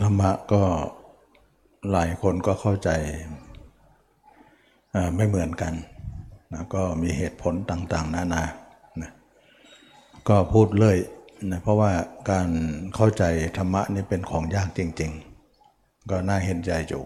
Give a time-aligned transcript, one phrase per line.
[0.00, 0.62] ธรรมะก็
[1.90, 2.90] หลายคนก็เข้าใจ
[5.16, 5.74] ไม่เหมือนกัน
[6.52, 8.44] นะก็มีเหตุผลต่างๆ นานา
[9.02, 9.10] นะ
[10.28, 10.96] ก็พูดเลย
[11.50, 11.92] นะเพราะว่า
[12.30, 12.48] การ
[12.94, 13.24] เข้าใจ
[13.56, 15.10] ธรรมะนี่เป็นของยากจริง
[15.60, 17.02] ๆ ก็น่าเห็นใจอยู่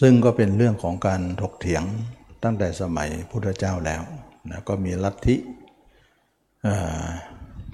[0.00, 1.84] ซึ่งก็เป็นเรื่องของการถกเถียง
[2.42, 4.02] ตั้งแต่สมัยพุทธเจ้าแล้ว
[4.50, 5.36] นะก็มีลัทธิ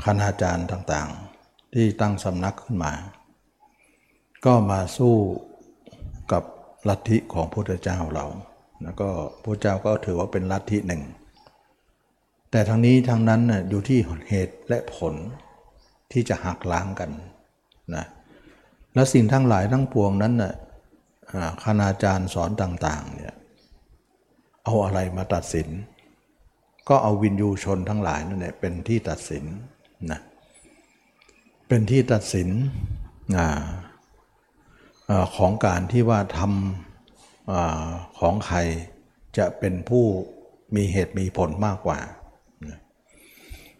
[0.03, 1.28] คณาจารย์ต่างๆ
[1.75, 2.93] ที่ตั้งสำนักขึ้นมา
[4.45, 5.15] ก็มาสู้
[6.33, 6.45] กับ
[6.89, 8.27] ลัทธิของพุทธเจ้าเรา
[8.83, 9.09] แล้วก็
[9.43, 11.03] พระเจ้าก็ถือว่าเป็นลัทธิหนึ่ง
[12.51, 15.15] แต่ทั้งนี้ทั้งนั้นน่ะอยู่ที่เหตุและผล
[16.13, 17.11] ที่จะหักล้างกัน
[17.95, 18.05] นะ
[18.95, 20.55] และสิ่งทั้งหลายทั้งปวงนั้นน่ะ
[21.33, 23.35] อ่าคณาจารย์สอนต่างๆเนี่ย
[24.65, 25.69] เอาอะไรมาตัดสิน
[26.89, 29.45] ก็เอาวินยูชนทั้งหลายนั่นแหละเป็นที่ตัดสิน
[30.11, 30.21] นะ
[31.69, 32.49] เป็นที่ตัดสิน
[33.37, 33.41] อ
[35.23, 37.53] อของการที่ว่าทำอ
[38.19, 38.59] ของใคร
[39.39, 40.05] จะเป็นผู้
[40.77, 41.99] มีเหตุมีผลมากกว่า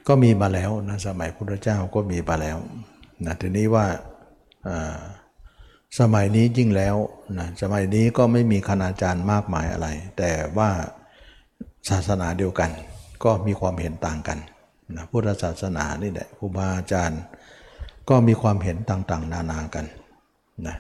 [0.09, 2.59] ก็มีมาแล้วนะสมัยพุทธเจ้าก็มีมาแล้ว
[3.27, 3.87] นะทีนี้ว่า
[4.69, 4.99] อ่า
[6.01, 6.97] สมัยนี้ยิ่งแล้ว
[7.39, 10.71] นะสมัยนี้ก็ไม่มีคณาจารย์มากมายอะไร แต่ว่า
[11.89, 12.71] ศาสนาเดียวกัน
[13.25, 14.39] ก็มีความเห็นต่างกัน
[14.97, 17.23] นะพุทธศาสนานี่แหละครูบาอาจารย์
[18.09, 19.85] ก็มีความเห็นต่างๆ นานากัน
[20.67, 20.77] นะ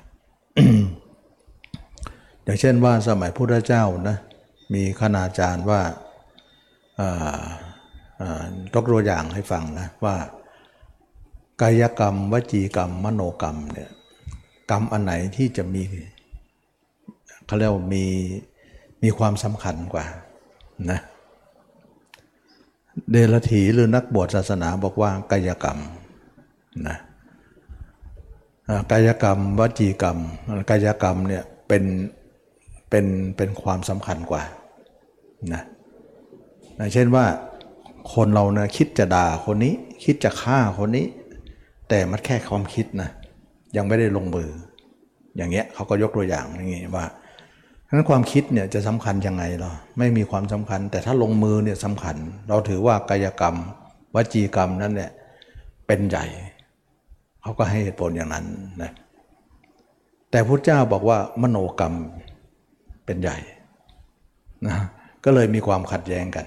[2.45, 4.17] อย่างเช่นว่าสมัยพุทธเจ้านะ
[4.75, 5.81] มีคณาจารย์ว่า
[7.01, 7.45] อ่า
[8.20, 10.17] อ่ายกตัวอย่างให้ฟังนะว่า
[11.62, 13.91] กายกรรม วจีกรรม มโนกรรมเนี่ย
[14.70, 15.83] กรรมอันไหนที่จะมี
[17.47, 18.05] เขาเรียกว่ามี
[19.03, 20.05] มีความสำคัญกว่า
[20.91, 21.01] นะ
[23.11, 25.79] เดลถีหรือนักบวชศาสนาบอกว่ากายกรรม
[26.89, 26.97] นะ
[28.92, 30.19] กายกรรมวจีกรรม
[30.70, 31.84] กายกรรมเนี่ยเป็น
[32.91, 34.42] เป็นเป็นความสำคัญกว่า
[35.55, 35.62] นะ
[36.77, 37.24] อย่างเช่นว่า
[38.14, 39.74] คนเรานะคิดจะด่าคนนี้
[40.05, 41.07] คิดจะฆ่าคนนี้
[41.89, 43.11] แต่มันแค่ความคิดนะ
[43.77, 44.51] ยังไม่ได้ลงมือ
[45.36, 47.07] อย่างเงี้ยเขาก็ยกตัวอย่างอย่างงี้ว่า
[47.86, 52.17] ฉะนั้นความคิดเนี่ยจะสำคัญยังไงหรอไม่มีความสำคัญ แต่ถ้าลงมือเนี่ยสำคัญ
[52.48, 53.57] เราถือว่ากายกรรม
[54.14, 55.11] วจีกรรมนั่นแหละ
[55.86, 56.24] เป็นใหญ่
[57.48, 58.47] เขาก็ให้เหตุผลอย่างนั้น
[58.83, 58.91] นะ
[60.31, 61.95] แต่พระเจ้าบอกว่ามโนกรรม
[63.05, 63.36] เป็นใหญ่
[64.67, 64.77] นะ
[65.25, 66.47] ก็เลยมีความขัดแย้งกัน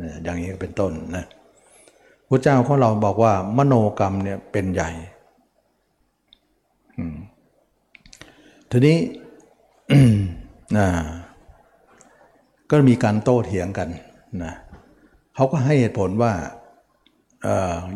[0.00, 1.24] นะอย่างนี้เป็นต้นนะ
[2.28, 4.90] พระเจ้าของเราบอกว่ามโนกรรมเนี่ยเป็นใหญ่
[8.70, 8.98] ทีนี้
[10.78, 10.86] นะ
[12.70, 13.88] ก็มีการโต้เถียงกัน
[14.44, 14.52] นะ
[15.34, 16.32] เขาก็ให้เหตุผลว่า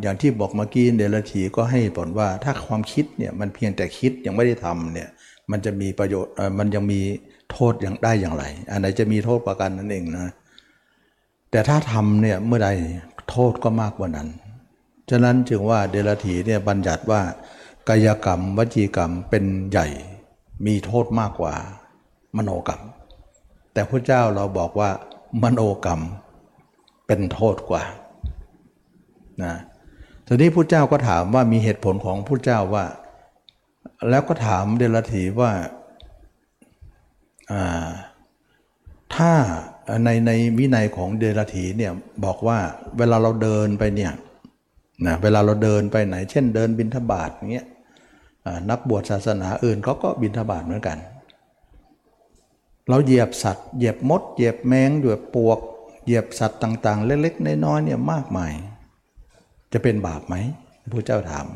[0.03, 5.09] อย่างที่บอกเมื่อกี้เดลทีก็ให้ผลว่าถ้าความคิดเนี่ยมันเพียงแต่คิดยังไม่ได้ทำเนี่ย
[5.51, 7.01] มันจะมีประโยชน์มันยังมี
[7.53, 10.33] โทษอย่างได้อย่างไร อันไหนจะมีโทษประกันนั่นเองนะ
[11.51, 12.71] แต่ถ้าทำเนี่ยเมื่อใด
[13.31, 14.29] โทษก็มากกว่านั้น
[15.11, 17.21] ฉะนั้นจึงว่าเดลทีเนี่ยบัญญัติว่า
[17.89, 19.87] กายกรรม วจีกรรมเป็นใหญ่
[20.67, 21.55] มีโทษมากกว่า
[22.37, 22.83] มโนกรรม
[23.73, 24.91] แต่พระเจ้าเราบอกว่า
[25.43, 26.01] มโนกรรม
[27.07, 27.83] เป็นโทษกว่า
[29.47, 29.57] นะ
[30.27, 32.85] ทีนี้พระเจ้าก็ถามว่ามีเหตุผลของพระเจ้าว่า
[34.11, 35.53] แล้วก็ถามเดลทีว่า
[39.15, 39.33] ถ้า
[40.05, 41.93] ในในวินัยของเดลทีเนี่ย
[42.25, 42.59] บอกว่า
[42.99, 44.13] เวลาเราเดินไปเนี่ย
[45.07, 47.67] นะเวลาเราเดินไปไหน เช่นเดินบินทบาทอย่างเงี้ย
[48.71, 50.99] นักบวชศาสนาอื่นเขาก็บินทบาทเหมือนกัน
[52.89, 55.59] เราเหยียบสัตว์เหยียบมด เหยียบแมงเหยียบปวก
[56.05, 58.53] เหยียบสัตว์ต่างๆ เล็กๆน้อยๆเนี่ยมากมาย
[59.73, 60.35] จะเป็นบาปไหม
[60.93, 61.47] พระเจ้าถาม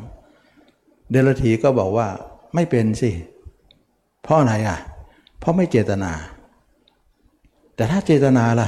[1.11, 2.07] เดลทีก็บอกว่า
[2.55, 3.11] ไม่เป็นสิ
[4.23, 4.79] เพราะอะไรอะ
[5.39, 6.11] เพราะไม่เจตนา
[7.75, 8.67] แต่ถ้าเจตนาล่ะ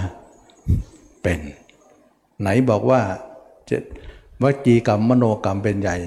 [1.24, 1.40] เป็น
[2.40, 3.02] ไหนบอกว่า
[3.66, 3.72] เจ
[4.44, 5.98] วจีกรรมมโนกรรมเป็นใหญ่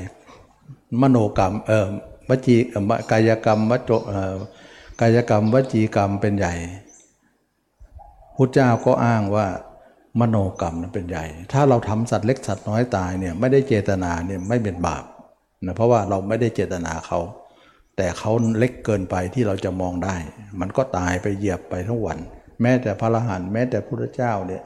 [1.01, 1.87] มโนกรรมเออ
[2.29, 2.57] วจี
[3.11, 4.35] กายกรรมวจเออ
[5.01, 6.55] กายกรรมวจีกรรมเป็นใหญ่
[8.37, 9.47] พุทธเจ้าก็อ้างว่า
[10.21, 15.05] มโนกรรมนั้นเป็นใหญ่ ถ้าเราทำสัตว์เล็กสัตว์น้อยตายเนี่ยไม่ได้เจตนาเนี่ยไม่เป็นบาป
[15.67, 17.21] นะเพราะว่าเราไม่ได้เจตนาเขา
[17.97, 20.17] แต่เขาเล็กเกินไปที่เราจะมองได้
[20.61, 22.19] มันก็ตายไปเหยียบไปทั้งวัน
[22.63, 24.63] แม้แต่พระอรหันต์แม้แต่พระพุทธเจ้าเนี่ย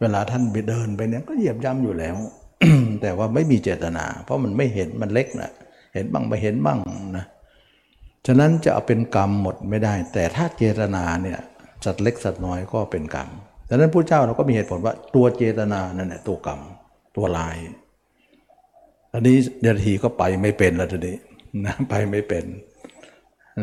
[0.00, 2.16] เวลาท่านไปเดินไปเนี่ยก็เหยียบย่ำอยู่แล้ว
[3.02, 5.50] แต่ว่าไม่มีเจตนา เพราะมันไม่เห็นมันเล็กนะ
[5.94, 6.78] เห็นบ้างไม่เห็นบ้าง
[7.16, 7.24] นะ
[8.26, 11.38] ฉะนั้นจะเอาเป็นกรรมหมดไม่ได้ แต่ถ้าเจตนาเนี่ย
[11.84, 13.28] สัตว์เล็กสัตว์น้อยก็เป็นกรรม
[13.72, 16.60] ดังนั้นพระเจ้าเราก็มีเหตุผลว่าตัวเจตนานั่นแหละตัวกรรม
[17.16, 17.56] ตัวลาย
[19.12, 21.16] อันนี้เดรัจฉีก็ไปไม่เป็นแล้วทีนี้
[21.66, 22.44] นะไปไม่เป็น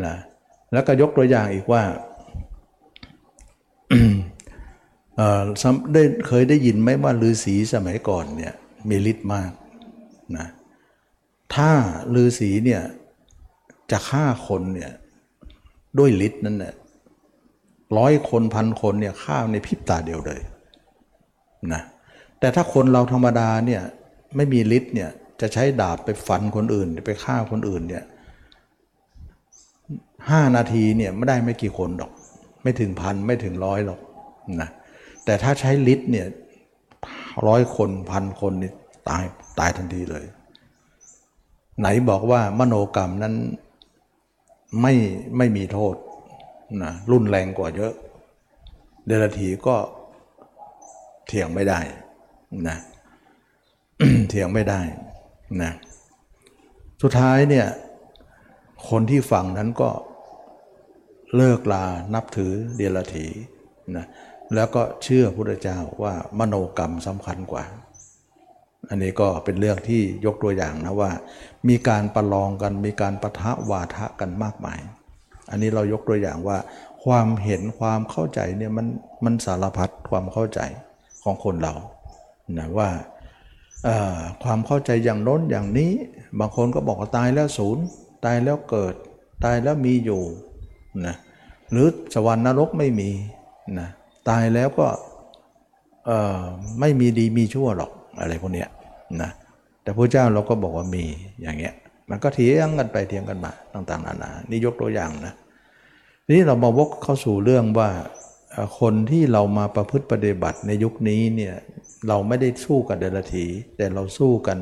[0.05, 0.15] นะ
[0.71, 1.83] แล้วก็ยกตัวอย่างอีกว่า
[5.93, 8.53] ได้เคยได้ยินไหมว่าฤาษีสมัยก่อนเนี่ย
[8.89, 9.51] มีฤทธิ์มาก
[10.37, 10.47] นะ
[11.55, 11.71] ถ้า
[12.15, 12.81] ฤาษีเนี่ย
[13.91, 14.91] จะฆ่าคนเนี่ย
[15.97, 16.73] ด้วยฤทธิ์นั้นเนี่ย
[17.97, 20.39] ร้อยคนพันคนเนี่ยฆ่าในพริบตาเดียวเลย
[21.73, 21.81] นะ
[22.39, 23.81] แต่ถ้าคนเราธรรมดาเนี่ย
[24.35, 25.09] ไม่มีฤทธิ์เนี่ย
[25.41, 28.03] จะใช้ดาบไปฟันคนอื่นไปฆ่าคนอื่นเนี่ย
[30.29, 32.11] ห้านาทีเนี่ยไม่ได้ไม่กี่คนหรอก
[32.63, 33.99] ไม่ถึงพันไม่ถึงร้อยหรอก
[34.61, 34.69] นะ
[35.25, 36.27] แต่ถ้าใช้ฤทธิ์เนี่ย
[37.47, 38.71] ร้อยคนพันคนนี่
[39.09, 39.23] ตาย
[39.59, 40.25] ตายทันทีเลย
[41.79, 43.35] ไหนบอกว่ามโนกรรมนั้น
[44.81, 44.93] ไม่
[45.37, 45.95] ไม่มีโทษ
[46.83, 47.93] นะรุนแรงกว่าเยอะ
[49.07, 49.75] เดลทีก็
[51.27, 51.79] เถียงไม่ได้
[52.67, 52.77] นะ
[54.29, 54.81] เถียงไม่ได้
[55.61, 55.71] นะ
[57.01, 57.67] สุดท้ายเนี่ย
[58.89, 59.89] คนที่ฟังนั้นก็
[61.35, 63.25] เลิกลานับถือเดลถี
[63.95, 64.05] นะ
[64.55, 67.63] แล้วก็เชื่อพระเจ้าว่ามโนกรรมสำคัญกว่า
[68.89, 71.11] อันนี้ก็เป็นเรื่องที่ยกตัวอย่างนะว่า
[71.69, 74.79] มีการประลองกันมีการประทะวาทะกันมากมาย
[75.49, 76.57] อันนี้เรายกตัวอย่างว่า
[77.03, 78.87] ความเห็นความเข้าใจเนี่ยมัน
[79.25, 80.59] มันสารพัดความเข้าใจ
[81.23, 81.73] ของคนเรา
[82.57, 82.89] นะว่า
[84.43, 85.91] ความเข้าใจอย่างโน้นอย่างนี้
[86.39, 87.83] บางคนก็บอกว่าตายแล้วศูนย์
[88.25, 88.93] ตายแล้วเกิด
[89.43, 90.21] ตายแล้วมีอยู่
[91.05, 91.15] นะ
[91.71, 93.09] หรือสวรรค์นรกไม่มี
[93.79, 93.87] นะ
[94.29, 94.87] ตายแล้วก็
[96.79, 98.69] ไม่มีดีมีชั่วหรอกอะไรพวกเนี้ย
[99.21, 99.29] นะ
[99.83, 101.03] แต่พระเจ้าเราก็บอกว่ามี
[101.41, 101.73] อย่างเงี้ย
[102.09, 105.33] มันก็เถียงกันไปเถียงกันมาต่างๆนานานี่ยกตัวอย่างนะ
[106.25, 107.89] ทีนี่เรามาวกเข้าสู่เรื่องว่า
[108.79, 111.55] คนที่เรามาประพฤติปฏิบัติในยุคนี้เนี่ย
[112.07, 113.45] เราไม่ได้สู้กับเดรัจฉี
[113.77, 114.59] แต่เราสู้กัน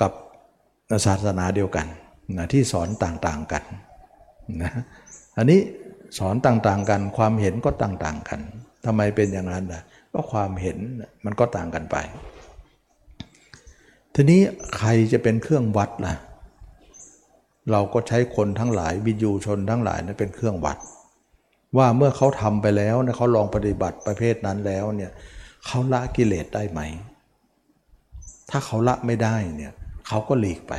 [0.00, 0.12] กับ
[1.06, 1.86] ศาสนาเดียวกัน
[2.38, 3.64] นะที่สอนต่างๆกัน
[4.62, 4.72] นะ
[5.36, 5.60] อันนี้
[6.18, 8.40] สอนต่างๆกัน ความเห็นก็ต่างๆกัน
[8.84, 9.82] ทำไมเป็นอย่างนั้นนะ
[10.12, 10.78] ก็ความเห็น
[11.24, 11.96] มันก็ต่างกันไป
[14.18, 14.40] ทีนี้
[14.76, 16.14] ใครจะเป็นเครื่องวัดล่ะ
[17.70, 20.78] เราก็ใช้คนทั้งหลายวิญญูชนทั้งหลายนะเป็นเครื่องวัด
[21.76, 25.12] ว่าเมื่อเขาทำไปแล้วนะเขาลองปฏิบัติประเภทนั้นแล้วเนี่ย
[25.66, 26.80] เขาละกิเลสได้ไหม
[28.50, 29.72] ถ้าเขาละไม่ได้เนี่ย
[30.08, 30.74] เขาก็หลีกไป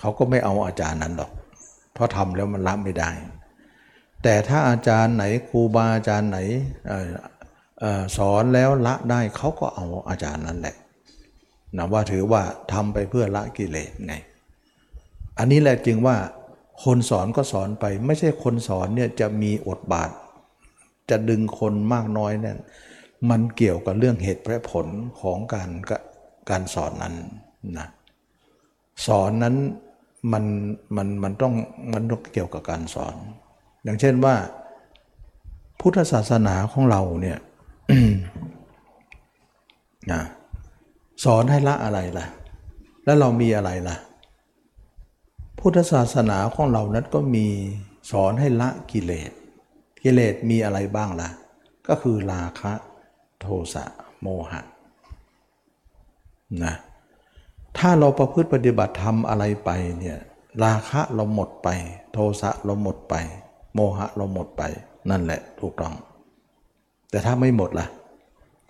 [0.00, 1.30] เขาก็ไม่เอาอาจารย์นั้นหรอก
[1.92, 3.10] เพราะทำแล้วมันละไม่ได้
[4.22, 6.38] แต่ถ้าอาจารย์ไหนครูบาอาจารย์ไหน
[8.16, 10.76] สอนแล้วละได้เขาก็เอาอาจารย์นั้นแหละ
[11.76, 12.42] นะว่าถือว่า
[12.72, 14.14] ทำไปเพื่อละกิเลสไง
[15.38, 16.16] อันนี้แหละจึงว่า
[16.84, 20.10] คนสอนก็สอนไป ไม่ใช่คนสอนเนี่ยจะมีอดบาท
[21.10, 22.56] จะดึงคนมากน้อยเนี่ย
[23.30, 24.86] มันเกี่ยวกับเรื่องเหตุและผล
[25.20, 25.70] ของการ
[26.50, 27.14] การสอนนั้น
[27.78, 27.88] นะ
[29.06, 29.56] สอนนั้น
[30.32, 30.44] มัน
[30.96, 31.54] มันมันต้อง
[31.92, 33.14] มันต้องเกี่ยวกับการสอน
[33.84, 34.34] อย่างเช่นว่า
[35.80, 37.38] พุทธศาสนาของเราเนี่ย
[40.12, 40.22] นะ
[41.24, 42.26] สอนให้ละอะไรล่ะ
[43.04, 43.96] แล้วเรามีอะไรล่ะ
[45.58, 47.46] พุทธศาสนาของเรานั้นก็มี
[48.10, 49.30] สอนให้ละกิเลส
[50.02, 51.28] กิเลสมีอะไรบ้างล่ะ
[51.88, 52.72] ก็คือราคะ
[53.40, 53.84] โทสะ
[54.20, 54.60] โมหะ
[56.64, 56.74] นะ
[57.78, 60.18] ถ้าเราประพฤติปฏิบัติทำอะไรไปเนี่ย
[60.64, 61.68] ราคะเราหมดไป
[62.12, 63.14] โทสะเราหมดไป
[63.74, 64.62] โมหะเราหมดไป
[65.10, 65.94] นั่นแหละถูกต้อง
[67.10, 67.86] แต่ถ้าไม่หมดล่ะ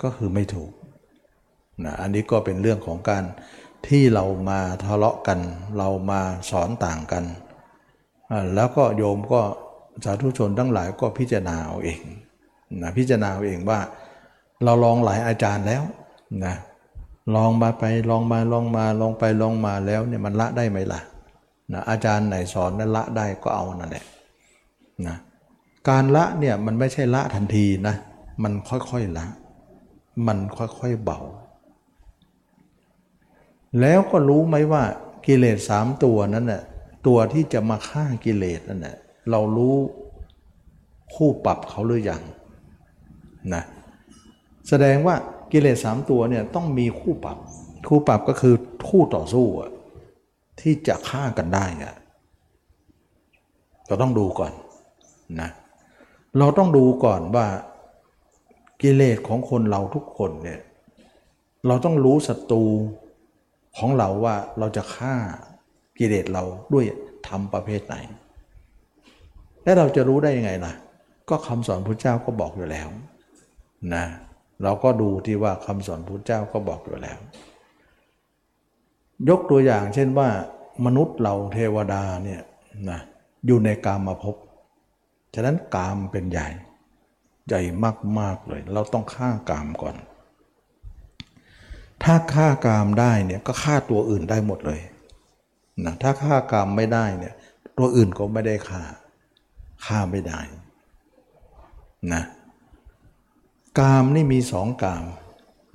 [0.03, 0.71] ก็คือไม่ถูก
[1.85, 3.25] นะอันนี้ก็เป็นเรื่องของการ
[3.89, 5.39] ที่เรามาทะเลาะกัน
[5.79, 7.25] เรามาสอนต่างกัน
[8.55, 9.41] แล้วก็โยมก็
[10.05, 12.01] สาธุชนทั้งหลายก็พิจารณาเอาเอง
[12.83, 13.81] นะพิจารณาเอาเองว่า
[14.65, 15.83] เราลองหลายอาจารย์แล้ว
[16.45, 16.55] นะ
[17.35, 21.01] ลองมาไปลองมาลองมาลองไปลองมาแล้วเนี่ยมันละได้ไหมล่ะ
[21.73, 24.05] นะอาจารย์ไหนสอนนั้นละได้ก็เอานั่นแหละ
[25.07, 25.17] นะ
[25.89, 27.95] การละเนี่ยมันไม่ใช่ละทันทีนะ
[28.43, 29.27] มันค่อยๆละ
[30.27, 31.21] มันค่อยๆเบา
[33.81, 34.85] แล้วก็รู้ไหมว่า
[35.27, 36.63] กิเลสสามตัวนั้นน่ะ
[37.07, 38.97] ตัวที่จะมาฆ่ากิเลสนั่นแหละ
[39.31, 39.77] เรารู้
[41.15, 42.23] คู่ปรับเขาหรือยัง
[43.55, 43.63] นะ
[44.69, 45.15] แสดงว่า
[45.53, 47.39] กิเลสสามตัวเนี่ยต้องมีคู่ปรับ
[47.89, 48.55] คู่ปรับก็คือ
[48.89, 49.47] คู่ต่อสู้
[50.61, 51.95] ที่จะฆ่ากันได้อะ
[53.87, 54.53] เราต้องดูก่อน
[55.41, 55.51] นะ
[56.39, 57.47] เราต้องดูก่อนว่า
[58.83, 60.61] กิเลสของคนเราทุกคนเนี่ย
[61.67, 62.65] เราต้องรู้ศัตรู
[63.79, 65.15] ของเราว่าเราจะฆ่า
[65.99, 66.85] กิเลสเราด้วย
[67.29, 67.97] ทำประเภทไหน
[69.65, 70.73] และเราจะรู้ได้ยังไงล่ะ
[71.31, 72.89] ก็คำสอนพระเจ้าก็บอกอยู่แล้ว
[73.95, 74.05] นะ
[74.63, 77.19] เราก็ดูที่ว่าคำสอนพุทธเจ้าก็บอกอยู่แล้ว
[79.29, 80.29] ยกตัวอย่างเช่นว่า
[80.87, 82.43] มนุษย์เราเทวดาเนี่ย
[82.91, 83.01] นะ
[83.47, 84.37] อยู่ในกามมาพบ
[85.35, 86.49] ฉะนั้นกามเป็นใหญ่
[87.49, 87.61] ใหญ่
[88.19, 89.97] มากๆเลย เราต้องฆ่ากามก่อน
[92.05, 94.81] ถ้าฆ่ากามได้เนี่ยก็ฆ่าตัวอื่นได้หมดเลย
[95.85, 97.35] นะถ้าฆ่ากามไม่ได้เนี่ย
[97.79, 98.83] ตัวอื่นก็ไม่ได้ฆ่า
[99.87, 100.41] ฆ่าไม่ได้
[102.13, 102.23] นะ
[103.81, 105.05] กามนี่มีสองกาม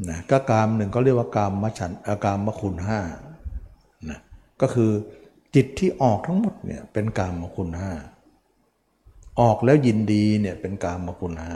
[0.10, 3.00] นะก็กามหนึ่งก็เรียกว่ากามมฉันอากามมคุณห้า
[4.10, 4.20] นะ
[4.62, 4.92] ก็คือ
[5.56, 7.92] จิตที่ออกทั้งหมดเนี่ยเป็นกามมคุณห้า
[9.40, 11.54] ออกแล้วยินดีเนี่ยเป็นกามมคุณห้า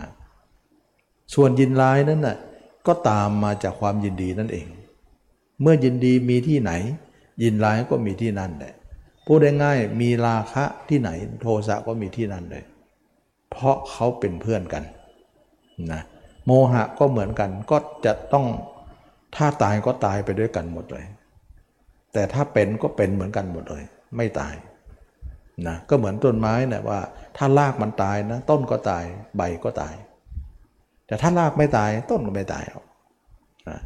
[1.33, 2.37] ส่วนยินร้ายนั้นน่ะ
[2.87, 4.67] ก็ตามมาจากความยินดีนั่นเอง
[5.61, 6.71] เมื่อยินดีมีที่ไหน
[7.43, 8.73] ยินร้ายก็มีที่นั่นแหละ
[9.25, 11.09] พูดได้ง่ายมีราคะที่ไหน
[11.41, 12.63] โทสะก็มีที่นั่นเลย
[13.51, 14.83] เพราะเขาเป็นเพื่อนกัน
[15.91, 16.01] นะ
[16.45, 18.45] โมหะก็เหมือนกันก็จะต้อง
[19.35, 21.05] ถ้าตายก็ตายไปด้วยกันหมดเลย
[22.13, 23.83] แต่ถ้าเป็นก็เป็นเหมือนกันหมดเลย
[24.17, 24.55] ไม่ตาย
[25.67, 26.99] นะก็เหมือนต้นไม้นะว่า
[27.37, 29.03] ถ้ารากมันตายนะ ต้นก็ตาย
[29.37, 29.95] ใบก็ตาย
[31.11, 32.85] แต่ถ้ารากไม่ตายต้นก็ไม่ตายหรอก
[33.69, 33.79] นะ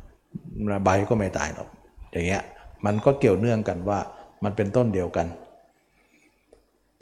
[0.84, 1.70] ใบก็ไม่ตายหรอก
[2.12, 2.44] อย่างเงี้ย
[2.86, 4.00] มันก็เกี่ยวเนื่องกันว่า
[4.44, 5.28] มันเป็นต้นเดียวกัน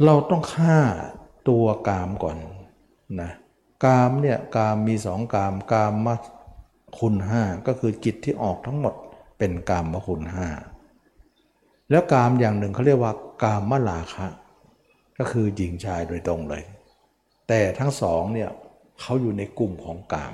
[0.06, 0.78] เราต้องฆ่า
[1.50, 2.38] ตัวกามก่อน
[3.22, 3.32] นะ
[3.86, 6.08] กามเนี่ยกามมีสองกามกามม
[7.00, 8.94] คุณห้าก็คือจิตที่ออกทั้งหมด
[9.38, 10.48] เป็นกามมคุณห้า
[11.90, 13.14] แล้วกามอย่างหนึ่งเขาเรียกว่า
[13.44, 14.28] กามมลาคะ
[15.18, 16.64] ก็คือหญิงชายโดยตรงเลย
[17.48, 18.50] แต่ทั้งสองเนี่ย
[19.02, 20.34] เขาอยู่ในกลุ่มของกาม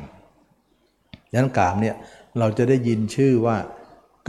[1.34, 1.96] ยันกามเนี่ย
[2.39, 3.58] เราจะได้ยินชื่อว่า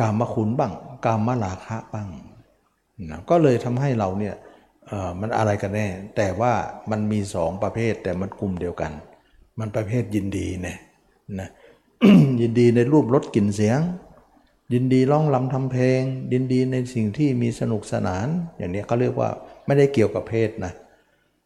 [0.01, 0.73] กามมคุณบ้าง
[1.05, 2.09] กามมลาคะบ้าง
[3.11, 4.35] นะก็เลยทำให้เราเนี่ย
[5.21, 6.53] มันอะไรกันแน่ แต่ว่า
[6.91, 8.93] มันมีสองประเภทแต่มันกลุ่มเดียวกัน
[9.59, 10.79] มันประเภทยินดีเนี่ย
[11.41, 11.49] นะ
[12.41, 13.81] ยินดีในรูปรสกลิ่นเสียง
[14.73, 19.31] ยินดีร้องลำทำเพลง ยินดีในสิ่งที่มีสนุกสนาน อย่างนี้เขาเรียกว่า
[19.67, 20.73] ไม่ได้เกี่ยวกับเพศนะ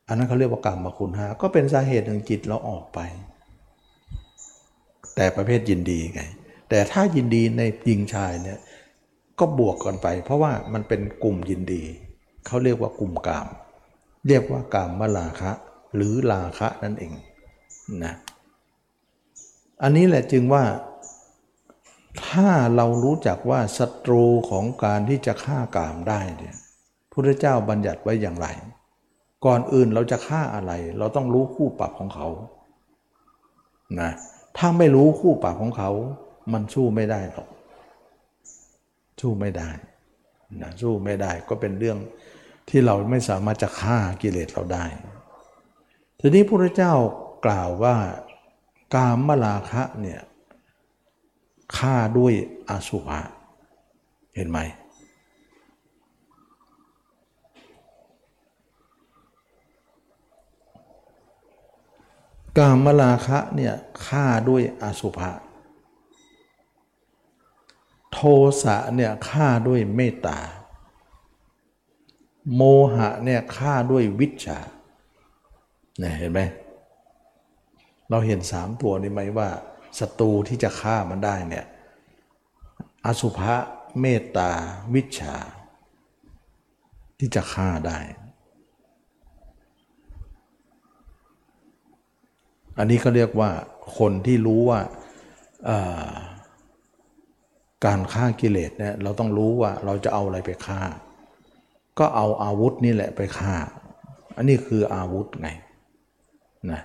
[0.08, 2.99] อันนั้นเขาเรียกว่ากรรมคุณหาก็เป็นสาเหตุหนึ่งจิตเราออกไป
[5.14, 6.20] แต่ประเภทยินดีไง
[6.68, 8.58] แต่ถ้ายินดีในหญิงชายเนี่ย
[9.38, 11.82] ก็บวกกันไป เพราะว่ามันเป็นกลุ่มยินดี
[12.46, 13.46] เขาเรียกว่ากลุ่มกาม
[14.28, 15.52] เรียกว่ากามมลาคะ
[15.94, 17.12] หรือลาคะนั่นเอง
[18.04, 18.14] นะ
[19.82, 20.64] อันนี้แหละจึงว่า
[22.26, 26.56] ถ้าเรารู้จักว่าศัตรูของการที่จะฆ่ากามได้เนี่ย
[27.11, 28.46] พระเจ้าบัญญัติไว้อย่างไร
[29.47, 32.29] ก่อนอื่นเราจะฆ่าอะไร เราต้องรู้คู่ปรับของเขา
[34.01, 34.11] นะ
[34.57, 35.91] ถ้าไม่รู้คู่ปรับของเขา
[36.53, 37.49] มันสู้ไม่ได้หรอก
[39.21, 39.69] สู้ไม่ได้
[40.63, 41.99] นะสู้ไม่ได้ก็เป็นเรื่อง
[42.69, 44.85] ที่เราไม่สามารถจะฆ่ากิเลสเราได้
[46.21, 46.95] ทีนี้พระเจ้า
[47.47, 47.97] กล่าวว่า
[48.95, 50.21] กามมลาคะเนี่ย
[51.79, 52.33] ฆ่าด้วย
[52.71, 53.21] อสุภะ
[54.35, 54.59] เห็นไหม
[62.58, 63.75] กามมลาคะเนี่ย
[64.06, 65.32] ฆ่าด้วยอสุภะ
[68.12, 68.18] โท
[68.62, 70.38] สะเนี่ยฆ่าด้วยเมตตา
[72.54, 72.62] โม
[72.94, 74.58] หะเนี่ยฆ่าด้วยวิชา
[75.99, 76.40] เนี่ยเห็นไหม
[78.11, 79.49] เราเห็นสามตัวนี้ไหมว่า
[79.99, 81.66] ศัตรูที่จะฆ่ามันได้เนี่ย
[83.06, 83.54] อสุภะ
[84.00, 84.50] เมตตา
[84.94, 85.34] วิชา
[87.18, 87.99] ที่จะฆ่าได้
[92.78, 93.50] อันนี้เขาเรียกว่า
[93.99, 94.81] คนที่รู้ว่า
[97.87, 100.81] การฆ่ากิเลสเนี่ยเราต้องรู้ว่าเราจะเอาอะไรไปฆ่า
[101.99, 103.54] ก็เอาอาวุธนี่แหละไปฆ่า
[104.37, 105.49] อันนี้คืออาวุธไง
[106.71, 106.83] นะ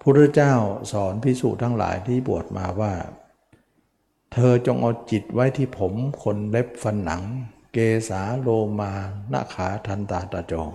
[0.00, 0.54] พระเจ้า
[0.92, 2.92] สอนพิสูจน์ทั้งหลายที่บวชมาว่า
[4.32, 7.22] เธอจงเอาจิตไว้ที่ผมขนเล็บฟันหนัง
[7.72, 8.48] เกสาโล
[8.80, 8.92] มา
[9.30, 10.70] หน้าขาทันตาตาจอง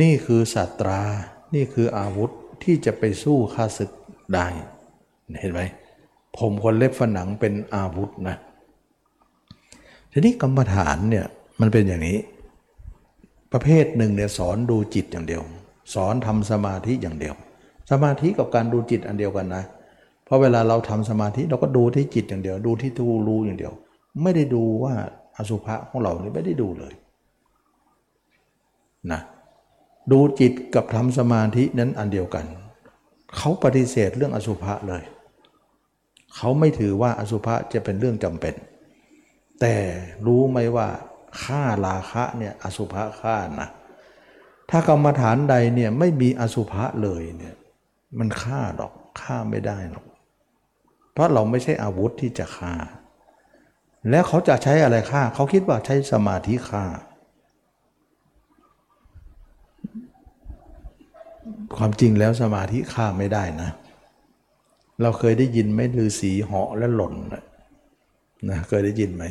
[0.00, 1.02] นี่คือสัตรา
[1.54, 2.30] นี่คืออาวุธ
[2.64, 3.90] ที่จะไปสู้ข้าศึก
[4.34, 4.46] ได้
[5.40, 5.60] เห็นไหม
[6.38, 8.36] ผมคนเล็บฝันหนังเป็นอาวุธนะ
[10.12, 11.26] ทีนี้กรรมฐานเนี่ย
[11.60, 12.18] มันเป็นอย่างนี้
[13.52, 15.42] ประเภทหนึ่งเนี่ยสอนดูจิตอย่างเดียว
[15.94, 17.34] สอนทำสมาธิอย่างเดียว
[17.90, 19.64] สมาธิกับการดูจิตอันเดียวกันนะ
[20.24, 23.72] เพราะเวลาเราทำสมาธิเราก็ดูที่จิตอย่างเดียว ดูที่ทูรู้อย่างเดียว
[24.22, 24.94] ไม่ได้ดูว่า
[25.36, 26.94] อสุภะของเรานี่ไม่ได้ดูเลย
[29.12, 29.20] นะ
[30.10, 32.46] ดูจิตกับทำสมาธินั้นอันเดียวกัน
[33.36, 35.02] เขาปฏิเสธเรื่องอสุภะเลย
[36.36, 38.54] เขาไม่ถือว่าอสุภะจะเป็นเรื่องจำเป็น
[39.60, 39.74] แต่
[40.26, 40.88] รู้ไหมว่า
[41.42, 43.68] ฆ่าราคะเนี่ยอสุภะฆ่านะ
[44.70, 47.54] ถ้ากรรมฐานใดเนี่ยไม่มีอสุภะเลยเนี่ย
[48.18, 48.92] มันฆ่าหรอก
[49.22, 50.06] ฆ่าไม่ได้หรอก
[51.12, 52.74] เพราะเราไม่ใช่อาวุธที่จะฆ่า
[54.10, 56.84] แล้วเขาจะใช้อะไรฆ่า เขาคิดว่าใช้สมาธิฆ่า
[61.76, 63.70] ความจริงแล้วสมาธิฆ่าไม่ได้นะ
[65.02, 69.24] เราเคยได้ยินไหมฤาษีเหาะและหล่นนะเคยได้ยินไหม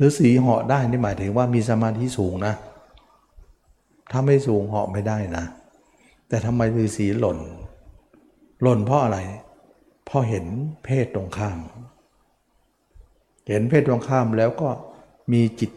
[0.00, 2.54] ฤาษีเหาะได้นี่หมายถึงว่ามีสมาธิสูงนะ
[4.10, 5.44] ถ้าไม่สูงเหาะไม่ได้นะ
[6.28, 7.38] แต่ทำไมฤาษีหล่น
[8.62, 9.18] หล่นเพราะอะไร
[10.04, 10.44] เพราะเห็น
[10.84, 11.58] เพศตรงข้าม
[13.48, 14.68] เห็นเพศตรงข้ามแล้วก็
[15.32, 15.70] มีจิต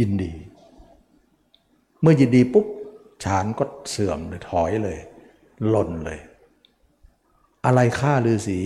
[0.00, 0.32] ยินดี
[2.00, 2.66] เมื่อยินดีปุ๊บ
[3.24, 4.98] ฌานก็เสื่อมเลยถอยเลย
[5.68, 6.20] หล่นเลย
[7.64, 8.60] อะไรฆ่าฤาษี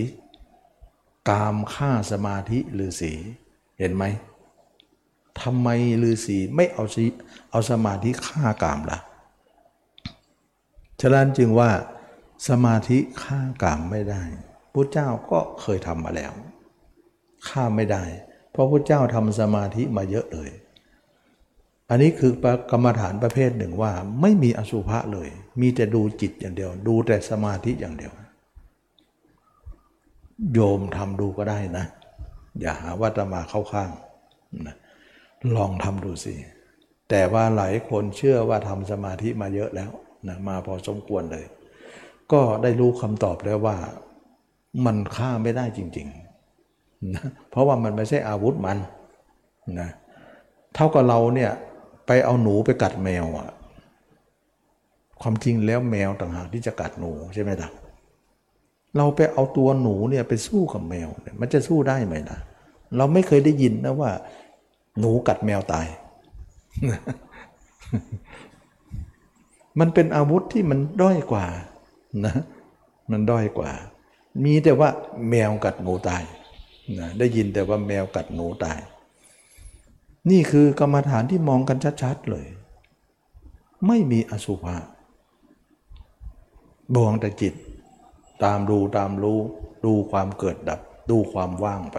[1.30, 3.12] กามฆ่าสมาธิฤาษี
[3.78, 4.04] เห็นไหม
[5.40, 5.68] ทำไม
[6.02, 7.04] ฤาษีไม่เอาสิ
[7.50, 8.99] เอาสมาธิฆ่ากามละ่ะ
[11.00, 11.70] ฉะนั้นจึงว่า
[12.49, 14.23] สมาธิฆ่ากามไม่ได้
[14.73, 16.32] พระเจ้าก็เคยทำมาแล้ว
[17.49, 18.04] ฆ่าไม่ได้
[18.50, 20.50] เพราะพระเจ้าทำสมาธิมาเยอะเลย
[21.90, 22.32] อันนี้คือ
[22.70, 25.28] กรรมฐานประเภทหนึ่งว่า ไม่มีอสุภะเลย
[25.60, 28.12] มีแต่ดูจิตอย่างเดียว ดูแต่สมาธิอย่างเดียว
[30.52, 31.86] โยมทำดูก็ได้นะ
[32.60, 33.90] อย่าหาว่าจะมาเข้าข้าง
[34.66, 34.76] นะ
[35.56, 36.34] ลองทำดูสิ
[37.10, 39.90] แต่ว่าหลายคนเชื่อว่าทำสมาธิมาเยอะแล้ว
[40.28, 41.44] นะมาพอสมควรเลย
[42.32, 43.76] ก็ได้รู้คำตอบแล้วว่า
[44.84, 48.78] มันฆ่าไม่ได้จริงๆนะเพราะว่ามันไม่ใช่อาวุธมัน
[49.80, 49.90] นะ
[50.74, 51.52] เท่ากับเราเนี่ย
[52.06, 53.49] ไปเอาหนูไปกัดแมวอะ
[55.23, 57.70] ความจริงแล้วแมวต่างหากที่จะกัดหนูใช่ไหมล่ะ
[58.96, 62.38] เราไปเอาตัวหนูเนี่ยไปสู้กับแมวเนี่ยมันจะสู้ได้ไหมล่ะ
[62.96, 64.11] เราไม่เคยได้ยินนะว่า
[64.99, 65.87] หนูกัดแมวตาย
[69.80, 71.46] มันเป็นอาวุธที่มันด้อยกว่า
[72.25, 72.34] นะ
[73.11, 73.70] มันด้อยกว่า
[74.44, 74.88] มีแต่ว่า
[75.30, 76.23] แมวกัดหนูตาย
[76.99, 78.78] นะได้ยินแต่ว่าแมวกัดหนูตาย
[80.30, 82.46] นี่คือกรรมฐานที่มองกันชัดๆเลย
[83.86, 84.76] ไม่มีอสุภะ
[86.94, 87.54] บวงแต่จิต
[88.44, 89.38] ตามดูตามรู้
[89.84, 91.96] ดูความเกิดดับ ดูความว่างไป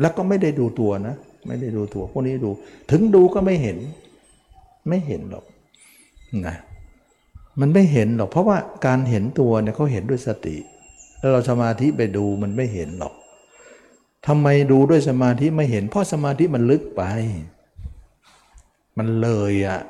[0.00, 1.14] แล้วก็ไม่ได้ดูตัวนะ
[1.46, 2.50] ไม่ได้ดูตัว พวกนี้ดู
[2.90, 3.78] ถึงดูก็ไม่เห็น
[4.88, 5.44] ไม่เห็นหรอก
[6.46, 6.56] นะ
[7.60, 10.56] มันไม่เห็นหรอก เพราะว่าการเห็นตัวเนี่ยเขาเห็นด้วยสติ
[11.18, 13.14] แล้วเราสมาธิไปดูมันไม่เห็นหรอก
[14.28, 17.02] ทำไมดูด้วยสมาธิไม่เห็น เพราะสมาธิมันลึกไป
[18.98, 19.80] มันเลยอะ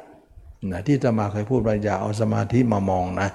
[0.71, 3.29] นะที่จะมาเคยพูดว่าอย่าเอาสมาธิมามองนะ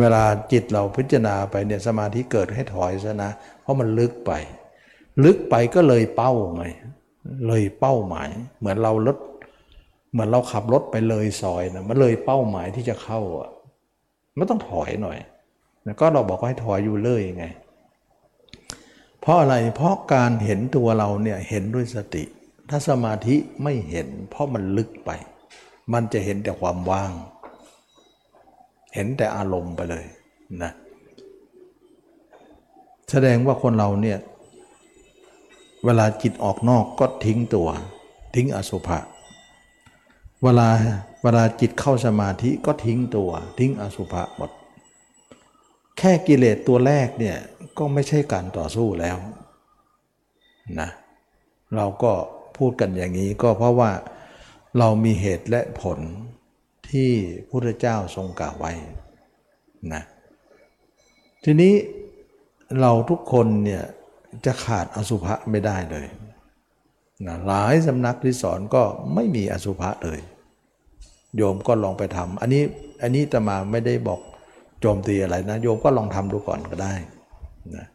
[0.00, 4.32] เวลาจิตเราพิจารณาไปเนี่ยสมาธิเกิดให้ถอยซะนะ เพราะมันลึกไป
[5.24, 6.64] ลึกไปก็เลยเป้าไง
[7.46, 9.18] เลยเป้าหมาย เหมือนเรารถ
[10.12, 13.50] เหมือนเราขับรถไปเลยซอยนะมันเลยเป้าหมายที่จะเข้าอะ
[14.38, 15.18] มันต้องถอยหน่อย
[15.84, 17.46] แล้วก็เราบอกให้ถอยอยู่เลยไง
[19.28, 22.24] ราะอะไรเพราะการเห็นตัวเราเนี่ยเห็นด้วยสติ
[22.70, 25.10] ถ้าสมาธิไม่เห็น เพราะมันลึกไป
[25.92, 27.12] มันจะเห็นแต่ความว่าง
[28.94, 30.04] เห็นแต่อารมณ์ไปเลย
[30.62, 30.72] นะ
[33.10, 34.18] แสดงว่าคนเราเนี่ย
[35.84, 37.68] เวลาจิตออกนอกก็ทิ้งตัว
[38.34, 38.98] ทิ้งอสุภะ
[40.42, 40.68] เวลา
[41.22, 44.50] เวลาจิตเข้าสมาธิก็ทิ้งตัว ทิ้งอสุภะหมด
[45.98, 47.36] แค่กิเลสตัวแรกเนี่ย
[47.78, 49.16] ก็ไม่ใช่การต่อสู้แล้ว
[50.80, 50.88] นะ
[51.76, 52.12] เราก็
[52.56, 53.90] พูดกันอย่างนี้ก็เพราะว่า
[54.78, 55.98] เรามีเหตุและผล
[56.90, 57.10] ที่
[57.48, 58.72] พระเจ้าทรงกล่าวไว้
[59.94, 60.02] นะ
[61.44, 61.74] ทีนี้
[62.80, 63.84] เราทุกคนเนี่ย
[64.46, 66.06] จะขาดอสุภะไม่ได้เลย
[67.26, 68.82] นะหลายสำนักที่สอนก็
[69.14, 70.20] ไม่มีอสุภะเลย
[71.36, 72.62] โยมก็ลองไปทำอันนี้
[73.02, 74.20] อันนี้ตมาไม่ได้บอก
[74.80, 76.94] โจมตีอะไรนะ โยมก็ลองทำดูก่อนก็ได้
[77.76, 77.86] นะ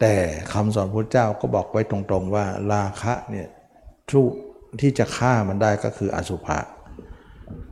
[0.00, 0.14] แต่
[0.52, 3.48] คำสอนพระเจ้าก็บอกไว้ตรงๆว่าราคะเนี่ย
[4.10, 4.22] ทุ
[4.80, 6.58] ที่จะฆ่ามันได้ก็คืออสุภะ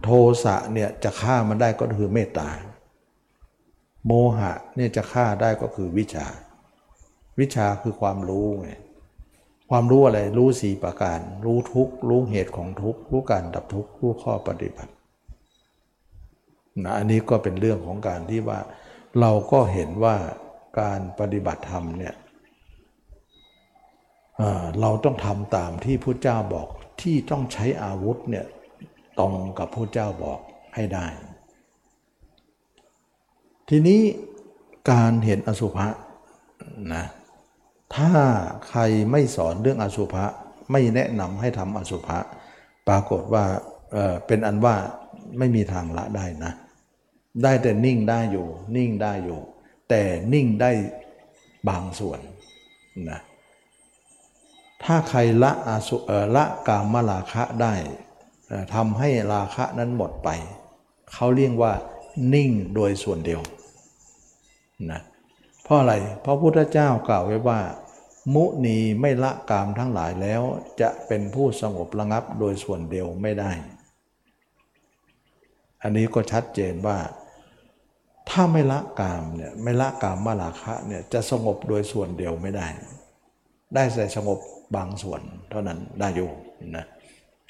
[0.02, 0.08] โท
[0.44, 2.48] สะเนี่ยจะฆ่ามันได้ก็คือเมตตา
[4.06, 6.26] โมหะเนี่ยจะฆ่าได้ก็คือวิชา
[7.40, 8.70] วิชาคือความรู้ไง
[9.70, 14.92] ความรู้อะไรรู้สี่ประการ รู้ทุกรู้เหตุของทุกรู้การดับทุกรู้ข้อปฏิบัติ
[16.84, 18.60] นะอันนี้ก็เป็นเรื่องของการที่ว่า
[19.20, 20.16] เราก็เห็นว่า
[20.80, 22.14] การปฏิบัติธรรมเนี่ย
[24.80, 26.68] เราต้องทำตามที่พระเจ้าบอก
[27.02, 28.46] ที่ต้องใช้อาวุธเนี่ย
[29.18, 30.40] ตรงกับพระเจ้าบอก
[30.74, 31.06] ให้ได้
[33.68, 34.00] ทีนี้
[34.90, 35.88] การเห็นอสุภะ
[36.94, 37.04] นะ
[37.96, 38.12] ถ้า
[38.68, 40.24] ใครไม่สอนเรื่องอสุภะ
[40.70, 42.18] ไม่แนะนำให้ทำอสุภะ
[42.88, 43.44] ปรากฏว่า
[43.92, 44.76] เเป็นอันว่า
[45.38, 46.52] ไม่มีทางละได้นะ
[47.42, 49.40] ได้แต่นิ่งได้อยู่ นิ่งได้อยู่
[49.88, 50.70] แต่นิ่งได้
[51.68, 52.20] บางส่วน
[53.10, 53.20] นะ
[54.84, 57.74] ถ้าใครละอาสุเอละกามราคะได้
[58.74, 60.28] ทำให้ราคะนั้นหมดไป
[61.12, 61.72] เขาเรียกว่า
[62.34, 63.40] นิ่งโดยส่วนเดียว
[64.90, 65.00] นะ
[65.62, 67.60] เพราะอะไรเพราะพุทธเจ้ากล่าวไว้ว่า
[68.34, 70.42] มุนีไม่ละกามทั้งหลายแล้ว
[70.80, 73.50] จะเป็นผู้สงบระงับโดยส่วนเดียวไม่ได้
[75.82, 76.98] อันนี้ก็ชัดเจนว่า
[78.30, 82.66] ถ้าไม่ละกามเนี่ยไม่ละกามมาราคะเนี่ยจะสงบโดยส่วนเดียวไม่ได้
[83.74, 84.38] ได้แต่สงบ
[84.76, 86.30] บางส่วนเท่านั้นได้อยู่
[86.76, 86.84] นะ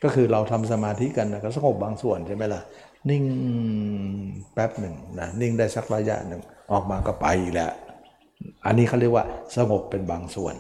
[0.03, 2.63] ก็คือเราทำสมาธิกันนะก็สงบบางส่วนใช่ไหมล่ะ
[3.11, 3.25] นิ่ง
[4.55, 6.41] แป๊บหนึ่งนะนิ่งได้สักระยะหนึ่ง
[6.73, 7.73] ออกมาก็ไปอีกแล้ว
[8.67, 9.25] อันนี้เขาเรียกว่า
[9.57, 10.55] สงบเป็นบางส่วน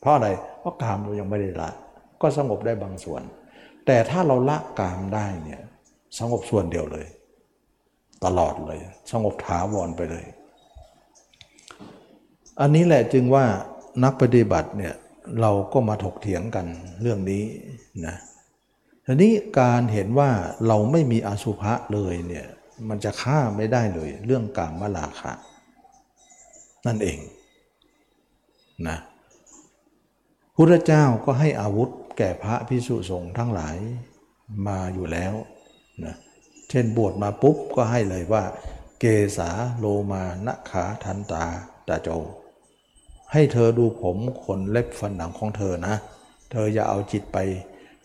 [0.00, 0.28] เพราะอะไร
[0.60, 1.70] เพราะกามเรายังไม่ได้ละ
[2.22, 3.22] ก็สงบได้บางส่วน
[3.86, 5.60] แต่ถ้าเราละกามได้เนี่ย
[6.18, 7.06] สงบส่วนเดียวเลย
[8.24, 10.24] ตลอดเลย สงบถาวรไปเลย
[12.60, 13.44] อันนี้แหละจึงว่า
[14.04, 14.94] นักปฏิบัติเนี่ย
[15.40, 16.66] เราก็มาถกเถียงกัน
[17.02, 17.44] เรื่องนี้
[18.06, 18.16] นะ
[19.06, 20.30] ทีนี้การเห็นว่า
[20.66, 22.46] เราไม่มีอสุภะเลยเนี่ย
[22.88, 25.32] มันจะฆ่าไม่ได้เลย เรื่องกามลาคะ
[26.86, 27.18] นั่นเอง
[28.88, 28.98] นะ
[30.56, 33.76] พุทธเจ้าก็ให้อาวุธแก่พระพิสุสงฆ์ทั้งหลาย
[34.66, 35.34] มาอยู่แล้ว
[36.04, 38.42] นะเช่นบวชมาปุ๊บก็ให้เลยว่า
[39.00, 39.04] เก
[39.38, 41.44] ษาโลมานะขาทันตา
[41.88, 42.08] ตาโจ
[43.32, 45.94] ให้เธอดูผมขนเล็บฟันหนังของเธอนะ
[46.50, 47.38] เธออย่าเอาจิตไป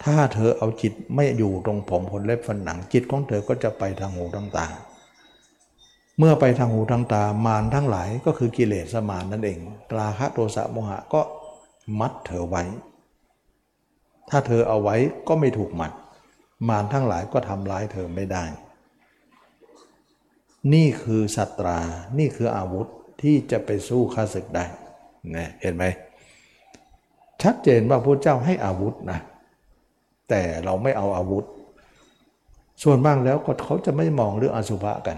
[0.04, 4.68] ถ้าเธอเอาจิตไม่อยู่ตรงผมขนเล็บฟันหนังจิตของเธอก็จะไปทางหูทางตา
[6.18, 9.60] เมื่อไปทางหูทางตามารทั้งหลายก็คือกิเลสมารนั่นเอง
[9.98, 11.22] ราคะโทสะโมหะก็
[12.00, 12.64] มัดเธอไว้
[14.30, 14.96] ถ้าเธอเอาไว้
[15.28, 15.92] ก็ไม่ถูกมัด
[16.68, 18.46] มารทั้งหลายก็ทำร้ายเธอไม่ได้
[20.74, 21.80] นี่คือสัตรา
[22.20, 22.88] นี่คืออาวุธ
[23.22, 24.66] ที่จะไปสู้ข้าศึกได้
[25.36, 25.86] นะเห็นไหม
[27.42, 29.20] ชัดเจนว่าพระเจ้าให้อาวุธนะ
[30.30, 31.46] แต่เราไม่เอาอาวุธ
[32.84, 35.18] ส่วนมากแล้วก็เขาจะไม่มองเรื่องอสุภะกัน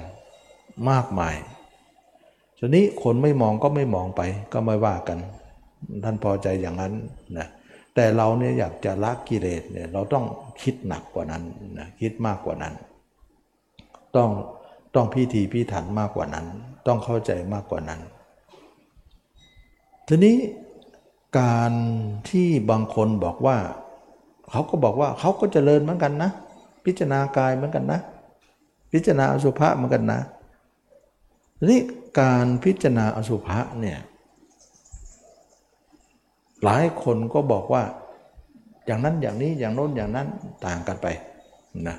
[0.89, 1.35] มากมาย
[2.57, 4.21] ทีนี้คนไม่มองก็ไม่มองไป
[4.53, 5.19] ก็ไม่ว่ากัน
[6.03, 6.93] ท่านพอใจอย่างนั้น
[7.37, 7.47] นะ
[7.95, 10.25] แต่เราเนี่ยอยากจะละกิเลสเนี่ยเราต้อง
[10.61, 11.43] คิดหนักกว่านั้น
[11.79, 12.73] นะคิดมากกว่านั้น
[14.15, 14.29] ต้อง
[14.95, 16.45] ต้องพิธีพิถันมากกว่านั้น
[16.87, 17.99] ต้องเข้าใจมากกว่านั้น
[20.07, 20.37] ทีนี้
[21.39, 21.71] การ
[22.29, 23.57] ที่บางคนบอกว่า
[24.51, 26.31] เขาก็บอกว่าเขาก็เจริญเหมือนกันนะ
[26.85, 27.99] พิจารณากายเหมือนกันนะ
[28.91, 30.19] พิจารณาอสุภะเหมือนกันนะ
[31.57, 31.81] ทีนี้
[32.19, 33.99] การพิจารณาอสุภะเนี่ย
[36.63, 37.83] หลายคนก็บอกว่า
[38.85, 40.27] อย่างนั้นอย่างนี้อย่างโน้นอย่างนั้น
[40.65, 41.07] ต่างกันไป
[41.87, 41.97] นะ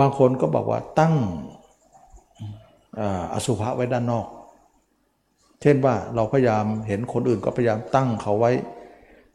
[0.00, 1.14] บางคนก็บอกว่าตั้ง
[3.32, 4.26] อสุภะไว้ด้านนอก
[5.62, 8.52] เช่นว่าเราพยายามเห็นคนอื่นก็พยายามตั้งเขาไว้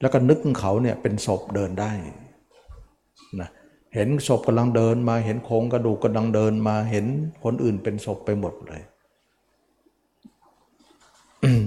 [0.02, 1.92] แล้วก็นึกเขาเนี่ยเป็นศพเดินได้
[3.40, 3.50] นะ
[3.96, 7.06] เห็นศพกำลังเดินมาเห็นโครงกระดูกกำลังเดินมาเห็น
[7.44, 8.82] คนอื่นเป็นศพไปหมดเลย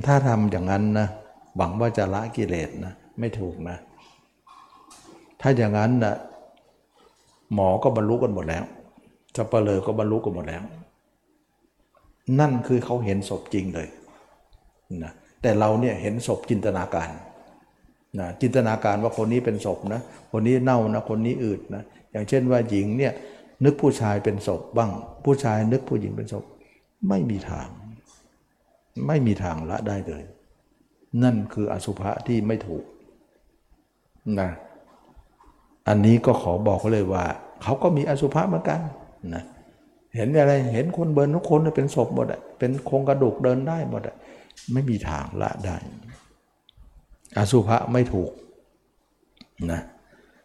[0.07, 1.09] ถ้าทำอย่างนั้นนะ
[1.57, 3.77] หวังว่าจะละกิเลสนะไม่ถูกนะ
[5.41, 6.15] ถ้าอย่างนั้นนะ
[7.55, 8.65] หมอก็บรรลุกันหมดแล้ว
[9.37, 10.63] จะเปลอก็บรรลุกันหมดแล้ว
[12.41, 13.89] นั่นคือเขาเห็นศพจริงเลย
[15.05, 17.11] นะแต่เราเนี่ยเห็นศพจินตนาการ
[18.19, 20.01] นะจินตนาการว่าคนนี้เป็นศพนะ
[20.33, 23.13] คนนี้เน่านะ คนนี้อืดนะ อย่างเช่นว่าหญิงเนี่ย
[23.65, 24.91] นึกผู้ชายเป็นศพบ้าง
[25.25, 26.45] ผู้ชายนึกผู้หญิงเป็นศพ
[27.09, 27.69] ไม่มีทาง
[29.07, 30.23] ไม่มีทางละได้เลย
[31.23, 32.85] นั่นคืออสุภะที่ไม่ถูก
[34.41, 34.51] นะ
[35.89, 37.25] อันนี้ก็ขอบอกเขาเลยว่า
[37.63, 38.81] เขาก็มีอสุภะเหมือนกัน
[39.35, 39.43] นะ
[40.17, 44.17] เห็นอะไรเห็นคนเบิร์นทุกคนเป็นศพหมดอะเป็นโครงกระดูกเดินได้หมดอะ
[44.73, 45.77] ไม่มีทางละได้
[47.39, 48.31] อสุภะไม่ถูก
[49.73, 49.81] นะ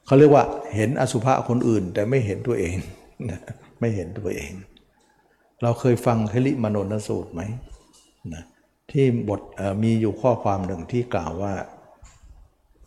[0.05, 0.43] เขาเรียกว่า
[0.75, 2.75] เห็นอสุภะคนอื่น แต่ไม่เห็นตัวเอง
[3.29, 3.39] นะ
[3.79, 4.51] ไม่เห็นตัวเอง
[5.63, 7.41] เราเคยฟังคลิมโนนสูตรไหม
[8.34, 8.43] นะ
[8.91, 9.41] ที่บท
[9.84, 11.54] มีอยู่ข้อความหนึ่งที่กล่าวว่า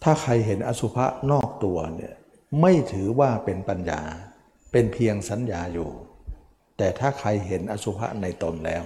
[0.02, 2.14] ถ้าใครเห็นอสุภะนอกตัวเนี่ย
[2.60, 4.00] ไม่ถือว่าเป็นปัญญา
[4.72, 5.90] เป็นเพียงสัญญาอยู่
[6.78, 8.84] แต่ถ้าใครเห็นอสุภะในตนแล้ว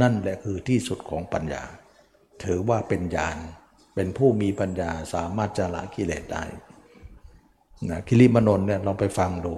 [0.00, 1.62] นั่นแหละคือที่สุดของปัญญา
[2.44, 3.38] ถือว่าเป็นญาณ
[3.94, 6.44] เป็นผู้มีปัญญาสามารถจะละกิเลสได้
[7.90, 9.54] นะคิริมนนเนี่ยลองไปฟังดู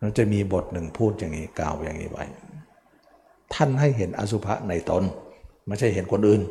[0.00, 2.24] มันจะมีบทหนึ่งพูดอย่างนี้กล่าวอย่างนี้ไว้
[3.54, 5.04] ท่านให้เห็นอสุภะในตน
[5.68, 6.42] ไม่ใช่เห็นคนอื่น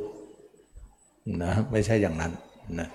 [1.43, 2.31] นะไม่ใช่อย่างนั้น
[2.79, 2.87] นะ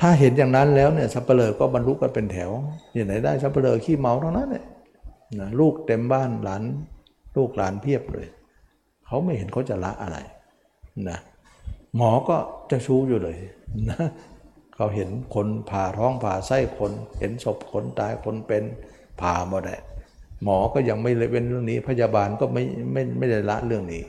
[0.00, 2.50] ถ้าเห็นอย่างนั้นแล้วเนี่ยสัปเหร่อก็บรรลุกันเป็นแถว
[2.94, 4.64] อย่างไหนได้สัปเหร่อขี้เมาทั้งนั้นเนี่ย
[5.38, 6.62] นะลูกเต็มบ้านหลาน
[7.36, 8.26] ลูกหลานเพียบเลย
[9.06, 10.18] เขาไม่เห็นเขาจะละอะไร
[11.08, 11.18] นะ
[11.96, 12.36] หมอก็
[12.70, 13.38] จะชู้อยู่เลย
[13.90, 13.98] นะ
[14.74, 18.62] เขาเห็นคนผ่าท้องผ่าไส้คนเห็นศพคนตายคนเป็น
[19.20, 19.80] ผ่าหมดแหละ
[20.44, 24.02] หมอก็ยังไม่เลยเว้นเรื่องนี้ พยาบาลก็ไม่ไม่ไม่ได้ละเรื่องนี้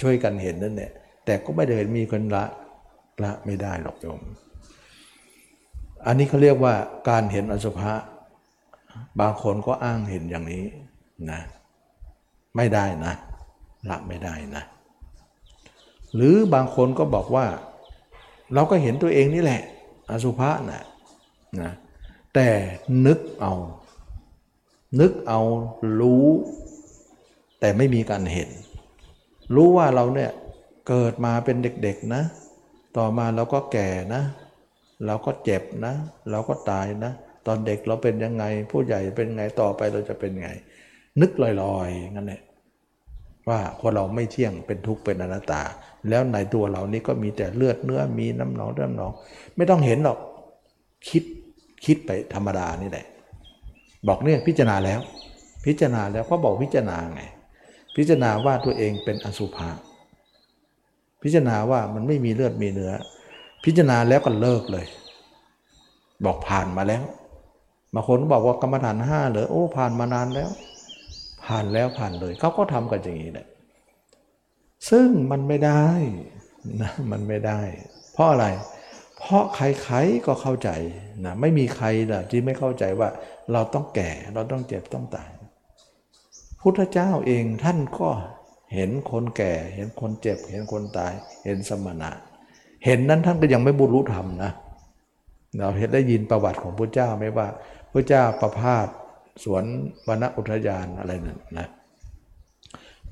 [0.00, 0.90] ช่วยกันเห็นนั่นแหละ
[1.24, 2.44] แต่ก็ไม่ได้เห็นมีคนละ
[3.24, 4.20] ละไม่ได้หรอกโยม
[6.06, 6.74] อันนี้เขาเรียกว่า
[7.08, 7.92] การเห็นอสุภะ
[9.20, 10.64] บางคนก็อ้างเห็นอย่างนี้
[11.30, 11.40] นะ
[12.56, 13.12] ไม่ได้นะ
[13.90, 14.62] ละไม่ได้นะ
[16.14, 17.46] หรือบางคนก็บอกว่า
[18.54, 19.62] เราก็เห็นตัวเองนี่แหละ
[20.10, 20.82] อสุภะนะ
[21.60, 21.70] นะ
[22.34, 22.48] แต่
[23.06, 23.54] นึกเอา
[25.00, 25.40] นึกเอา
[26.00, 26.26] รู้
[27.60, 28.48] แต่ไม่มีการเห็น
[29.54, 30.30] รู้ว่าเราเนี่ย
[30.88, 32.22] เกิดมาเป็นเด็กๆนะ
[32.96, 34.22] ต่อมาเราก็แก่นะ
[35.06, 35.94] เราก็เจ็บนะ
[36.30, 37.12] เราก็ตายนะ
[37.46, 40.48] ตอนเด็กเราเป็นยังไง ผู้ใหญ่เป็นไงต่อไปเราจะเป็นไง
[41.20, 41.44] นึกล
[41.76, 42.42] อยๆงั้นแหละ
[43.48, 45.62] ว่าคนเราไม่เที่ยงเป็นทุกข์เป็นอนัตตา
[46.08, 49.12] แล้วในตัวเรานี่ก็มีแต่เลือดเนื้อมีน้ำหนองน้ำหนอง
[49.56, 50.18] ไม่ต้องเห็นหรอก
[51.08, 51.24] คิด
[51.84, 53.06] คิดไปธรรมดานี่แหละ
[54.08, 55.00] บอกเนี่ยพิจารณาแล้ว
[55.66, 57.22] พิจารณาแล้วก็บอกพิจารณาไง
[57.98, 59.70] พิจารณาว่าตัวเองเป็นอสุภะ
[61.22, 62.92] พิจารณาว่ามันไม่มีเลือดมีเนื้อ
[63.64, 64.86] พิจารณาแล้วก็เลิกเลย
[66.24, 67.02] บอกผ่านมาแล้ว
[67.94, 70.50] บางคนบอกว่ากรรมฐานห้าเลยโอ้ผ่านมานานแล้ว
[71.46, 73.46] ผ่านแล้วผ่านเลยเขาก็ทำกันอย่างนี้แหละ
[74.90, 75.86] ซึ่งมันไม่ได้
[76.82, 77.60] นะมันไม่ได้
[78.12, 78.46] เพราะอะไร
[79.18, 80.70] เพราะใครๆก็เข้าใจ
[81.24, 83.08] นะไม่มีใครนะที่ไม่เข้าใจว่า
[83.52, 85.30] เราต้องแก่เราต้องเจ็บต้องตาย
[86.60, 88.08] พุทธเจ้าเองท่านก็
[88.74, 91.12] เห็นคนแก่ เห็นคนเจ็บ เห็นคนตาย
[91.44, 92.10] เห็นสมณะ
[92.84, 94.52] เห็นนั้นท่านก็ยังไม่บรรลุธรรมนะ
[95.58, 97.48] เราเห็นได้ยินประวัติของพระเจ้าไหมว่า
[97.92, 98.86] พระเจ้าประพาส
[99.44, 99.64] สวน
[100.08, 101.68] วรรณอุทยานอะไรนั่นนะ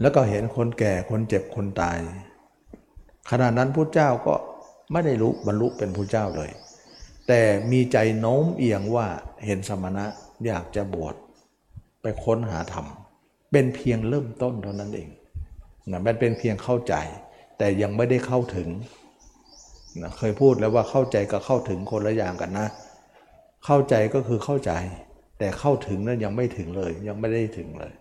[0.01, 1.99] แล้วก็เห็นคนแก่คนเจ็บคนตาย
[3.31, 4.35] ขณะนั้นพระเจ้าก็
[4.93, 6.51] ไม่ได้รู้บรรลุเป็นพระเจ้าเลย
[7.29, 9.07] แต่มีใจโน้มเอียงว่า
[9.47, 10.05] เห็นสมณะ
[10.47, 11.15] อยากจะบวช
[12.03, 12.87] ไปค้นหาธรรม
[13.51, 15.09] เป็นเพียงเริ่มต้นเท่านั้นเอง
[15.91, 16.95] นะมันเป็นเพียงเข้าใจ
[17.59, 18.69] แต่ยังไม่ได้เข้าถึง
[20.03, 22.69] นะเคยพูดแล้วว่าเข้าใจกับเข้าถึงคนละอย่างกันนะ
[23.67, 24.73] เข้าใจก็คือเข้าใจ
[25.39, 27.93] แต่เข้าถึงนั้นยังไม่ถึงเลย ยังไม่ได้ถึงเลย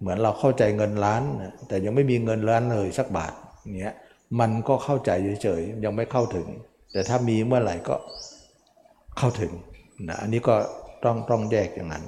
[0.00, 1.22] เหมือนเราเข้าใจเงินล้าน
[1.68, 3.32] แต่ยังไม่มีเงินล้านเลยสักบาท
[3.80, 3.94] เงี้ย
[4.40, 5.10] มันก็เข้าใจ
[5.42, 6.46] เฉยๆยังไม่เข้าถึง
[6.92, 7.96] แต่ถ้ามีเมื่อไหร่ก็
[9.18, 9.52] เข้าถึง
[10.08, 10.54] นะอันนี้ก็
[11.04, 12.04] ต้องต้องแยกอย่างนั้น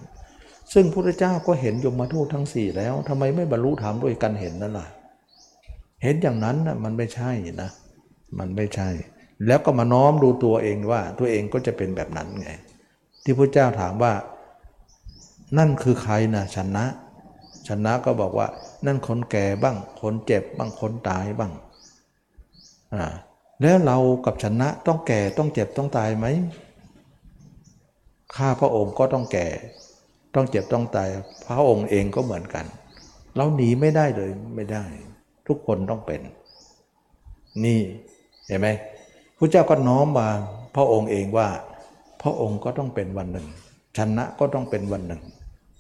[0.73, 4.87] ซึ่งพระเจ้าก็เห็นยมทูตทั้งสี่แล้วทำไมไม่บรรลุธรรมด้วยกันเห็นนั่นล่ะ
[6.03, 7.31] เห็นอย่างนั้นนะมันไม่ใช่
[7.63, 7.71] นะ
[8.39, 8.89] มันไม่ใช่
[9.47, 12.51] แล้วก็มาน้อมดูตัวเองว่า ตัวเองก็จะเป็นแบบนั้นไง
[13.23, 14.13] ที่พระเจ้าถามว่า
[15.59, 16.85] นั่นคือใครนะชนะ
[17.69, 18.47] ชนะก็บอกว่า
[18.87, 21.53] นั่นคนแก่บ้าง คนเจ็บบ้างคนตายบ้าง
[22.95, 23.05] อ่า
[23.61, 26.27] แล้วเรากับชนะต้องแก่ต้องเจ็บต้องตายไหม
[28.35, 29.47] ข้าพระองค์ก็ต้องแก่
[30.37, 31.09] ต้องเจ็บต้องตาย
[31.47, 32.65] พระองค์เองก็เหมือนกัน
[33.37, 34.85] เราหนีไม่ได้เลยไม่ได้
[35.49, 36.21] ทุกคนต้องเป็น
[37.65, 37.81] นี่
[38.47, 38.69] เห็นไหม
[39.39, 40.29] พระเจ้าก็น้อมมา
[40.77, 41.49] พระองค์เองว่า
[42.23, 43.47] พระองค์ก็ต้องเป็นวันหนึ่ง
[43.99, 45.23] ชนะก็ต้องเป็นวันหนึ่ง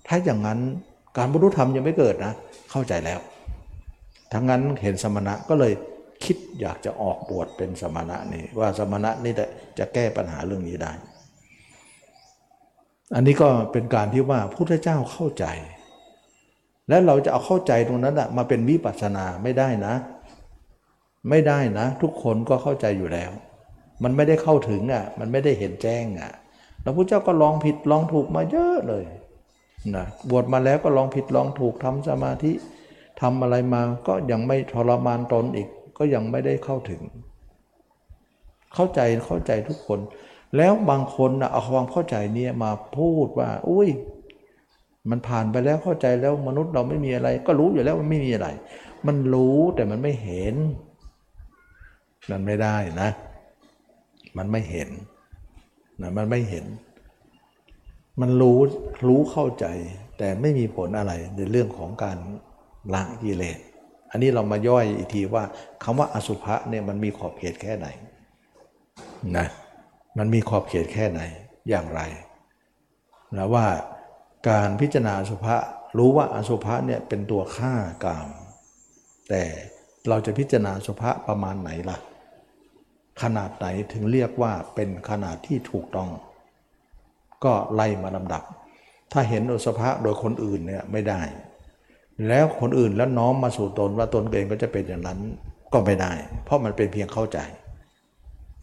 [0.07, 0.59] ถ้าอย่างนั้น
[1.16, 2.33] การบรรลุธรรมยังไม่เกิดนะ
[2.71, 3.21] เข้าใจแล้ว
[4.33, 5.73] ทั้งนั้นเห็นสมณะก็เลย
[6.25, 10.92] คิดอยากจะออกบวชเป็นสมณะนี่ว่าสมณะนี่แหละจะแก้ปัญหาเรื่องนี้ได้
[13.14, 15.45] อันนี้ก็เป็นการที่ว่าพุทธเจ้าเข้าใจ
[16.88, 19.95] และเราจะเอาเข้าใจตรงนั้นอะมาเป็นวิปัสสนาไม่ได้นะ
[21.31, 23.31] ไม่ได้นะ ทุกคนก็เข้าใจอยู่แล้ว
[24.03, 26.33] มันไม่ได้เข้าถึงอะมันไม่ได้เห็นแจ้งอะ
[26.83, 29.05] แล้วพระเจ้าก็ลองผิดลองถูกมาเยอะเลย
[29.95, 32.53] นะบวชมาแล้วก็ลองผิดลองถูกทำสมาธิ
[33.21, 37.03] ทำอะไรมาก็ยังไม่ทรมานตนอีก ก็ยังไม่ได้เข้าถึง
[38.75, 39.99] เข้าใจเข้าใจทุกคน
[40.57, 43.89] แล้วบางคนนะเอาความเข้าใจนี่มาพูดว่า อุ้ย
[45.11, 48.49] มันผ่านไปแล้วเข้าใจแล้วมนุษย์เราไม่มีอะไร ก็รู้อยู่แล้วมันไม่มีอะไร
[49.07, 50.55] มันรู้แต่มันไม่เห็น
[52.31, 53.11] มันไม่ได้นะ
[54.39, 54.89] มันไม่เห็น
[56.03, 56.65] นะมันไม่เห็น
[58.21, 58.59] มันรู้
[59.07, 59.67] รู้เข้าใจ
[60.19, 62.19] แต่ไม่มีผลอะไรในเรื่องของการ
[62.95, 63.59] ละกิเลส
[64.11, 65.45] อันนี้เรามาย่อยอีกทีว่า
[65.83, 67.87] คำว่าอสุภะเนี่ยมันมีขอบเขตแค่ไหน
[69.37, 69.47] นะ
[70.18, 71.20] มันมีขอบเขตแค่ไหน
[71.68, 72.00] อย่างไร
[73.37, 73.66] นะว่า
[74.48, 75.57] การพิจารณาอสุภะ
[75.98, 77.74] รู้ว่าอสุภะเนี่ยเป็นตัวฆ่า
[78.05, 78.29] กาม
[79.29, 79.42] แต่
[80.09, 81.98] เราจะพิจารณาสุภะประมาณไหนล่ะ
[83.22, 86.11] ขนาดไหนถึงเรียกว่าเป็นขนาดที่ถูกต้อง
[87.44, 88.42] ก็ไล่มาลำดับ
[89.12, 91.20] ถ้าเห็นอสุภะโดยคนอื่นเนี่ยไม่ได้
[92.29, 95.18] แล้วคนอื่นแล้วน้อมมาสู่ตนว่าตนเองก็จะเป็นอย่างนั้น
[95.72, 96.12] ก็ไม่ได้
[96.44, 97.38] เพราะมันเป็นเพียงเข้าใจ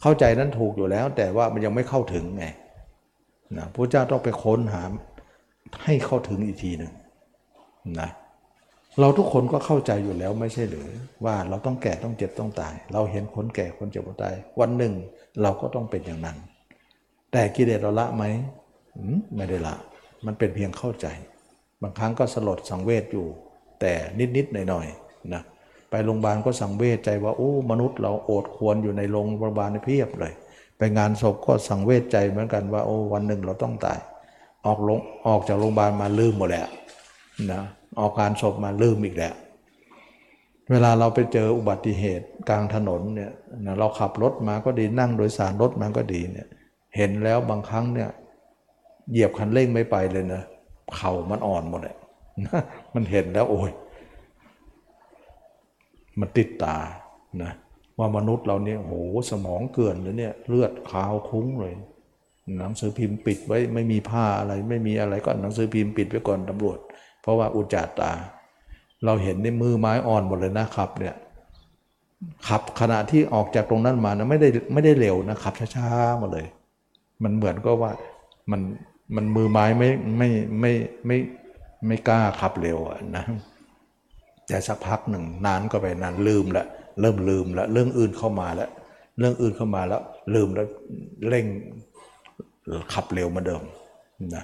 [0.05, 2.45] เข้าใจนั้นถูกอยู่แล้ว แต่ว่ามันยังไม่เข้าถึงไง
[3.57, 4.83] นะพระเจ้าต้องไปค้นหา
[5.83, 6.91] ให้เข้าถึงอีกทีหนึ่ง
[7.99, 8.09] นะ
[8.99, 10.87] เราทุกคนก็เข้าใจอยู่แล้วไม่ใช่หรือ
[11.25, 14.93] ว่าเราต้องแก่ต้องเจ็บต้องตาย เราเห็นคนแก่คนเจ็บคนตาย วันหนึ่ง
[15.41, 16.37] เราก็ต้องเป็นอย่างนั้น
[17.31, 18.23] แต่กิเลสเราละไหม
[19.35, 19.75] ไม่ได้ละ
[20.25, 21.07] มันเป็นเพียงเข้าใจ
[21.81, 23.27] บางครั้งก็สลดสังเวชอยู่
[23.81, 23.93] แต่
[24.35, 25.41] นิดๆหน่อยๆนะ
[25.93, 30.34] ไปโรงพยาบาลก็สังเวชใจว่าโอ้มนุษย์เราโอดควรอยู่ในโรงพยาบาลเพียบเลย
[30.77, 33.99] ไปงานศพก็สังเวชใจเหมือนกันว่าโอ้วันหนึ่งเราต้องตาย
[34.65, 36.67] ออกลงออกจากโรงพยาบาลมาลืมหมดแล้ว
[37.51, 37.62] นะ
[37.99, 39.34] ออกการศพมาลืมอีกแล้ว
[40.71, 43.32] เวลาเราไปเจออุบัติเหตุกลางถนนเนี่ย
[43.79, 46.47] เราขับรถมาก็ดีนั่งโดยสารรถมาก็ดีเนี่ย
[46.95, 48.10] เห็นแล้วบางครั้งเนี่ย
[49.12, 50.41] เหยียบคันเร่งไม่ไปเลยนะ
[50.95, 51.95] เข่ามันอ่อนหมดเลย
[52.93, 53.71] มันเห็นแล้วโอ้ย
[56.19, 56.78] มันติดตา
[57.43, 57.52] นะ
[57.97, 58.93] ว่ามนุษย์เราเนี่ยโห
[59.32, 61.73] สมองเกินเลยเนี่ยเลือดขาวคุ้งเลย
[62.58, 66.80] หนังสือพิมพ์ปิดไว้ไม่มีผ้าอะไรไม่มีอะไรก็หนังสือพิมพ์ปิดไว้ก่อนตำรวจ
[67.21, 68.12] เพราะว่าอุจจาตา
[69.06, 71.15] เราเห็นในมือไม้อ่อนหมดเลยนะครับเนี่ย
[72.47, 76.45] ขับขณะที่ออกจากตรงนั้นมานะไม่ได้ไม่ได้เร็วนะขับช้าๆมาเลย
[77.23, 77.91] มันเหมือนก็ว่า
[78.52, 78.62] มัน
[79.15, 80.71] มันมือไม้ไม่ไม่ไม่
[81.06, 81.17] ไม่
[81.88, 82.80] ไม่กล้าขับเร็ว
[83.15, 83.23] นะ
[84.47, 86.65] แต่สักพักหนึ่งนานก็ไปนานลืมละ
[87.01, 88.69] เริ่มลืมละเรื่องอื่นเข้ามาแล้ว
[89.19, 90.01] เรื่องอื่นเข้ามาแล้ว
[90.36, 90.67] ลืมแล้ว
[91.29, 91.45] เร่ง
[92.93, 93.62] ขับเร็วมาเดิม
[94.36, 94.43] นะ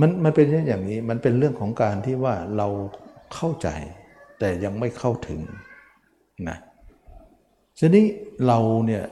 [0.00, 2.68] มันมันเป็นอย่างนี้มันเป็นเรื่องของการที่ว่าเรา
[3.34, 3.68] เข้าใจ
[4.38, 5.40] แต่ยังไม่เข้าถึง
[6.48, 6.58] นะ
[7.78, 8.06] ทีนี้
[8.46, 9.04] เราเนี่ย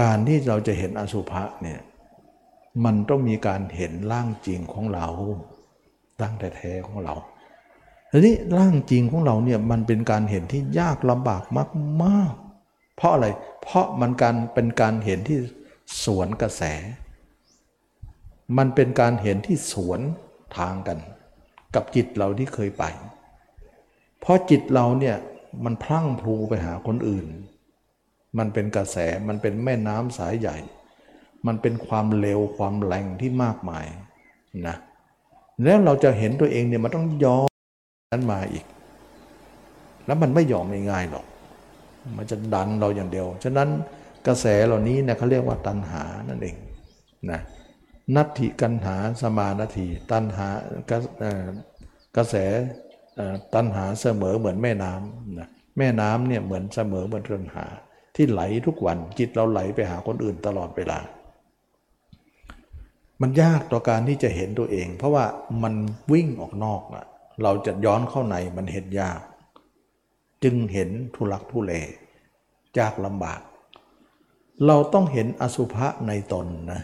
[0.00, 1.80] การที่เราจะเห็นอสุภะเนี่ย
[2.84, 5.06] มันต้องมีการเห็นร่างจริงของเรา
[6.20, 7.14] ร่างแท้ๆของเรา
[8.16, 11.42] ทีนี้ร่างจริงของเราเนี่ยมันเป็นการเห็นที่ยากลำบาก
[12.02, 13.26] มากๆ เพราะอะไร
[13.62, 15.38] เพราะมันการเป็นการเห็นที่
[16.04, 16.62] สวนกระแส
[18.58, 20.00] มันเป็นการเห็นที่สวน
[20.56, 20.98] ทางกัน
[21.74, 22.84] กับจิตเราที่เคยไป
[24.20, 25.16] เพราะจิตเราเนี่ย
[25.64, 27.26] มันพลั่งพลูไปหาคนอื่น
[28.38, 28.96] มันเป็นกระแส
[29.28, 30.56] มันเป็นแม่น้ำสายใหญ่
[31.46, 33.86] มันเป็นความเร็วความแรงที่มากมาย
[34.66, 34.76] นะ
[35.64, 37.46] แล้วเราจะเห็นตัวเองเนี่ยมันต้องยอม
[38.12, 38.64] นั้นมาอีก
[40.06, 41.26] แล้วมันไม่ยอมง่ายๆหรอก
[42.16, 43.68] มันจะดันเราอย่างเดียว ฉะนั้น
[44.26, 46.56] กระแสเหล่านี้เนี่ยเขาเรียกว่าตัณหานั่นเอง
[47.30, 47.40] นะ
[48.16, 50.48] นัตถิกันหาสมานาที ตันหา
[52.16, 52.34] กระแส
[53.54, 57.66] ตันหาเสมอเหมือนแม่น้ำนะแม่น้ำเนี่ยเหมือนเสมอเหมือนเรือนหา
[58.16, 60.98] ที่ไหลทุกวันจิตเราไหลไปหาคนอื่นตลอดเวลา
[63.20, 65.24] มันยากต่อการที่จะเห็นตัวเอง เพราะว่า
[65.62, 65.74] มัน
[66.12, 67.06] วิ่งออกนอกอะ
[67.42, 69.20] เราจะย้อนเข้าในมันเห็นยาก
[70.42, 73.40] จึงเห็นทุลักทุเลยากลำบาก
[74.66, 76.82] เราต้องเห็นอสุภะในตนนะ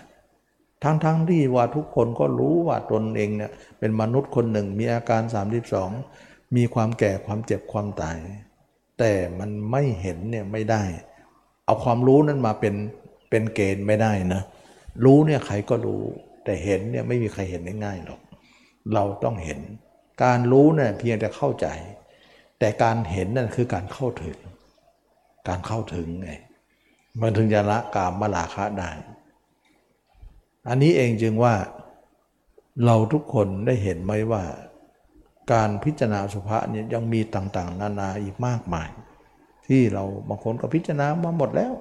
[0.83, 5.23] ทั้งๆทที่ว่าทุกคนก็รู้ว่าตนเองเนี่ยเป็นมนุษย์คนหนึ่งมีอาการ
[5.89, 8.17] 32 มีความแก่ความเจ็บความตาย
[8.99, 10.83] แต่มันไม่เห็นเนี่ยไม่ได้
[11.65, 12.75] เอาความรู้นั้นมาเป็น
[13.31, 14.43] เป็นเกณฑ์ไม่ได้นะ
[15.05, 16.03] รู้เนี่ยใครก็รู้
[16.45, 18.21] แต่เห็นเนี่ยไม่มีใครเห็นได้ง่ายหรอก
[18.95, 19.61] เราต้องเห็น
[20.25, 21.67] การรู้เนี่ยเพียงแต่เข้าใจ
[22.59, 24.37] แต่การเห็นนั่นคือการเข้าถึง
[25.49, 26.33] การเข้าถึงไง
[27.21, 28.91] มันถึงจะละกามมาลาคะได้
[30.69, 31.55] อันนี้เองจึงว่า
[32.85, 34.43] เราทุกคนได้เห็นไหมว่า
[35.53, 38.89] การพิจารณาสุภาษเนี่ยยังมีต่างๆ นานาอีกมากมาย
[39.67, 41.73] ที่เราบางคนก็พิจารณามาหมดแล้ว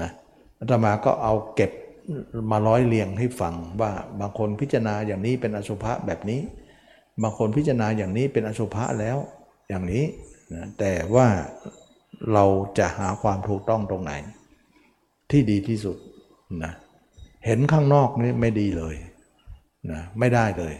[0.00, 0.10] นะ
[0.58, 1.70] อาตมาก็เอาเก็บ
[2.50, 6.40] มาร้อยเรียงให้ฟังว่าบางคนพิจารณาอย่างนี้เป็นอสุภะแบบนี้
[7.22, 9.16] บางคนพิจารณาอย่างนี้เป็นอสุภะแล้ว
[9.68, 10.04] อย่างนี้
[10.54, 11.26] นะแต่ว่า
[12.32, 12.44] เรา
[12.78, 14.12] จะหาความถูกต้องตรงไหน
[15.30, 15.96] ที่ดีที่สุด
[16.62, 16.72] นะ
[17.46, 18.94] เห็นข้างนอกนี่ไม่ดีเลย
[19.92, 20.74] นะไม่ได้เลย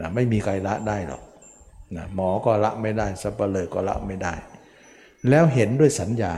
[0.00, 1.22] นะไม่มีใครละได้หรอก
[1.96, 4.34] นะหมอก็ละไม่ได้สัปเหร่อก็ละไม่ได้
[5.28, 6.34] แล้วเห็นด้วยสัญญา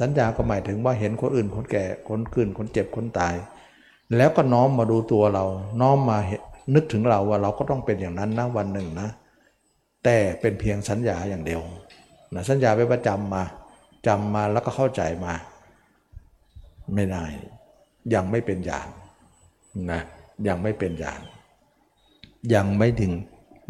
[0.00, 3.34] สัญญาก็หมายถึงว่าเห็นคนอื่นคนแก่คนกืนคนเจ็บคนตาย
[4.16, 5.44] แล้วก็น้อมมาดูตัวเรา
[5.80, 6.18] น้อมมา
[6.74, 9.08] นึกถึงเราว่าเราก็ต้องเป็นอย่างนั้นนะวันหนึ่งนะ
[10.04, 11.62] แต่เป็นเพียงสัญญาอย่างเดียว
[12.34, 13.44] นะสัญญาไปประจำมา
[14.06, 15.34] จำมาแล้วก็เข้าใจมา
[16.94, 17.24] ไม่ได้
[18.14, 18.88] ยังไม่เป็นอย่าง
[19.92, 20.00] นะ
[20.48, 21.20] ยังไม่เป็นญาณ
[22.54, 23.12] ยังไม่ถึง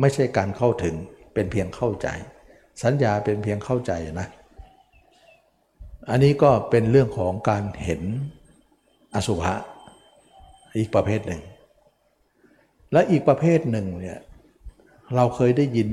[0.00, 0.94] ไม่ใช่การเข้าถึง
[1.34, 2.08] เป็นเพียงเข้าใจ
[2.82, 4.28] สัญญาเป็นเพียงเข้าใจนะ
[6.10, 8.02] อันนี้ก็เป็นเรื่องของการเห็น
[9.14, 9.54] อสุภะ
[10.76, 11.42] อีกประเภทหนึ่ง
[12.92, 14.18] และอีกประเภทหนึ่งเนี่ย
[15.14, 15.88] เราเคยได้ยิน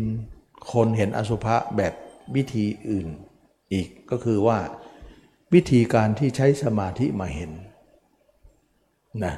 [0.74, 1.94] คนเห็นอสุภะแบบ
[2.36, 3.08] วิธีอื่น
[3.74, 4.60] อีกก็คือว่า
[5.54, 7.52] วิธีการที่ใช้สมาธิมาเห็น
[9.26, 9.36] นะ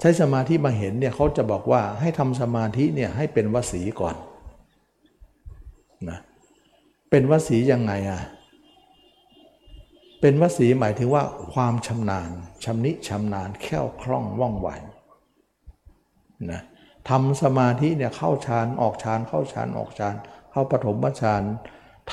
[0.00, 4.16] ใช้สมาธิมาเห็นเนี่ยเขาจะบอกว่าให้ทำสมาธิเนี่ยให้เป็นวสีก่อน
[6.08, 6.18] นะ
[7.10, 8.22] เป็นวสียังไงอะ
[10.20, 11.22] เป็นวสีหมายถึงว่า
[11.52, 12.30] ความชำนาญ
[12.64, 14.68] ชำนิชำนาญแค่วคล่องว่องไว
[16.52, 16.62] นะ
[17.08, 20.14] ทำสมาธิเนี่ยเข้าฌานออกฌานเข้าฌานออกฌาน
[20.50, 21.42] เข้าปฐมฌาน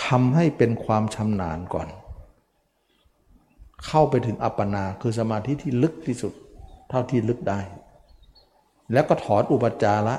[0.04, 1.88] ทำให้เป็นความชำนาญก่อน
[3.86, 6.34] เข้าไปถึงอัปปนาคือสมาธิที่ลึกที่สุด
[6.89, 7.60] เท่าที่ลึกได้
[8.93, 10.16] แล้วก็ถอนอุปจาระ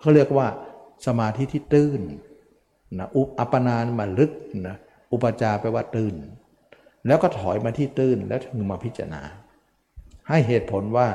[0.00, 0.46] เขาเรียกว่า
[1.06, 2.00] สมาธิที่ตื้น
[2.98, 4.32] นะอุปอัปปนามันลึก
[4.68, 4.76] นะ
[5.12, 6.14] อุปจาแปลว่าตื้น
[7.06, 9.22] แล้วก็ถอยมาที่ตื้นแล้วถึงมาพิจารณา
[10.28, 11.06] ให้เหตุผลว่า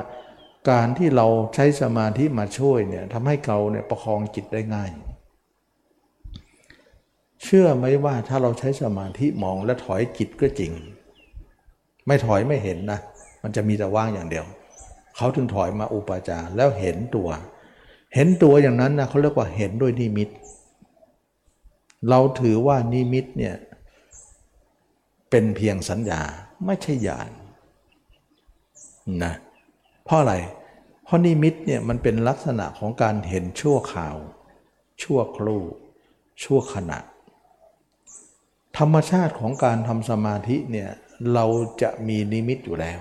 [0.70, 4.90] การที่เราใช้สมาธิมาช่วยเนี่ยทำให้เราเนี่ยประคองจิตได้ง่าย
[7.42, 10.72] เชื่อไหมว่าถ้าเราใช้สมาธิมองและถอยจิตก็จริง
[12.06, 13.00] ไม่ถอยไม่เห็นนะ
[13.42, 14.46] มันจะมีแต่ว่างอย่างเดียว
[15.16, 17.28] เขาถึงถอยมาอุปาจารแล้วเห็นตัว
[18.14, 20.28] เห็นตัวอย่างนั้นนะเขาเรียกว่าเห็นด้วยนิมิต
[22.08, 23.54] เราถือว่านิมิตเนี่ย
[25.30, 26.22] เป็นเพียงสัญญา
[26.66, 27.30] ไม่ใช่ญาณ
[29.24, 29.34] นะ
[30.04, 30.34] เพราะอะไร
[31.08, 34.16] เพราะนิมิตเนี่ยมันเป็นลักษณะของการเห็นชั่วข่าว
[35.02, 35.62] ชั่วครู่
[36.42, 36.98] ชั่วขณะ
[38.78, 40.88] ธรรมชาติของการทำสมาธิเนี่ย
[41.34, 41.44] เรา
[41.82, 43.00] จะมีนิมิตอยู่แล้ว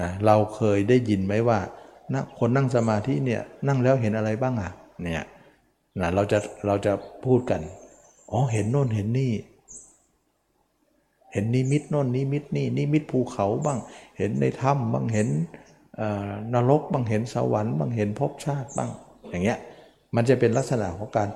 [0.00, 1.58] นะเราเคยได้ยินไหมว่า
[2.12, 4.70] นะคนนั่งสมาธิเนี่ยนั่งแล้วเห็นอะไรบ้างอะ
[5.02, 5.24] เนี่ย
[6.00, 6.92] นะเราจะเราจะ
[7.24, 7.60] พูดกัน
[8.30, 9.32] อ๋อเห็นโน่นเห็นนี่
[11.32, 13.78] เห็นนิมิตโน่นนิมิตนี่นิมิตภูเขาบ้าง
[14.18, 15.28] เห็นในถ้ำบ้างเห็น
[16.54, 18.90] นรกบางเห็นสวรรค์บางเห็นภพชาติบ้าง
[19.30, 19.58] อย่างเงี้ย
[20.14, 21.28] มันจะเป็นลักษณะของการ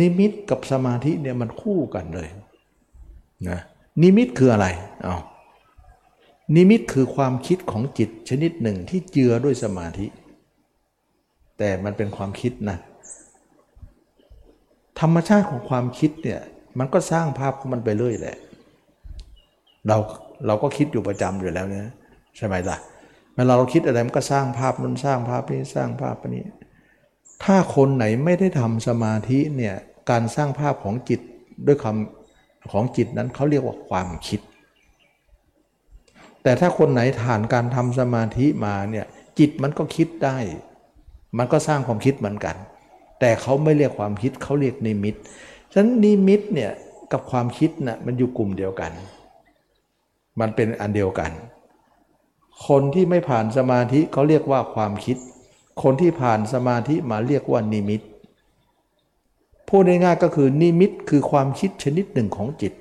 [0.00, 2.28] นิมิตกับสมาธิเนี่ยมันคู่กันเลย
[3.48, 3.60] นะ
[4.02, 4.66] นิมิตคืออะไร
[5.02, 5.16] เอา
[6.56, 10.06] นิมิตคือความคิดของจิตชนิดหนึ่งที่เจือด้วยสมาธิ
[11.58, 12.78] แต่มันเป็นความคิดนะ
[15.00, 16.40] ธรรมชาติของความคิดเนี่ย
[16.78, 18.36] มันก็สร้างภาพของมันไปเรื่อยแหละ
[19.88, 19.96] เรา
[20.46, 21.86] เราก็คิดอยู่ประจำอยู่แล้วเนี่ย
[22.36, 22.78] ใช่ไหมล่ะ
[23.36, 26.44] เวลาเราคิดอะไรมันก็สร้างภาพนั้นสร้างภาพนี้สร้างภาพนี้
[27.44, 29.74] ถ้าคนไหนไม่ได้ทำสมาธิเนี่ย
[30.10, 31.20] การสร้างภาพของจิต
[31.66, 34.40] ด้วยคำของจิตนั้นเขาเรียกว่าความคิด
[36.42, 39.06] แต่ถ้าคนไหนฐานการทำสมาธิมาเนี่ย
[39.38, 40.36] จิตมันก็คิดได้
[41.38, 42.56] มันก็สร้างความคิดเหมือนกัน
[43.20, 45.14] แต่เขาไม่เรียกความคิดเขาเรียกนิมิต
[45.72, 46.70] ฉะนั้นนิมิตเนี่ย
[47.12, 48.92] กับความคิดนะ่ะมันอยู่กลุ่มเดียวกัน
[50.40, 51.30] มันเป็นอันเดียวกัน
[52.68, 55.16] คนที่ไม่ผ่านสมาธิเขาเรียกว่าความคิด
[55.82, 58.02] คนที่ผ่านสมาธิมาเรียกว่านิมิต
[59.68, 62.72] พูดง่ายๆก็คือนิมิตคือความคิดชนิดหนึ่งของจิต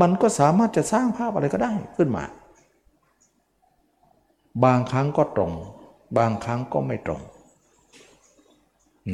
[0.00, 2.24] มันก็สามารถจะสร้างภาพอะไรก็ได้ขึ้นมา
[4.64, 5.52] บางครั้งก็ตรง
[6.18, 7.20] บางครั้งก็ไม่ตรง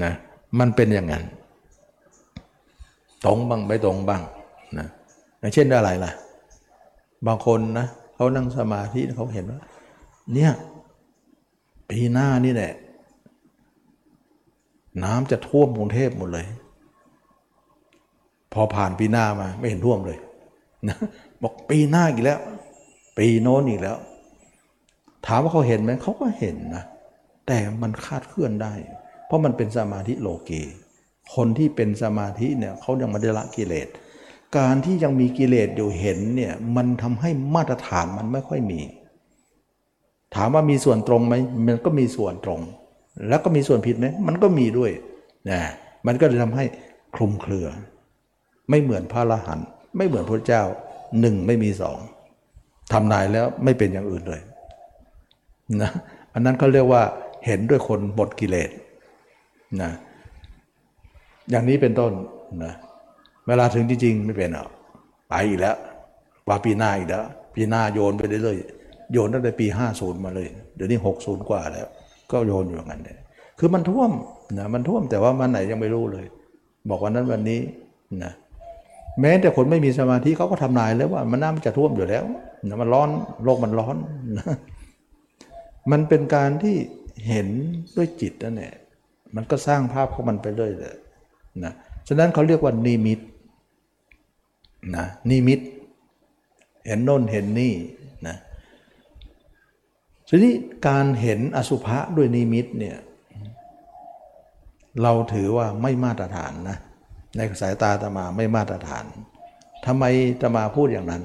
[0.03, 0.12] นะ
[0.59, 1.24] มันเป็นอย่างนั้น
[3.24, 4.22] ตรงบ้างไม่ตรงบ้าง
[4.78, 4.87] นะ
[5.39, 6.12] อย่างเช่นอะไรล่ะ
[7.26, 9.61] บางคนนะเขานั่งสมาธิเขาเห็นว่า
[10.33, 10.53] เนี่ย
[11.91, 12.72] ปีหน้านี่แหละ
[15.05, 16.47] น้ำจะท่วมกรุงเทพหมดเลย
[18.53, 20.18] พอผ่านปีหน้ามาไม่เห็นท่วมเลย
[20.89, 20.97] นะ
[21.43, 22.39] บอกปีหน้าอีกแล้ว
[23.18, 23.97] ปีโน้นอีกแล้ว
[25.27, 26.85] ถามว่าเขาเห็นไหมเขาก็เห็นนะ
[27.47, 28.72] แต่มันคาดเคลื่อนได้
[29.27, 30.62] เพราะมันเป็นสมาธิโลกี
[31.35, 33.89] คนที่เป็นสมาธิเนี่ยเขายังไม่ได้ละกิเลส
[34.57, 38.81] การที่ยังมีกิเลสอยู่เห็นเนี่ยมันทำให้มาตรฐานมันไม่ค่อยมี
[40.37, 41.35] ถามว่ามีส่วนตรงไหม
[41.66, 42.61] มันก็มีส่วนตรง
[43.28, 44.91] แล้วก็มีส่วนผิดไหมมันก็มีด้วย
[45.51, 45.61] นะ
[46.07, 46.64] มันก็เลยทำให้
[47.14, 47.66] คลุมเครือ
[48.70, 49.66] ไม่เหมือนพระอรหันต์
[49.97, 50.62] ไม่เหมือนพระเจ้า
[51.20, 51.99] หนึ่งไม่มีสอง
[52.93, 54.41] ทำนายแล้วไม่เป็นอย่างอื่นเลย
[55.80, 55.91] นะ
[56.35, 57.03] อันนั้นเขาเรียกว่า
[57.47, 58.70] เห็นด้วยคนหมดกิเลส
[59.82, 59.91] นะ
[61.51, 62.12] อย่างนี้เป็นต้น
[62.64, 62.72] นะ
[63.47, 64.68] เวลาถึงจริงๆไม่เป็นหรอะ
[65.28, 65.76] ไปอีกแล้ว
[66.49, 67.24] ว่าปีหน้าอีกแล้ว
[67.55, 71.87] ปีหน้าโยนไปเรื่อยๆ โยนตั้งแต่ปีห้าศูนย์มาเลย เดี๋ยวนี้หกศูนย์กว่าแล้ว
[72.31, 73.19] ก็โยนอยู่อย่างนั้นเลย
[73.59, 74.11] คือมันท่วม
[74.59, 76.27] นะมันท่วมแต่ว่ามันไหนยังไม่รู้เลย
[76.89, 77.61] บอกวันนั้นวันนี้
[78.25, 78.33] นะ
[79.21, 82.25] แม้แต่คนไม่มีสมาธิเขาก็ทำนายแล้วว่ามันน้ำจะท่วมอยู่แล้ว
[82.69, 83.09] นะมันร้อน
[83.45, 83.97] โลกมันร้อน
[84.39, 84.47] นะ
[85.91, 86.77] มันเป็นการที่
[87.29, 87.49] เห็น
[87.97, 88.75] ด้วยจิตนั่นแหละ
[89.37, 90.97] มันก็สร้างภาพของมันไปเรื่อยเลย
[91.65, 91.73] นะ
[92.09, 93.21] ฉะนั้นเขาเรียกว่านิมิต
[94.97, 95.61] นะนิมิต
[96.87, 97.75] เห็นโน่นเห็นนี่
[100.29, 100.55] ทีนี้
[100.89, 102.97] การเห็นอสุภะด้วยนิมิตเนี่ย
[105.03, 106.79] เราถือว่าไม่มาตรฐานนะ
[107.37, 109.05] ในสายตาตมาไม่มาตรฐาน
[109.87, 110.05] ทำไม
[110.41, 111.22] ตมาพูดอย่างนั้น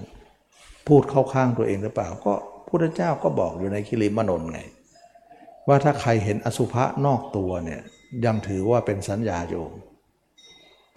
[0.88, 2.34] พูดเข้าข้างตัวเองหรือเปล่า ก็
[2.68, 4.60] พุทธเจ้าก็บอกอยู่ในคิริมนนไง
[5.68, 7.82] ว่าถ้าใครเห็นอสุภะนอกตัวเนี่ย
[8.26, 9.66] ยังถือว่าเป็นสัญญาอยู่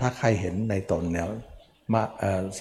[0.01, 1.29] ถ้าใครเห็นในตนแล้ว
[1.93, 2.03] มา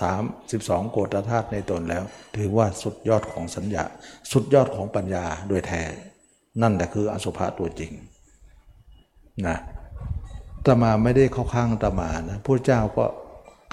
[0.02, 2.04] สามสิบสองโกฏธาตุในตนแล้ว
[2.36, 3.84] ถือว่าสุดยอดของสัญญา
[4.32, 5.82] สุดยอดของปัญญาโดยแท้
[6.62, 7.92] นั่นแหละคืออสุภะตัวจริง
[9.48, 9.58] นะ
[10.66, 13.06] ตมาไม่ได้เข้าข้างตมานะพระเจ้าก็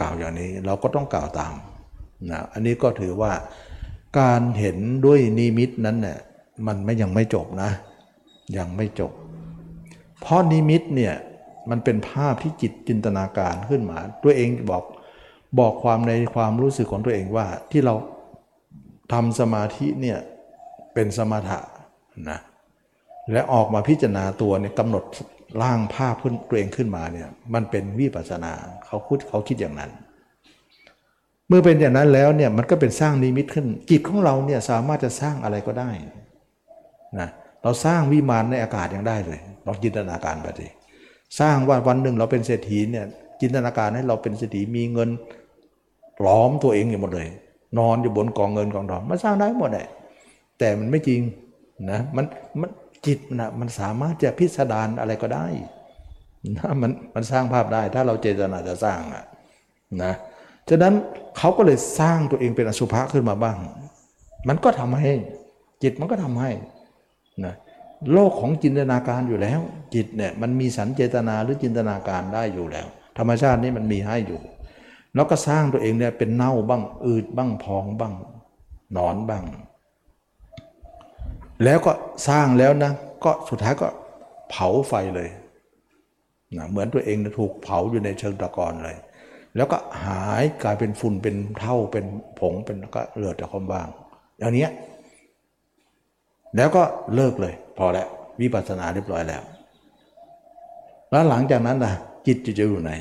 [0.01, 1.55] กล่าวอย่างนี้เราก็ต้องกล่าวตาม
[2.31, 3.33] นะอันนี้ก็ถือว่า
[4.21, 6.19] การเห็นด้วยนิมิตนั้นเนี่ย
[6.67, 7.71] มันไม่ยังไม่จบนะ
[8.57, 9.13] ยังไม่จบ
[10.21, 11.15] เพราะนิมิตเนี่ย
[11.71, 14.85] มันเป็นภาพที่จิตจินตนาการขึ้นมา ตัวเองบอก
[15.59, 17.95] บอกความในความรู้สึกของตัวเองว่าที่เรา
[19.13, 20.19] ทำสมาธิเนี่ย
[20.95, 21.59] เป็นสมถะ
[22.31, 22.39] นะ
[23.33, 25.05] และออกมาพิจารณาตัวเนี่ยกำหนด
[25.63, 28.53] ร่างภาพขึ้นตัวเองขึ้นมาเนี่ยมันเป็นวิปัสนา
[28.87, 29.91] เขาคิดเขาคิดอย่างนั้น
[31.49, 35.91] เมื่อเป็นอย่างนั้นแล้วเนี่ยมันก็เป็นสร้างนิมิตขึ้น จิตของเราเนี่ยสามารถจะสร้างอะไรก็ได้
[37.19, 37.29] นะ
[37.63, 40.67] เราสร้างวิมานในอากาศยังได้เลยเราจินตนาการไปดิ
[41.41, 43.07] สร้างว่าวันหนึ่งเราเป็นเศรษฐีเนี่ย
[43.41, 45.11] จินตนาการให้เราเป็นเศรษฐีมีเงิน
[46.27, 47.29] ล้อมตัวเองอยู่หมดเลย
[47.79, 49.87] นอนอยู่บนกองเงินกองทองมันสร้างได้หมดเลย
[50.59, 51.21] แต่มันไม่จริง
[51.91, 52.25] นะมัน
[52.61, 52.71] มัน
[53.07, 55.47] จิตนะมันสามารถจะพิสดารอะไรก็ได้
[56.57, 59.25] นะมันมันสร้างภาพได้ถ้าเราเจตนาจะสร้างอะ
[60.03, 60.13] นะ
[60.69, 60.95] ฉะนั้น
[61.39, 63.57] เขาก็เลยสร้างตัวเองเป็นอสุภะขึ้นมาบ้าง
[64.49, 65.13] มันก็ทำให้
[65.83, 66.51] จิตมันก็ทำให้
[67.45, 67.55] นะ
[68.13, 69.61] โลกของจินตนาการอยู่แล้ว
[69.95, 72.87] จิตเนี่ยมันมีสันเจตนาหรือจินตนาการได้อยู่แล้ว
[73.19, 74.41] ธรรมชาตินี้มันมีให้อยู่
[75.15, 78.15] แล้วก็สร้างตัวเองเนี่ยเป็นเน่าบ้าง อืดบ้างพองบ้าง
[78.97, 79.45] นอนบ้าง
[81.65, 81.93] แล้วก็
[82.29, 82.93] สร้างแล้วนะ
[83.25, 83.89] ก็สุดท้ายก็
[84.51, 85.29] เผาไฟเลย
[86.57, 88.97] นะเหมือนตัวเองถูกเผาอยู่ในเชิงตะกอนเลย
[89.57, 92.05] แล้วก็หายกลายเป็นฝุ่นเป็นเท่าเป็น
[92.41, 93.89] ผงเป็นก็เหลือแต่ความว่าง
[94.39, 94.69] อย่างนี้
[96.57, 96.83] แล้วก็
[97.15, 98.09] เลิกเลย พอแล้ว
[98.41, 99.43] วิปัสสนาเรียบร้อยแล้ว
[101.11, 101.95] แล้วหลังจากนั้นนะ
[102.29, 102.93] จิตจะอยู่ไหน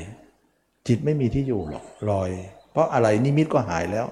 [0.88, 2.30] จิตไม่มีที่อยู่หรอกลอย
[2.72, 4.06] เพราะอะไรนิมิตก็หายแล้ว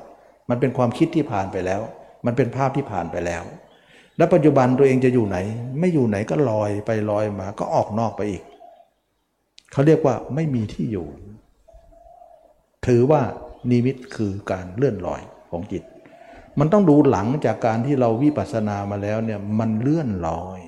[0.49, 1.81] มันเป็นความคิดที่ผ่านไปแล้ว
[2.27, 3.43] มันเป็นภาพที่ผ่านไปแล้ว
[4.17, 5.39] แล้วปัจจุบันตัวเองจะอยู่ไหน
[5.79, 8.43] ไม่อยู่ไหนก็ลอยไปลอยมาก็ออกนอกไปอีก
[9.73, 11.07] เขาเรียกว่าไม่มีที่อยู่
[12.87, 13.21] ถือว่า
[13.71, 15.83] นิมิตคือการเลื่อนลอยของจิต
[16.59, 20.61] มันต้องดูหลังจากการที่เราวิปัสสนามาแล้วเนี่ยมันเลื่อนลอย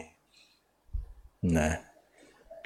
[1.59, 1.71] นะ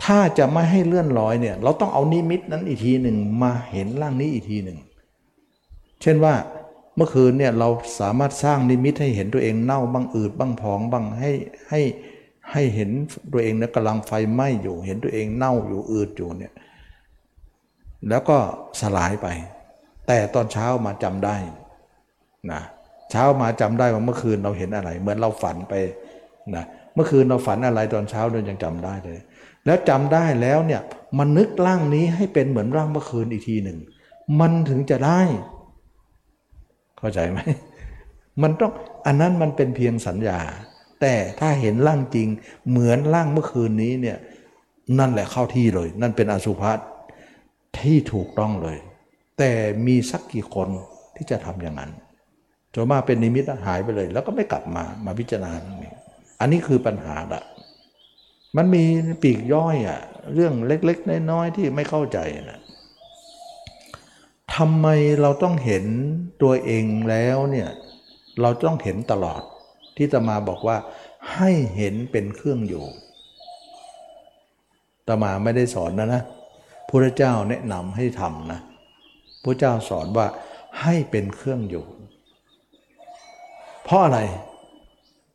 [0.05, 4.79] ถ้าจะไม่ให้เลื่อนลอยเนี่ย เราต้องเอานิมิตนั้นอีกทีหนึ่งมาเห็นร่างนี้อีกทีหนึ่ง
[6.03, 6.35] เช่นว่า
[6.97, 7.69] เมื่อคืนเนี่ยเรา
[8.01, 11.31] สามารถสร้างนิมิตให้เห็นตัวเองเน่าบ้างอืดบ้างพองบ้างให้
[11.71, 11.81] ให้
[12.53, 12.91] ให้เห็น
[13.33, 16.53] ตัวเองเนี่ยกำลังไฟไหม้อยู่ เห็นตัวเองเน่าอยู่อืดอยู่เนี่ย
[18.09, 18.39] แล้วก็
[18.81, 19.27] สลายไป
[20.07, 21.37] แต่ตอนเช้ามาจำได้
[22.53, 22.61] นะ
[23.11, 25.75] เช้ามาจำได้ว่าเมื่อคืนเราเห็นอะไร เหมือนเราฝันไป
[26.57, 26.65] นะ
[26.95, 29.19] เมื่อคืนเราฝันอะไรตอนเช้าเรายังจำได้เลย
[29.67, 30.83] แล้วจำได้แล้วเนี่ย
[31.19, 33.79] มันนึกร่างนี้ให้เป็นเหมือนร่างเมื่อคืนอีกทีหนึ่ง
[34.41, 35.21] มันถึงจะได้
[36.99, 37.39] เข้าใจไหม
[38.43, 38.73] มันต้อง
[39.07, 40.39] อันนั้นมันเป็นเพียงสัญญา
[41.01, 42.29] แต่ถ้าเห็นร่างจริง
[42.71, 44.19] เหมือนร่างเมื่อคืนนี้เนี่ย
[44.99, 46.73] นั่นแหละเข้าที่เลย นั่นเป็นอสุภะ
[47.79, 48.79] ที่ถูกต้องเลย
[49.39, 49.51] แต่
[49.87, 50.69] มีสักกี่คน
[51.17, 51.91] ที่จะทำอย่างนั้น
[52.75, 55.93] จนมาเป็นนิมิตหายไปเลย แล้วก็ไม่กลับมามาพิจารณาตรงนี้
[56.41, 57.43] อันนี้คือปัญหาละ
[58.57, 58.85] มันมี
[59.23, 60.01] ปีกย่อยอะ
[60.35, 62.19] เรื่องเล็กๆน้อยๆที่ไม่เข้าใจ
[62.51, 62.61] นะ
[64.55, 64.87] ทำไม
[65.21, 65.85] เราต้องเห็น
[66.43, 67.69] ตัวเองแล้วเนี่ย
[68.41, 69.43] เราต้องเห็นตลอด
[69.97, 70.77] ที่ตมาบอกว่า
[71.35, 72.85] ให้เห็นเป็นเครื่องอยู่
[75.09, 76.23] ตมาไม่ได้สอนนะนะ
[76.89, 78.61] พระเจ้าแนะนำให้ทำนะ
[79.45, 80.27] พระเจ้าสอนว่า
[80.83, 81.85] ให้เป็นเครื่องอยู่
[83.85, 84.21] เพราะอะไร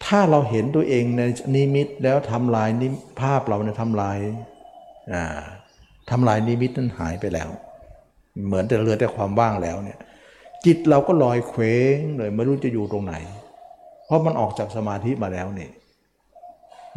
[0.05, 1.21] ถ้าเราเห็นตัวเองใน
[1.55, 2.87] นิมิตแล้วทำลายนิ
[3.21, 4.17] ภาพเราเนี่ยทำลาย
[6.09, 7.49] ทำลายนิมิตนั้นหายไปแล้ว
[8.45, 9.97] เหมือนแต่เหลือแต่ความว่างแล้วเนี่ย
[10.65, 13.15] จิตเราก็ลอยเคว้งเลยไม่รู้จะอยู่ตรงไหน
[14.05, 15.69] เพราะมันออกจากสมาธิมาแล้วนี่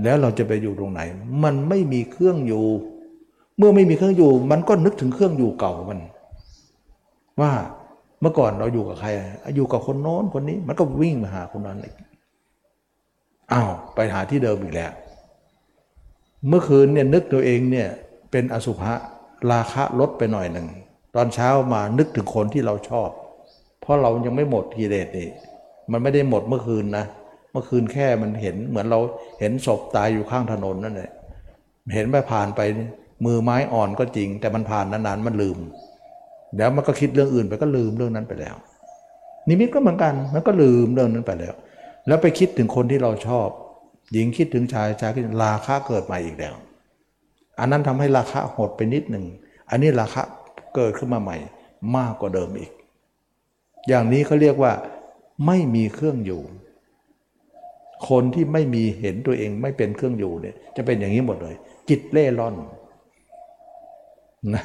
[0.02, 1.00] แล้วเราจะไปอยู่ตรงไหน
[1.44, 2.64] มันไม่มีเครื่องอยู่
[3.58, 6.00] เมื่อไม่มีเครื่องอยู่ มันก็นึกถึงเครื่องอยู่เก่ามัน
[7.40, 7.52] ว่า
[8.20, 9.08] เมื่อก่อนเราอยู่กับใคร
[9.56, 11.94] อยู่กับคนโน้นคนนี้ มันก็วิ่งมาหาคนนั้นอีก
[13.52, 14.92] อ้าวไปหาที่เดิมอีกแล้ว
[16.48, 17.88] เมื่อคืนเนี่ยนึกตัวเองเนี่ย
[18.30, 18.92] เป็นอสุภะ
[19.52, 20.66] ราคะลดไปหน่อยหนึ่ง
[21.16, 23.08] ตอนเช้ามานึกถึงคนที่เราชอบ
[23.80, 25.28] เพราะเรายังไม่หมดกิเลสนี่
[25.92, 27.04] มันไม่ได้หมดเมื่อคืนนะ
[27.52, 29.00] เมื่อคืนแค่มันเห็นเหมือนเรา
[29.40, 31.10] เห็นศพตายอยู่ข้างถนนนั่นแหละ
[31.94, 32.60] เห็นไปผ่านไป
[33.26, 35.58] มือไม้อ่อนก็จริง แต่มันผ่านนานๆมันลืม
[36.54, 38.56] เดี๋ยวมันก็คิดเรื่องอื่นไปก็ลืมเรื่องนั้นไปแล้ว
[39.48, 41.54] นิมิตก็เหมือนกันมันก็ลืมเรื่องนั้นไปแล้ว
[42.06, 43.48] แล้วไปคิดถึงคนที่เราชอบ
[44.12, 46.54] หญิงคิดถึงชายชายคิดราคะเกิดม่อีกแล้ว
[47.58, 49.24] อันนั้นทำให้ราคะหดไปนิดหนึ่ง
[49.70, 50.22] อันนี้ราคะ
[50.74, 51.36] เกิดขึ้นมาใหม่
[51.96, 52.70] มากกว่าเดิมอีก
[53.88, 54.72] อย่างนี้เขาเรียกว่า
[55.46, 56.42] ไม่มีเครื่องอยู่
[58.08, 61.54] คนที่ไม่มีเห็นตัวเองไม่เป็นเครื่องอยู่เนี่ย จะเป็นอย่างนี้หมดเลย
[61.88, 62.56] จิตเล่ร่อน
[64.54, 64.64] นะ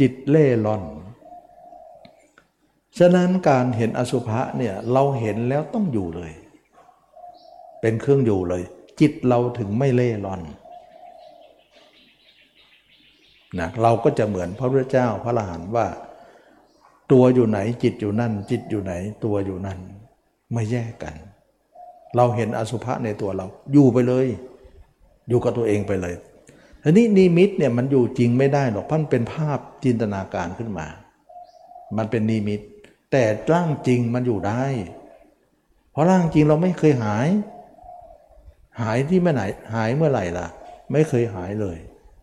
[0.00, 0.82] จิตเล่ร่อน
[2.98, 6.32] ฉะนั้นการเห็นอสุภะเนี่ยเราเห็นแล้วต้องอยู่เลย
[7.80, 8.62] เป็นเครื่องอยู่เลย
[9.00, 10.40] จิตเราถึงไม่เล่ร่อน
[13.58, 15.86] นะเราก็จะเหมือนพระพุทธเจ้าพระอรหันต์ว่า
[17.12, 18.92] ตัวอยู่ไหนจิตอยู่นั่น จิตอยู่ไหน
[19.24, 19.78] ตัวอยู่นั่น
[20.52, 21.14] ไม่แยกกัน
[22.16, 24.26] เราเห็นอสุภะในตัวเรา อยู่ไปเลย
[25.28, 26.14] อยู่กับตัวเองไปเลย
[26.82, 30.86] ทีนี้นิมิตเนี่ยมันอยู่จริงไม่ได้หรอกพันเป็นภาพจินตนาการขึ้นมา
[31.96, 32.60] มันเป็นนิมิต
[33.10, 33.22] แต่
[33.52, 34.64] ร่างจริงมันอยู่ได้
[35.92, 37.28] เพราะร่างจริงเราไม่เคยหาย
[38.80, 39.42] หายที่เมื่อไหน
[39.74, 40.46] หายเมื่อไหร่ล่ะ
[40.92, 41.78] ไม่เคยหายเลย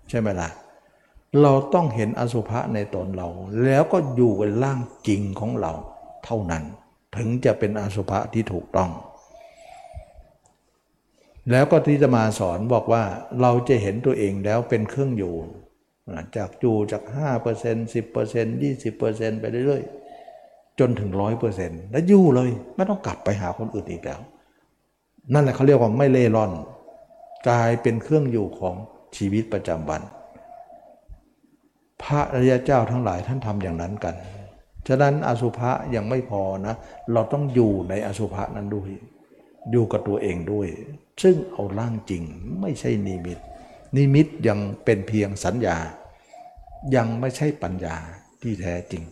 [0.10, 0.50] ใช่ไหมล่ะ
[1.42, 3.28] เราต้องเห็นอสุภะในตนเรา
[3.64, 5.74] แล้วก็อยู่กับร่างจริงของเรา
[6.26, 6.64] เท่านั้น
[7.16, 8.92] ถึงจะเป็นอสุภะที่ถูกต้อง
[11.52, 13.04] แล้วก็ที่จะมาสอนบอกว่า
[13.42, 15.36] เราจะเห็นตัวเองแล้วเป็นเครื่องอยู่
[16.38, 17.04] จากอยู่จาก
[17.48, 21.12] 5% 10% 20%ไปเรื่อยๆ จนถึง
[21.52, 24.22] 100%แล้วอยู่เลย ไม่ต้องกลับไปหาคนอื่นอีกแล้ว
[25.34, 26.52] นั่นแหละเขาเรียกว่าไม่เล่ร่อน
[27.48, 28.76] กลายเป็นเครื่องอยู่ของ
[29.18, 30.02] ชีวิตประจำวัน
[32.02, 34.16] พระอริยเจ้าทั้งหลายท่านทำอย่างนั้นกัน
[34.88, 36.76] ฉะนั้นอสุภะยังไม่พอนะ
[37.14, 38.90] เราต้องอยู่ในอสุภะนั้นด้วย
[39.72, 40.68] อยู่กับตัวเองด้วย
[41.24, 42.24] ซึ่งเอาร่างจริง
[42.62, 43.40] ไม่ใช่นิมิต
[43.96, 45.78] นิมิตยังเป็นเพียงสัญญา
[46.96, 47.96] ยังไม่ใช่ปัญญา
[48.42, 49.04] ที่แท้จริง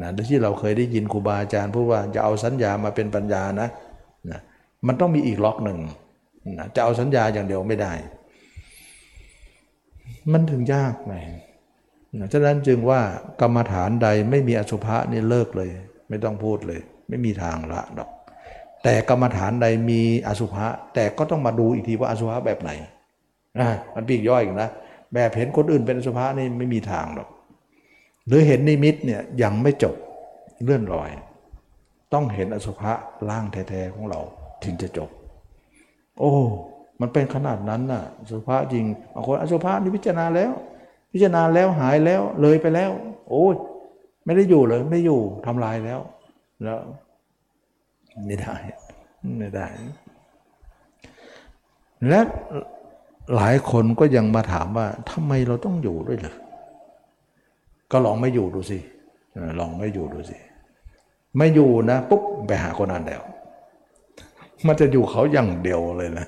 [0.00, 3.68] นะที่เราเคยได้ยินครูบาอาจารย์พูดว่าจะเอาสัญญามาเป็นปัญญานะ
[4.30, 4.40] นะ
[4.86, 5.78] มันต้องมีอีกล็อกหนึ่ง
[6.74, 7.92] จะเอาสัญญาอย่างเดียวไม่ได้
[10.32, 11.16] มันถึงยากไง
[12.32, 13.00] ฉะนั้นจึงว่า
[13.40, 15.70] กรรมฐานใดไม่มีอสุภะนี่เลิกเลย
[16.08, 18.10] ไม่ต้องพูดเลย ไม่มีทางละดอก
[18.84, 22.70] แต่กรรมฐานใดมีอสุภะแต่ก็ต้องมาดูอีกทีว่าอสุภะแบบไหน
[23.60, 24.68] นะมันปีกย่อยอีกนะ
[25.14, 27.28] แบบเห็นคนอื่นเป็นอสุภะนี่ไม่มีทางหรอก
[28.26, 29.94] หรือเห็นนิมิตเนี่ยยังไม่จบ
[30.64, 31.10] เลื่อนลอย
[32.12, 32.92] ต้องเห็นอสุภะ
[33.28, 34.20] ล่างแท้ๆของเรา
[34.64, 35.10] ถึงจะจบ
[36.18, 36.32] โอ้
[37.00, 38.84] มันเป็นขนาดนั้นน่ะสุภะจริง
[39.14, 40.52] บางคนอสุภะนี่พิจารณาแล้ว
[41.12, 42.90] พิจารณาแล้วหายแล้วเลยไปแล้ว
[43.30, 43.54] โอ้ย
[44.24, 46.00] ไม่ได้อยู่เลยไม่อยู่ทำลายแล้ว
[46.64, 46.78] แล้ว
[48.26, 48.54] ไม่ได้
[49.38, 49.66] ไม่ได้
[52.08, 52.20] และ
[53.36, 56.36] หลายคนก็ยังมาถามว่าทำไมเราต้องอยู่ด้วยเหรอ
[57.92, 58.78] ก็ลองไม่อยู่ดูสิ
[59.60, 60.36] ลองไม่อยู่ดูสิ
[61.36, 63.22] ไม่อยู่นะปุ๊บไปหาคนนั้นแล้ว
[64.66, 66.26] มันจะอยู่เขาอย่างเดียวเลยนะ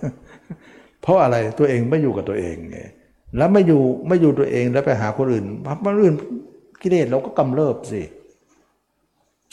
[1.02, 2.78] เพราะอะไรตัวเองไม่อยู่กับตัวเองไง
[3.36, 5.44] แล้วไม่อยู่ไม่อยู่ตัวเองแล้วไปหาคนอื่น
[5.84, 6.14] คนอื่น
[6.82, 8.02] กิเลสเราก็กำเริบสิ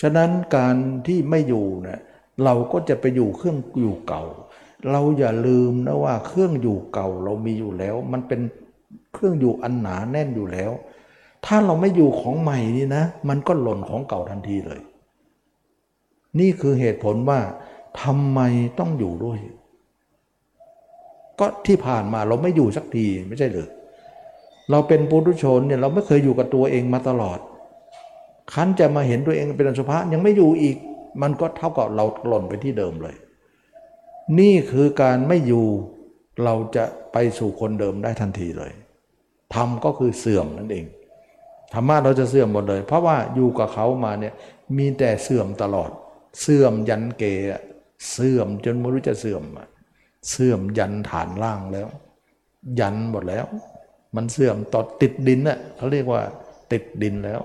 [0.02, 0.76] ฉะนั้นการ
[1.08, 2.00] ที่ไม่อยู่เนะี่ย
[2.44, 4.24] เราก็จะไปอยู่เครื่องอยู่เก่า
[4.92, 8.42] เราอย่าลืมนะว่าเครื่องอยู่เก่าเรามีอยู่แล้ว มันเป็น
[9.14, 10.72] เครื่องอยู่อันหนาแน่นอยู่แล้ว
[11.46, 14.82] ถ้าเราไม่อยู่ของใหม่นี่นะ มันก็หล่นของเก่าทันทีเลย
[16.40, 17.40] นี่คือเหตุผลว่า
[18.02, 18.40] ทำไม
[18.80, 19.40] ต้องอยู่ด้วย
[21.40, 23.70] ก็ที่ผ่านมาเราไม่อยู่สักทีไม่ใช่หรือ
[24.72, 27.40] เราเป็นปุถุชนเนี่ยเราไม่เคยอยู่กับตัวเองมาตลอด
[28.54, 30.78] คันจะมาเห็นตัวเองเป็นอสุภะยังไม่อยู่อีก
[31.22, 33.16] มันก็เท่ากับเราหล่นไปที่เดิมเลย
[34.40, 35.66] นี่คือการไม่อยู่
[36.44, 38.72] เราจะไปสู่คนเดิมได้ทันทีเลย
[39.54, 40.86] ธรรมก็คือเสื่อมนั่นเอง
[41.74, 44.34] ธรรมะเราจะเสื่อมหมดเลย เพราะว่าอยู่กับเขามาเนี่ย
[44.78, 45.90] มีแต่เสื่อมตลอด
[46.42, 47.24] เสื่อมยันเก
[48.12, 49.44] เสื่อมจนไม่รู้จะเสื่อม
[50.30, 51.88] เสื่อมยันฐานล่างแล้ว
[52.80, 53.46] ยันหมดแล้ว
[54.16, 56.22] มันเสื่อมต่อติดดินน่ะเขาเรียกว่า
[56.72, 57.42] ติดดินแล้ว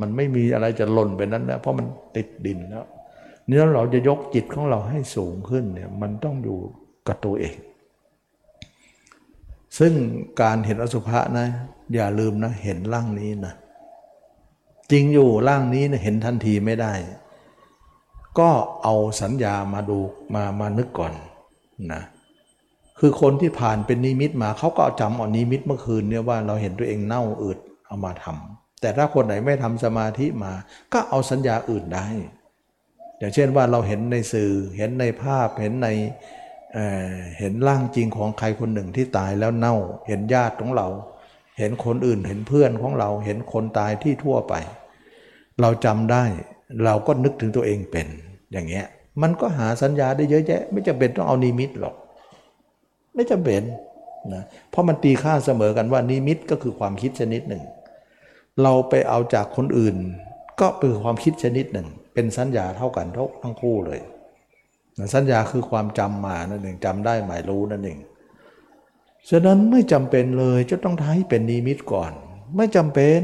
[0.00, 1.86] มันไม่มีอะไรจะหล่นไปนั้นแล้วเพราะมัน
[2.16, 2.84] ติดดินแล้ว
[3.48, 6.58] นี่แล้วเราจะยกจิตของเราให้สูงขึ้นเนี่ยมันต้องอยู่
[7.08, 7.56] กับตัวเอง
[9.78, 9.92] ซึ่ง
[10.42, 11.46] การเห็นอสุภะนะ
[11.94, 13.54] อย่าลืมนะเห็นร่างนี้นะ
[14.90, 16.92] จริงอยู่ร่างนี้นะเห็นทันทีไม่ได้
[18.38, 18.50] ก็
[18.82, 19.98] เอาสัญญามาดู
[20.34, 21.12] มามานึกก่อน
[21.92, 22.02] นะ
[22.98, 30.52] คือคนที่ผ่านเป็นนิมิตมาเขาก็จำเอานิมิตเมื่อคืนเนี่ยว่าเราเห็นตัวเองเน่าอืดเอามาทำแต่ถ้าคนไหนไม่ทำสมาธิมา
[30.92, 32.06] ก็เอาสัญญาอื่นได้
[33.18, 35.88] อย่างเช่นว่าเราเห็นในสื่อเห็นในภาพเห็นใน
[36.74, 39.74] เเห็นร่างจริงของใครคนหนึ่งที่ตายแล้วเน่า
[40.08, 40.88] เห็นญาติของเรา
[41.58, 44.54] เห็นคนอื่นเห็นเพื่อนของเราเห็นคนตายที่ทั่วไป
[45.60, 46.24] เราจำได้
[46.84, 48.08] เราก็นึกถึงตัวเองเป็น
[48.52, 48.86] อย่างเงี้ย
[49.22, 51.94] มันก็หาสัญญาได้เยอะแยะ ไม่จำเป็นต้องเอานิมิตหรอก
[53.14, 53.62] ไม่จำเป็น
[54.34, 57.62] นะเพราะมันตีค่าเสมอกันว่านิมิตก็คือความคิดชนิดหนึ่ง
[58.62, 59.96] เราไปเอาจากคนอื่น
[60.60, 63.06] ก็เป็นความคิดชนิดหนึ่ง เป็นสัญญาเท่ากัน
[63.42, 64.00] ทั้งคู่เลย
[65.14, 67.98] สัญญาคือความจำมานั่นเองจำได้หมายรู้นั่นเอง
[69.30, 72.12] ฉะนั้นไม่จำเป็นเลยจะต้องท้ายเป็นนิมิตก่อน
[72.56, 73.20] ไม่จำเป็น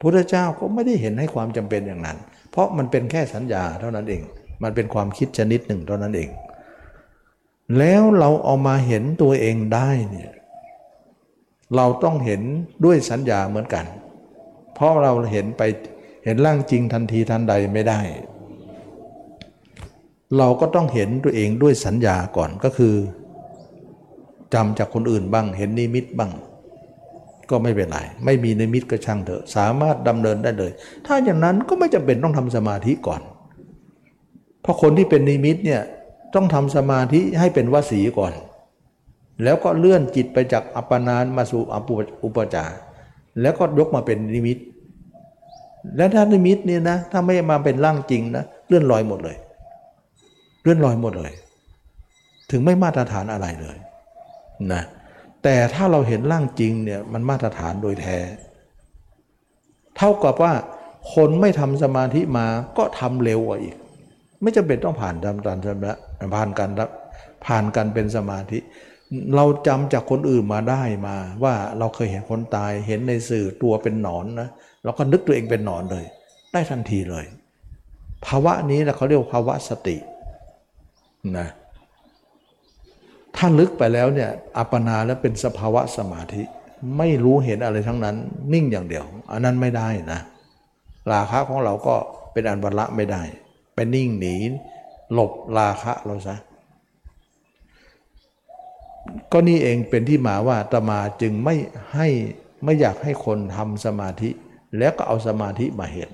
[0.00, 2.18] พุทธเจ้าก็ไม่ได้เห็นให้ความจำเป็นอย่างนั้น
[2.56, 4.22] เพราะมันเป็นแค่สัญญาเท่านั้นเอง
[4.62, 6.30] มันเป็นความคิดชนิดหนึ่งเท่านั้นเอง
[7.78, 10.32] แล้วเราเอามาเห็นตัวเองได้เนี่ย
[11.76, 12.42] เราต้องเห็น
[12.84, 13.84] ด้วยสัญญาเหมือนกัน
[14.74, 15.62] เพราะเราเห็นไป
[16.24, 18.00] เห็นร่างจริงทันทีทันใดไม่ได้
[20.38, 22.94] เราก็ต้องเห็นตัวเองด้วยสัญญาก่อนก็คือ
[24.54, 26.32] จำจากคนอื่นบ้าง เห็นนิมิตบ้าง
[27.50, 30.72] ก็ไม่เป็นไร ไม่มีนิมิตก็ช่างเถอะ สามารถดำเนินได้เลย
[31.06, 33.20] ถ้าอย่างนั้นก็ไม่จำเป็นต้องทำสมาธิก่อน
[34.62, 35.82] เพราะคนที่เป็นนิมิตเนี่ย
[36.34, 38.32] ต้องทำสมาธิให้เป็นวสีก่อน
[39.44, 41.94] แล้วก็เลื่อนจิตไปจากอัปปนานมาสู่อปุ
[42.24, 42.64] อุปจา
[43.40, 44.58] แล้วก็ยกมาเป็นนิมิต
[45.96, 49.36] และถ้านิมิตเนี่ยนะถ้าไม่มาเป็นร่างจริงนะเลื่อนลอยหมดเลย
[50.62, 51.32] เลื่อนลอยหมดเลย
[52.50, 53.76] ถึงไม่มาตรฐานอะไรเลย
[54.72, 54.82] นะ
[55.48, 58.18] แต่ถ้าเราเห็นร่างจริงเนี่ยมันมาตรฐานโดยแท้
[59.96, 60.52] เท่ากับว่า
[61.14, 62.46] คนไม่ทำสมาธิมา
[62.78, 63.76] ก็ทำเร็วกว่าอีก
[64.42, 65.94] ไม่จำเป็นต้องผ่านทำตานชำระ
[66.34, 66.70] ผ่านการ
[67.46, 68.58] ผ่านการเป็นสมาธิ
[69.36, 74.48] เราจำจากคนอื่นมาได้มาว่าเราเคยเห็นคนตายเห็นในสื่อตัวเป็นหนอนนะ
[74.84, 76.04] เราก็นึกตัวเองเป็นหนอนเลย
[76.52, 77.24] ได้ทันทีเลย
[78.26, 79.96] ภาวะนี้แหละเขาเรียกภาวะสติ
[81.38, 81.48] นะ
[83.36, 86.42] ถ้าลึกไปแล้วเนี่ยอัปปนาแล้วเป็นสภาวะสมาธิ
[86.98, 88.16] ไม่รู้เห็นอะไรทั้งนั้น
[88.52, 90.20] นิ่งอย่างเดียว อันนั้นไม่ได้นะ
[91.12, 91.94] ราคะของเราก็
[92.32, 93.22] เป็นอันบรรละไม่ได้
[93.74, 94.34] ไปนิ่งหนี
[95.12, 96.36] หลบราคะเราซะ
[99.32, 101.54] ก็นี่เองเป็นที่มาว่าตมาจึงไม่
[101.94, 102.08] ให้
[102.64, 104.30] ไม่อยากให้คนทำสมาธิ
[104.78, 106.10] แล้วก็เอาสมาธิมาเห็น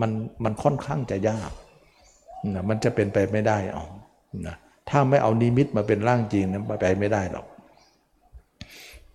[0.00, 0.10] มัน
[0.44, 1.50] มันค่อนข้างจะยาก
[2.54, 3.84] นะมันจะเป็นไปไม่ได้เอา
[4.46, 4.56] นะ
[4.90, 7.46] ถ้าไม่เอานิมิตมาเป็นร่างจริงนั้นไปไม่ได้หรอก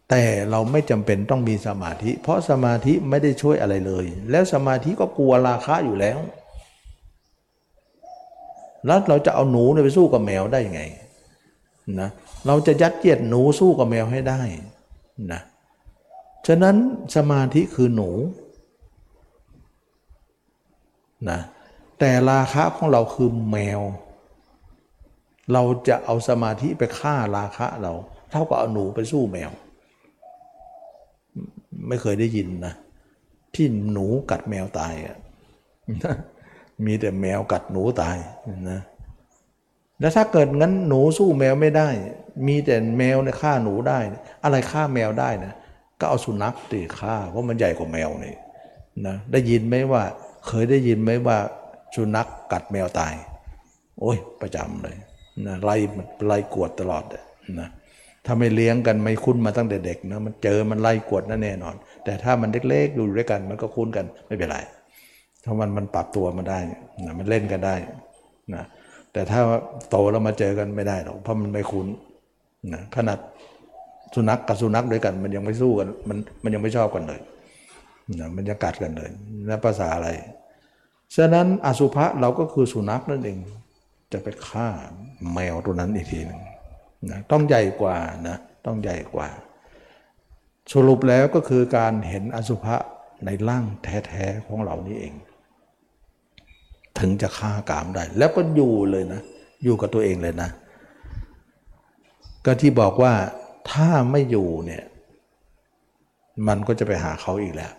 [0.09, 6.19] แต่เราไม่จำเป็นต้องมีสมาธิ เพราะสมาธิไม่ได้ช่วยอะไรเลย แล้วสมาธิก็กลัวราคะอยู่แล้ว
[8.85, 10.81] แล้วเราจะเอาหนูไปสู้กับแมวได้ยังไง
[12.01, 12.09] นะ
[12.47, 14.41] เราจะยัดเยียดหนูสู้กับแมวให้ได้
[15.31, 15.41] นะ
[16.47, 16.75] ฉะนั้น
[17.15, 18.09] สมาธิคือหนู
[21.29, 21.39] นะ
[21.99, 23.81] แต่ราคะของเราคือแมว
[25.53, 27.93] เราจะเอาสมาธิไปฆ่าราคะเรา
[28.31, 29.51] เท่ากับเอาหนูไปสู้แมว
[31.87, 32.73] ไม่เคยได้ยินนะ
[33.55, 35.17] ที่หนูกัดแมวตายอะ
[36.85, 38.17] มีแต่แมวกัดหนูตาย
[38.69, 38.79] นะ
[39.99, 41.89] แล้วถ้าเกิดงั้นหนูสู้แมวไม่ได้
[42.47, 43.99] มีแต่แมวเนี่ยฆ่าหนูได้
[44.43, 45.53] อะไรฆ่าแมวได้นะ
[45.99, 48.35] ก็เอาสุนัขตีฆ่าเพราะมันใหญ่กว่าแมวนี่
[49.07, 50.03] นะได้ยินไหมว่า
[50.47, 51.37] เคยได้ยินไหมว่า
[51.95, 53.13] สุนัขกกัดแมวตาย
[53.99, 54.97] โอ้ยประจำเลย
[55.45, 55.75] นะไล่
[56.27, 57.03] ไล่กวดตลอด
[57.59, 57.69] นะ
[58.25, 64.57] ถ้าไม่เลี้ยงกันไม่คุ้นมาตั้งแต่เด็กนะมันเจอมันไล่กวดนั่นแน่นอน แต่ถ้ามันเล็กๆอยู่ด้วยกันมันก็คุ้นกันไม่เป็นไร
[65.43, 66.59] ถ้ามันมันปรับตัวมาได้
[67.05, 67.75] นะมันเล่นกันได้
[68.53, 68.63] นะ
[69.13, 69.39] แต่ถ้า
[69.89, 71.87] โตแล้วมาเจอกันไม่ได้หรอกเพราะมันไม่คุ้น
[72.73, 73.19] นะขนาด
[74.15, 77.19] สุนัขกกับสุนัขด้วยกัน มันยังไม่สู้กันมันมันยังไม่ชอบกันเลย
[78.19, 79.09] นะมันจะกัดกันเลย
[79.49, 80.09] นะภาษาอะไร
[81.15, 83.37] ฉะนั้นอสุภะเราก็คือสุนัขนั่นเอง
[84.11, 84.69] จะไปฆ่า
[85.33, 86.41] แมวตัวนั้นอีกทีนึง
[87.11, 87.97] นะต้องใหญ่กว่า
[88.27, 89.27] นะต้องใหญ่กว่า
[90.71, 92.75] สรุปแล้วก็คือการเห็นอสุภะ
[93.25, 95.13] ในร่างแท้ๆของเรานี่เอง
[96.99, 99.21] ถึงจะฆ่ากามได้ แล้วก็อยู่เลยนะ
[99.63, 100.49] อยู่กับตัวเองเลยนะ
[102.45, 103.13] ก็ที่บอกว่า
[103.71, 104.83] ถ้าไม่อยู่เนี่ย
[106.47, 107.73] มันก็จะไปหาเขาอีกแล้ว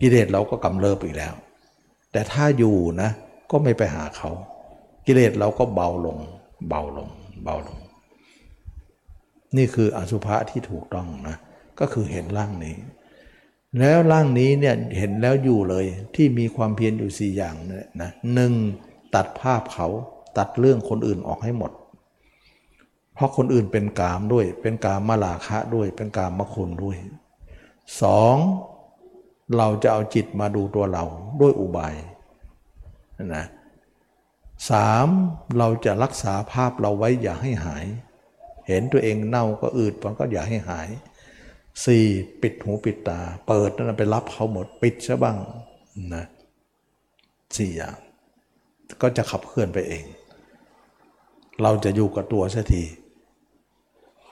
[0.00, 1.34] กิเลสเราก็กำเริบอีกแล้ว
[2.12, 3.10] แต่ถ้าอยู่นะ
[3.50, 4.30] ก็ไม่ไปหาเขา
[5.06, 6.18] กิเลสเราก็เบาลง
[6.68, 7.08] เบาลง
[7.44, 7.78] เบาลง
[9.56, 11.36] นี่คืออสุภะที่ถูกต้องนะ
[11.80, 12.76] ก็คือเห็นร่างนี้
[13.78, 15.84] แล้วร่างนี้เนี่ยเห็นแล้วอยู่เลย
[16.14, 18.52] ที่มีความเพียรอยู่สี่อย่างเนี่ยนะหนึ่ง
[19.14, 19.88] ตัดภาพเขา
[20.38, 21.72] ตัดเรื่องคนอื่นออกให้หมด
[23.14, 26.96] เพราะคนอื่นเป็นกามด้วย เป็นกามมาลาคะด้วย เป็นกามมคุณด้วย
[28.02, 28.36] สอง
[29.56, 31.04] เราจะเอาจิตมาดูตัวเรา
[31.40, 31.94] ด้วยอุบาย
[33.34, 33.44] นะ
[34.70, 35.08] สาม
[35.58, 37.86] เราจะรักษาภาพเราไว้อย่าให้หาย
[38.66, 40.88] เห็นตัวเองเน่าก็อืดมันก็อย่าให้หาย
[41.84, 42.04] สี่
[42.42, 45.38] ปิดหูปิดตา เปิดนั่นไปรับเขาหมดปิดซะบ้าง
[46.14, 46.24] นะ
[47.56, 47.96] สี่อย่าง
[49.02, 50.04] ก็จะขับเคลื่อนไปเอง
[51.62, 52.84] เราจะอยู่กับตัวเสียที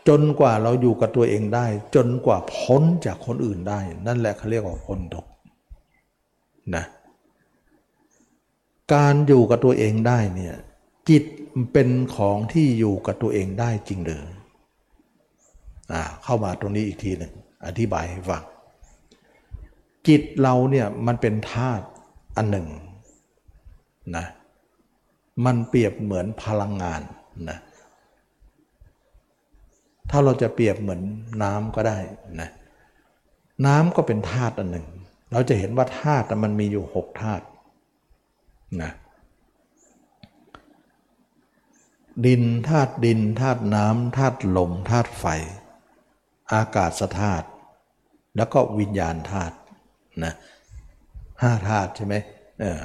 [0.09, 5.27] จนกว่าเราอยู่กับตัวเองได้ จนกว่าพ้นจากคนอื่นได้ นั่นแหละเขาเรียกว่าพ้นทุก
[6.77, 6.85] นะ
[8.95, 10.57] การอยู่กับตัวเองได้เนี่ย
[11.09, 11.25] จิต
[11.73, 14.25] เป็นของที่อยู่กับตัวเองได้จริงหรือ
[15.93, 17.33] อ่าเข้ามาตรงนี้อีกทีหนึ่ง
[17.67, 18.43] อธิบายให้ฟัง
[20.09, 21.87] จิตเราเนี่ยมันเป็นธาตุ
[22.37, 22.69] อันหนึ่ง
[24.17, 24.27] นะ
[25.45, 27.03] มันเปรียบเหมือนพลังงาน
[27.49, 27.59] นะ
[30.11, 31.01] ถ้าเราจะเปรียบเหมือน
[31.43, 31.99] น้ำก็ได้
[32.41, 32.49] นะ
[33.67, 34.87] น้ำก็เป็นธาตุอันหนึ่ง
[35.33, 37.45] เราจะเห็นว่าธาตุมันมีอยู่หกธาตุ
[38.81, 38.93] นะ
[42.27, 45.25] ดินธาตุดินธาตุน้ำธาตุลมธาตุไฟ
[46.55, 47.47] อากาศธาตุ
[48.37, 49.55] แล้วก็วิญญาณธาตุ
[50.25, 50.33] นะ
[51.43, 52.15] ห้าธาตุใช่ไหม
[52.61, 52.83] เออ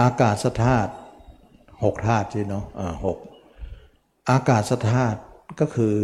[0.00, 0.92] อากาศธาตุ
[1.84, 2.64] หกธาตุใช่เนาะ
[3.04, 3.18] หก
[4.30, 5.20] อากาศธาตุ
[5.60, 5.94] ก็คือ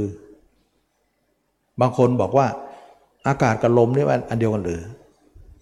[1.81, 2.47] บางคนบอกว่า
[3.29, 4.83] อากาศกับลมนี่ว่าอันเดียวกันหรือ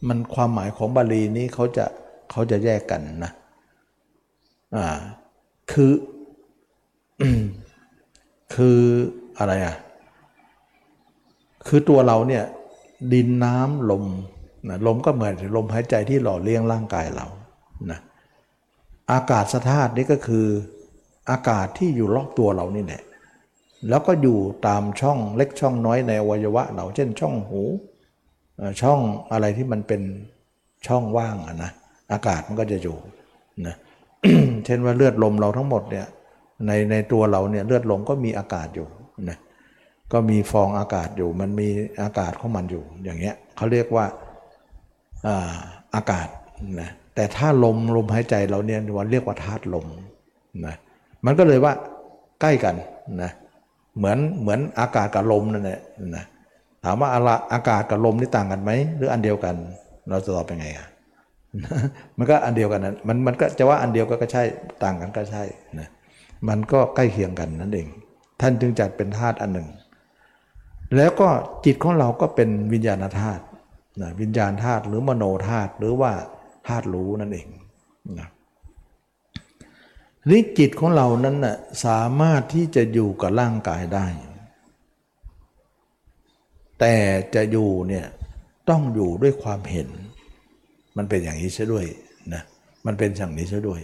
[0.08, 1.84] มันความหมายของบาลีนี้เขาจะ
[2.30, 3.32] เขาจะแยกกันนะ
[4.76, 4.86] อ่า
[5.72, 5.92] คือ
[8.54, 8.80] คือ
[9.38, 9.76] อะไรอะ
[11.66, 12.44] คือตัวเราเนี่ย
[13.12, 14.04] ดินน้ำลม
[14.68, 17.26] นะลมก็เหมือนลมหายใจที่หล่อเลี้ยงร่างกายเรา
[17.90, 18.00] นะ
[19.12, 20.46] อากาศธาตุนี่ก็คือ
[21.30, 23.02] อากาศที่อยู่รอบตัวเรานี่แหละ
[23.88, 27.62] แล้วก็อยู่ตามช่องเล็กช่องน้อยในอวัยวะเราเช่นช่องหู
[28.82, 29.00] ช่อง
[29.32, 30.02] อะไรที่มันเป็น
[30.86, 31.70] ช่องว่างอะนะ
[32.12, 32.96] อากาศมันก็จะอยู่
[33.66, 33.74] นะ
[34.64, 36.06] เช่นว่าเลือดลมเราทั้งหมดเนี่ย
[36.66, 38.86] ในในตัวเราเนี่ยเลือดลมก็มีอากาศอยู่
[39.28, 39.38] นะ
[40.12, 41.68] ก็มีฟองอากาศอยู่ มันมี
[42.02, 44.04] อากาศของมันอยู่ อย่างเงี้ยเขาเรียกว่า
[45.26, 45.54] อา
[45.94, 46.28] อากาศ
[46.80, 49.86] นะแต่ถ้าลมลมหายใจเราเนี่ยวันเรียกว่าธาตุลม
[50.66, 50.74] นะ
[51.26, 51.72] มันก็เลยว่า
[52.40, 52.74] ใกล้กัน
[53.22, 53.30] นะ
[53.96, 55.80] เหมือนเหมือนอากาศกับลมนั่นแหละ
[56.16, 56.24] นะ
[56.84, 57.10] ถามว่า
[57.52, 59.54] อากาศกับลมนี่ต่างกันไหมหรืออันเดียวกัน
[60.10, 60.86] เราจะตอบเป็นไงอะ
[62.18, 64.42] มันก็อันเดียวกันนะมันมันก็จะว่าอันเดียวก็ใช่
[64.84, 65.42] ต่างกันก็ใช่
[65.78, 65.88] นะ
[66.48, 67.88] มันก็ใกล้เคียงกันนั่นเอง
[68.40, 69.68] ท่านจึงจัดเป็นธาตุอันหนึ่ง
[70.96, 71.28] แล้วก็
[71.64, 73.42] จิตของเราก็เป็นวิญญาณธาตุ
[74.00, 76.12] นะวิญญาณธาตุหรือมโนธาตุหรือว่า
[76.66, 77.46] ธาตุรู้นั่นเอง
[78.18, 78.28] นะ
[80.28, 84.06] นี่จิตของเรานั้นนะ่ะสามารถที่จะอยู่กับร่างกายได้
[86.84, 86.98] แต่
[87.34, 88.06] จะอยู่เนี่ย
[88.70, 89.88] ต้องอยู่ด้วยความเห็น
[90.96, 91.86] มันเป็นอย่างนี้ซะด้วย
[92.34, 92.42] นะ
[92.86, 93.80] มันเป็นอย่างนี้ซะด้วย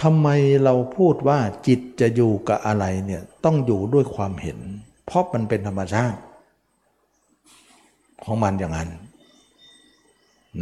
[0.00, 0.28] ทำไม
[0.64, 4.58] เราพูดว่าจิตจะอยู่กับอะไรเนี่ยต้องอยู่ด้วยความเห็น
[5.06, 6.20] เพราะมันเป็นธรรมชาติ
[8.24, 8.90] ของมันอย่างนั้น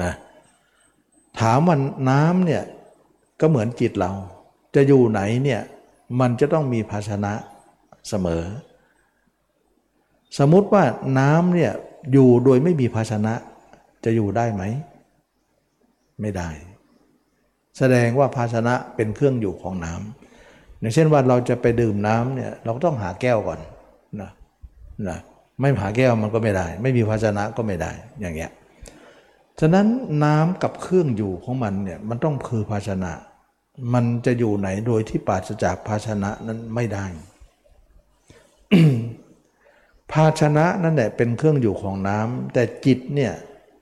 [0.02, 0.12] นะ
[1.40, 1.76] ถามว่า
[2.10, 2.62] น้ำเนี่ย
[3.40, 4.12] ก็เหมือนจิตเรา
[4.74, 5.60] จะอยู่ไหนเนี่ย
[6.20, 7.32] มันจะต้องมีภาชนะ
[8.08, 8.42] เสมอ
[10.38, 10.84] สมมติว่า
[11.18, 11.72] น้ำเนี่ย
[12.12, 13.34] อยู่โดยไม่มีภาชนะ
[14.04, 14.62] จะอยู่ได้ไหม
[16.20, 16.48] ไม่ได้
[17.78, 23.60] แสดงว่าภาชนะเป็นเครื่องอยู่ของน้ำอย่างเช่นว่าเราจะไปดื่มน้ำเนี่ยเราก็ต้องหาแก้วก่อน
[24.20, 24.30] นะ
[25.08, 25.18] นะ
[25.60, 28.50] ไม่หาแก้วมันก็ไม่ได้ ไม่มีภาชนะก็ไม่ได้อย่างเงี้ย
[29.60, 29.86] ฉะนั้น
[30.24, 33.12] น้ำกับเครื่องอยู่ของมันเนี่ยมันต้องคือภาชนะ
[33.94, 37.06] มันจะอยู่ไหนโดยที่ปราศจากภาชนะนั้นไม่ได้
[40.12, 43.32] ภาชนะนั่นแหละเป็นเครื่องอยู่ของน้ำแต่จิตเนี่ย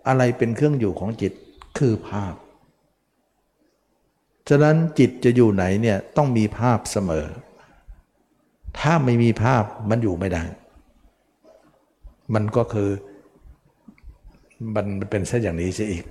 [0.08, 1.32] อะไรเป็นเครื่องอยู่ของจิต
[1.78, 2.34] คือภาพ
[4.48, 7.26] ฉะนั้นจิตจะอยู่ไหนเนี่ยต้องมีภาพเสมอ
[8.78, 10.42] ถ้าไม่มีภาพมันอยู่ไม่ได้
[12.34, 12.90] มันก็คือ
[14.74, 16.04] มันเป็นเช่นอย่างนี้ใช่อีก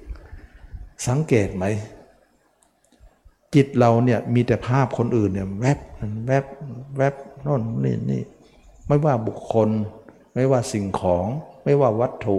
[1.07, 1.65] สังเกตไหม
[3.55, 5.79] จิตเราเนี่ยมีแต่ภาพคนอื่นเนี่ยแวบ
[6.27, 6.45] แวบ
[6.97, 8.21] แวบโน่นนี่นี่
[8.87, 9.69] ไม่ว่าบุคคล
[10.33, 11.25] ไม่ว่าสิ่งของ
[11.63, 12.37] ไม่ว่าวัตถุ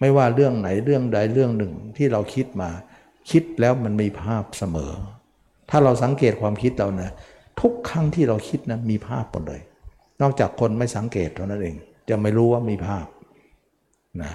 [0.00, 2.70] ไม่ว่าเรื่องไหนเรื่องใดเรื่องหนึ่งที่เราคิดมา
[3.30, 4.92] คิดแล้วมันมีภาพเสมอ
[5.70, 7.10] ถ้าเราสังเกตความคิดเรานะ
[7.60, 9.60] ทุกครั้งที่เราคิดนะมีภาพหมดเลย
[10.20, 11.76] นอกจากคนไม่สังเกตเท่านั้นเอง
[12.08, 13.06] จะไม่รู้ว่ามีภาพ
[14.22, 14.32] นะ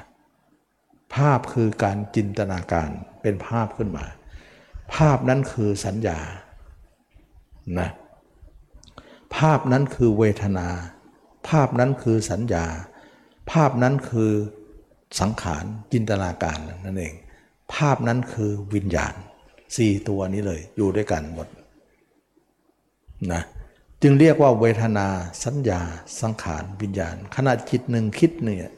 [1.15, 2.89] ภาพคือการจินตนาการ
[3.21, 4.05] เป็นภาพขึ้นมา
[4.95, 6.19] ภาพนั้นคือสัญญา
[7.79, 7.89] นะ
[9.35, 10.67] ภาพนั้นคือเวทนา
[11.47, 12.65] ภาพนั้นคือสัญญา
[13.51, 14.31] ภาพนั้นคือ
[15.19, 17.13] สังขารจินตนาการนั่นเอง
[17.73, 19.13] ภาพนั้นคือวิญญาณ
[19.77, 21.47] สี่ตัวนี้เลยอยู่ด้วยกันหมด
[23.33, 23.43] นะ
[24.01, 25.07] จึงเรียกว่าเวทนา
[25.43, 25.81] สัญญา
[26.21, 28.73] สังขารวิญญาณ ขณะจิตหนึ่งคิดเนี่ย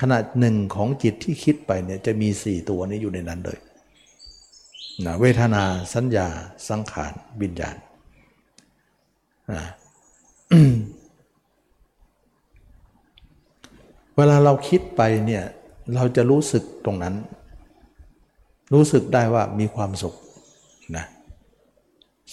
[0.00, 3.58] ขณะหนึ่งของจิตที่คิดไปเนี่ยจะมีสี่ตัวนี้อยู่ในนั้นเลย
[5.06, 5.62] นะเวทนา
[5.94, 6.26] สัญญา
[6.68, 7.76] สังขารวิญญาณ
[9.52, 9.66] นะ
[14.16, 15.44] เวลาเราคิดไปเนี่ย
[15.94, 17.14] เราจะรู้สึกตรงนั้น
[18.72, 20.14] รู้สึกได้ว่ามีความสุข
[20.96, 21.04] นะ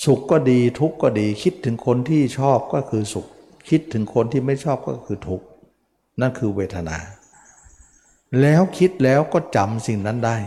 [0.03, 3.27] สุขก็ดีทุกข์ก็ดี คิดถึงคนที่ชอบก็คือสุข
[3.69, 5.45] คิดถึงคนที่ไม่ชอบก็คือทุกข์
[6.21, 6.97] นั่นคือเวทนา
[8.41, 10.37] แล้วคิดแล้วก็จำสิ่งนั้นได้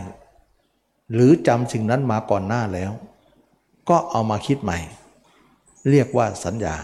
[1.13, 2.91] หรือจำสิ่งนั้นมาก่อนหน้าแล้ว
[3.89, 4.79] ก็เอามาคิดใหม่
[5.89, 6.75] เรียกว่าสัญญา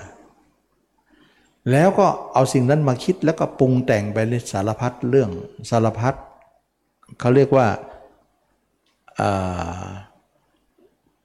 [1.71, 5.29] แล้วก็เอาสิ่งนั้นมาคิดแล้วก็ปรุงแต่งไปในสารพัดเรื่อง
[5.69, 6.13] สารพัด
[7.19, 7.67] เขาเรียกว่า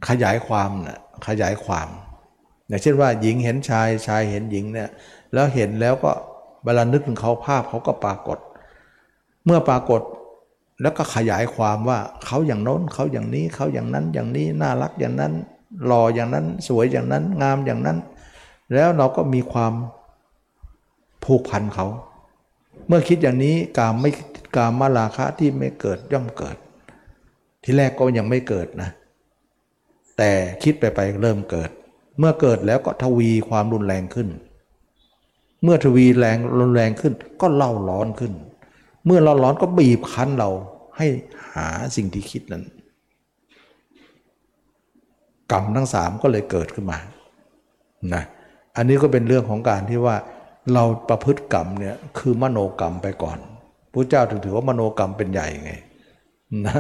[0.08, 1.88] ขยายความนะขยายความ
[2.68, 4.88] อย่างเช่นว่าหญิงเห็นชายชายเห็นหญิงเนี่ย
[5.32, 6.10] แล้วเห็นแล้วก็
[6.64, 8.38] เวลานึกถึงเขาภาพเขาก็ปรากฏ
[9.44, 10.00] เมื่อปรากฏ
[10.82, 15.32] แล้วก็ขยายความว่าเขาอย่างโน้นเขาอย่างนี้เขาอย่างนั้นอย่างนี้น่ารักอย่างนั้น
[15.86, 17.98] หล่ออย่างนั้นสวยอย่างนั้นงามอย่างนั้น
[18.74, 19.72] แล้วเราก็มีความ
[21.28, 21.86] ผูกพันเขา
[22.86, 24.10] เมื่อคิดอย่างนี้กามไม่
[24.56, 26.56] กามมาราคะที่ไม่เกิดย่อมเกิด
[27.62, 28.90] ที่แรกก็ยังไม่เกิดนะ
[30.18, 30.30] แต่
[30.62, 31.70] คิดไปไปเริ่มเกิด
[32.18, 34.28] เมื่อเกิดแล้วก็ทวีความรุนแรงขึ้น
[35.62, 38.32] เมื่อทวีแรงรุนแรงขึ้น ก็เล่าร้อนขึ้น
[39.06, 40.50] เมื่อเราร้อนก็บีบคั้นเรา
[40.96, 41.06] ให้
[41.54, 41.66] หา
[41.96, 42.64] สิ่งที่คิดนั้น
[45.52, 46.98] กรรมทั้งสามก็เลยเกิดขึ้นมา
[48.14, 48.22] นะ
[48.76, 50.16] อันนี้ก็เป็นเรื่องของการที่ว่า
[50.74, 53.38] เราประพฤติกรรมเนี่ยคือมโนกรรมไปก่อน
[53.92, 55.72] พระเจ้าถึงถือว่ามโนกรรมเป็นใหญ่ไง
[56.66, 56.78] นะ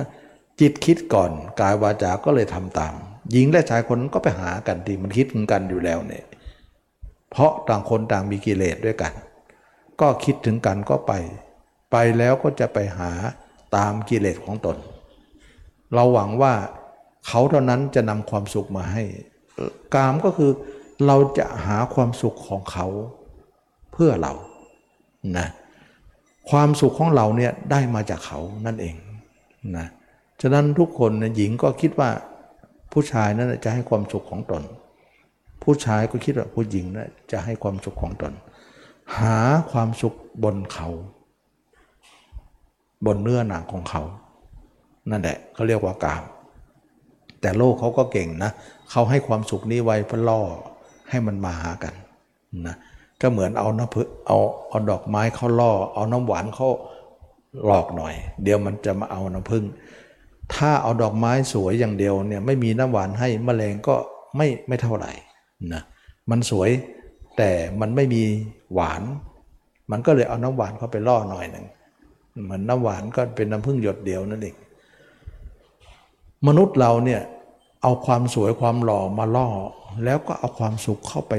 [0.60, 1.30] จิตคิดก่อน
[1.60, 2.94] กายวาจาก็เลยทำตาม
[3.32, 6.24] หญิงและชายคนก็ไปหากันที่มันคิดกันอยู่แล้วเนี่ย
[7.30, 9.12] เพราะต่างคนต่างมีกิเลสด้วยกัน
[10.00, 11.12] ก็คิดถึงกันก็ไป
[11.92, 13.10] ไปแล้วก็จะไปหา
[13.76, 14.76] ตามกิเลสของตน
[15.94, 16.54] เราหวังว่า
[17.26, 19.02] เขาเท่านั้นจะนำความสุขมาให้
[19.94, 20.50] กามก็คือ
[21.06, 22.86] เราจะหาความสุขของเขา
[23.98, 24.32] พื่อเรา
[25.38, 25.48] นะ
[26.50, 28.96] ความสุขของเราเนี่ยได้มาจากเขานั่นเอง
[29.76, 29.86] นะ
[30.40, 32.10] ฉะนั้นทุกคนนะหญิงก็คิดว่า
[32.92, 34.62] ผู้ชายนั้นจะให้ความสุขของตน
[35.62, 38.32] ผู้ชายก็คิดว่าผู้หญิงนั้นจะให้ความสุขของตน
[39.18, 39.38] หา
[39.70, 40.88] ความสุขบนเขา
[43.06, 44.02] บนเนื้อหนังของเขา
[45.10, 46.22] นั่นแหละเขาเรียกว่ากาม
[47.40, 48.50] แต่โลกเขาก็เก่งนะ
[48.90, 50.40] เขาให้ความสุขนี้ไว้เพื่อล่อ
[51.10, 51.94] ให้มันมาหากัน
[52.66, 52.76] นะ
[53.20, 54.38] ก็เหมือนเอาน้ำพึ่เอา
[54.68, 56.68] เอาดอกไม้เขาล่อ เอาน้ำหวานเขา
[57.66, 59.64] หลอกหน่อย เดี๋ยวมันจะมาเอาน้ำพึ่ง
[60.54, 63.94] ถ้าเอาดอกไม้สวยอย่างเดียวเนี่ยไม่มีน้ำหวานให้มแมลงก็
[64.36, 65.12] ไม่ไม่เท่าไหร่
[65.72, 65.82] นะ
[66.30, 66.70] มันสวย
[67.36, 67.50] แต่
[67.80, 68.22] มันไม่มี
[68.74, 69.02] หวาน
[69.90, 71.66] มันก็เลยเอาน้ำหวานเข้าไปล่อหน่อยหนึ่ง
[72.44, 74.56] เหมือนน้ำหวานก็เป็นน้ำพึ่งหยดเดียวนั่นเอง
[76.46, 77.22] มนุษย์เราเนี่ย
[77.82, 79.48] เอาความสวยความหล่อมาล่อ
[80.04, 81.34] แล้วก็เอาความสุขเข้าไป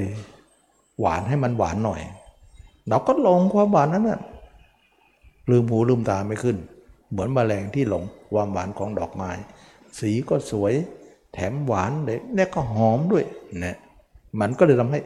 [0.99, 2.01] หวานให้มันหวานหน่อย
[2.89, 4.21] เราก็หลงความหวานนั้นนะ
[5.49, 6.57] ลืมหูลืมตาไม่ขึ้น
[7.11, 9.31] เหมือนมแมลงที่หลงความหวานของดอกไม้
[9.99, 10.73] สีก็สวย
[11.33, 13.23] แถมหวานเลยและก็หอมด้วย
[13.65, 13.77] นะ
[14.39, 14.99] มันก็เลยทำให้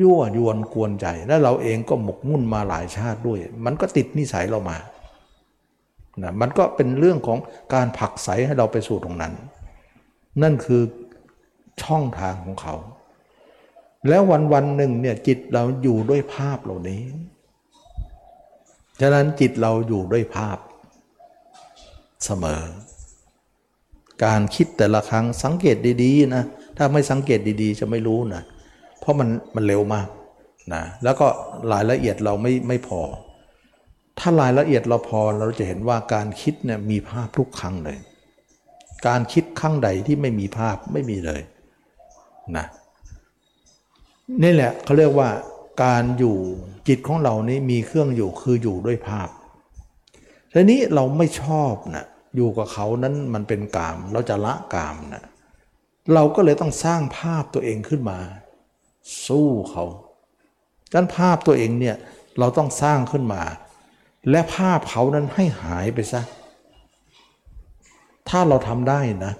[0.00, 4.76] ยั่วยวนกวนใจ และเราเองก็หมกมุ่นมาหลายชาติด้วย มันก็ติดนิสัยเรามา
[6.22, 7.38] นะมันก็เป็นเรื่องของ
[7.74, 9.32] การผักใสให้เราไปสู่ตรงนั้น
[10.42, 10.82] นั่นคือ
[11.82, 12.74] ช่องทางของเขา
[14.08, 17.02] แล้ววันวันหนึ่งเนี่ยจิตเราอยู่ด้วยภาพเหล่านี้
[19.00, 20.58] ฉะนั้นจิตเราอยู่ด้วยภาพ
[22.24, 22.62] เสมอ
[24.24, 26.44] การคิดแต่ละครั้งสังเกตดีๆนะ
[26.76, 28.42] ถ้าไม่สังเกตดีๆ จะไม่รู้นะ
[29.00, 30.08] เพราะมันมันเร็วมาก
[30.74, 31.26] นะ แล้วก็
[31.72, 33.00] รายละเอียดเราไม่ไม่พอ
[34.18, 37.98] ถ้ารายละเอียดเราพอเราจะเห็นว่าการคิดเนี่ยมีภาพทุกครั้งเลย
[39.06, 41.42] การคิดครั้งใดที่ไม่มีภาพไม่มีเลย
[42.56, 42.66] นะ
[44.42, 45.30] นี่แหละเขาเรียกว่า
[45.84, 46.36] การอยู่
[46.88, 49.28] จิตของเรานี้มีเครื่องอยู่คืออยู่ด้วยภาพ
[50.52, 52.06] ทีนี้เราไม่ชอบนะ
[52.36, 55.24] อยู่กับเขานั้นมันเป็นกาม เราจะละกามนะ
[56.14, 58.18] เราก็เลยต้องสร้างภาพตัวเองขึ้นมา
[59.26, 59.84] สู้เขา
[60.94, 61.96] ดังภาพตัวเองเนี่ย
[62.38, 63.42] เราต้องสร้างขึ้นมา
[64.30, 66.22] และภาพเขานั้นให้หายไปซะ
[68.28, 69.32] ถ้าเราทำได้นะ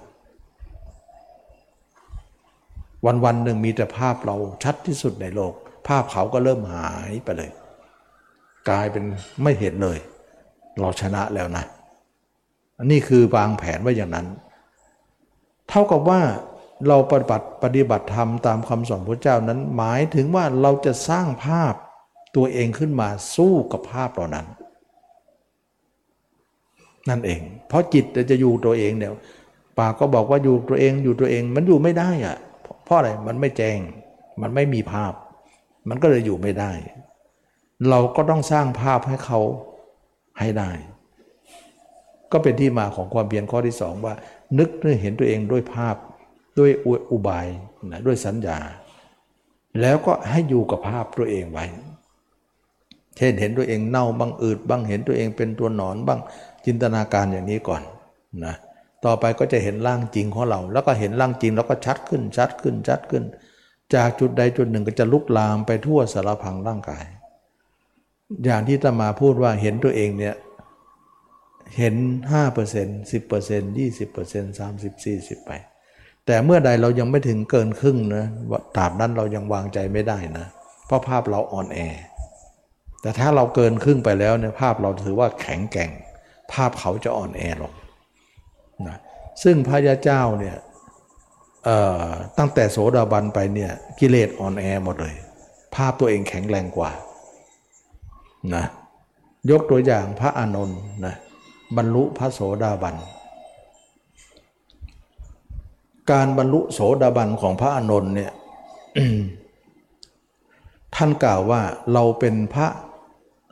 [3.05, 5.53] วันวันหนึ่งมีแต่ภาพเราชัดที่สุดในโลก
[5.87, 7.49] ภาพเขาก็เริ่มหายไปเลย
[8.69, 9.03] กลายเป็น
[9.43, 9.97] ไม่เห็นเลย
[10.79, 11.63] เราชนะแล้วนะ
[12.77, 14.27] อันนี้คือวางแผนไว้อย่างนั้น
[15.69, 16.21] เท่ากับว่า
[16.87, 21.73] เราปฏิบัติปฏิบัติธรรมตามคำสอนพระเจ้านั้น หมายถึงว่าเราจะสร้างภาพ
[22.35, 24.45] ตัวเองขึ้นมาสู้กับภาพเหล่านั้น
[27.09, 29.11] นั่นเอง เพราะจิตจะอยู่ตัวเองเนี่ย
[29.79, 32.52] ปากก็บอกว่าอยู่ตัวเองอยู่ตัวเองมันอยู่ไม่ได้อะเพ
[32.93, 33.79] ราะอะไรมันไม่แจ้ง
[34.41, 35.13] มันไม่มีภาพ
[35.89, 36.71] มันก็เลยอยู่ไม่ได้
[37.89, 39.39] เราก็ต้องสร้างภาพให้เขา
[40.39, 40.71] ให้ได้
[42.31, 44.13] ก็เป็นที่มาของความเพียรข้อที่สองว่า
[44.59, 44.69] นึก
[45.01, 45.95] เห็นตัวเองด้วยภาพ
[46.59, 46.71] ด้วย
[47.11, 47.47] อุบาย
[47.91, 48.57] นะด้วยสัญญา
[49.81, 51.65] แล้วก็ให้อยู่กับภาพตัวเองไว้
[53.17, 56.19] เช่นเห็นตัวเองเน่าบ้างอืดบ้างเห็นตัวเองเป็นตัวหนอนบ้าง
[56.65, 57.81] จินตนาการอย่างนี้ก่อน
[58.45, 58.55] นะ
[59.05, 63.23] ต่อไปก็จะเห็นร่างจริงของเรา แล้วก็เห็นร่างจริงแล้วก็ชัดขึ้นชัดขึ้นชัดขึ้น
[63.95, 67.05] จากจุดใดจุดหนึ่งก็จะลุกลามไปทั่วสารพังร่างกาย
[68.45, 70.35] อย่างที่ตมาพูดว่าเห็นตัวเองเนี่ย
[71.77, 71.95] เห็น
[72.33, 73.11] 5% 10%
[73.77, 75.51] 20% 30 40 ไป
[76.25, 78.25] แต่เมื่อใดเรายังไม่ถึงเกินครึ่งนะ
[78.77, 80.45] ตราบนั้นเรายังวางใจไม่ได้นะ
[80.85, 81.79] เพราะภาพเราอ่อนแอ
[83.01, 85.91] แต่ถ้าเราเกินครึ่งไปแล้วเนี่ยภาพเราถือว่าแข็งแกร่ง
[86.53, 87.73] ภาพเขาจะอ่อนแอลง
[88.89, 88.97] นะ
[89.43, 90.57] ซึ่งพระยาเจ้าเนี่ย
[92.37, 95.15] ตั้งแต่โสดาบันไปเนี่ยกิเลสอ่อนแอหมดเลย
[95.75, 96.91] ภาพตัวเองแข็งแรงกว่า
[98.55, 98.65] นะ
[99.51, 101.15] ยกตัวอย่างพระอานนท์นะ
[101.77, 102.95] บรรลุพระโสดาบัน
[106.11, 108.31] การบรรลุโสดาบันของพระอานนท์เนี่ย
[110.95, 111.61] ท่านกล่าวว่า
[111.93, 112.67] เราเป็นพระ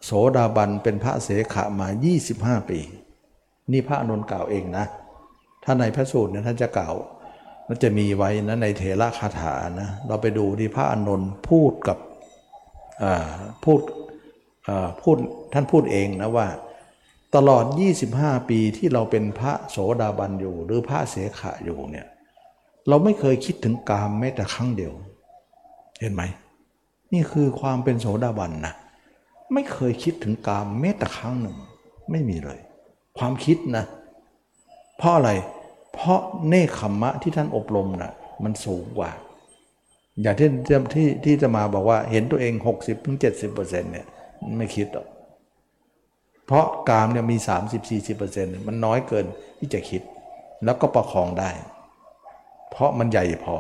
[0.05, 1.87] โสดาบันเป็นพระเสขะมา
[2.27, 2.79] 25 ปี
[3.71, 4.85] นี่พระอานนท์กล่าวเองนะ
[5.63, 6.95] ถ้าในพระสูตรเนี่ยท่านจะกล่าว
[7.67, 11.97] มันจะมีไว้นะในเถระคาถานะเราไปดูที่พระอานนท์พูดกับ
[13.63, 13.81] พูด
[15.01, 15.17] พูด
[15.53, 16.47] ท่านพูดเองนะว่า
[17.35, 17.65] ตลอด
[18.07, 22.07] 25 ปีที่เราเป็นพระโสดาบันอยู่ หรือพระเสขะอยู่เนี่ย
[22.87, 24.93] เราไม่เคยคิดถึงกามแม้แต่ครั้งเดียว
[25.99, 26.23] เห็นไหม
[27.13, 28.73] นี่คือความเป็นโสดาบันนะ
[29.53, 31.57] ไม่เคยคิดถึงกามแม้แต่ครั้งหนึ่ง
[32.11, 32.59] ไม่มีเลย
[33.17, 33.85] ความคิดนะ
[35.01, 35.31] เพราะอะไร
[35.93, 39.11] เพราะเนคขมมะที่ท่านอบรมนะ่ะมันสูงกว่า
[40.21, 40.49] อย่างที่
[40.93, 42.53] ที่ที่จะมาบอกว่าเห็นตัวเอง
[43.03, 43.55] 60-70%
[43.91, 44.05] เนี่ย
[44.57, 45.07] ไม่คิดหรอก
[46.45, 47.37] เพราะกามเนี่ยมี
[48.01, 49.25] 30-40%มันน้อยเกิน
[49.59, 50.01] ที่จะคิด
[50.65, 51.49] แล้วก็ประคองได้
[52.71, 53.57] เพราะมันใหญ่พอ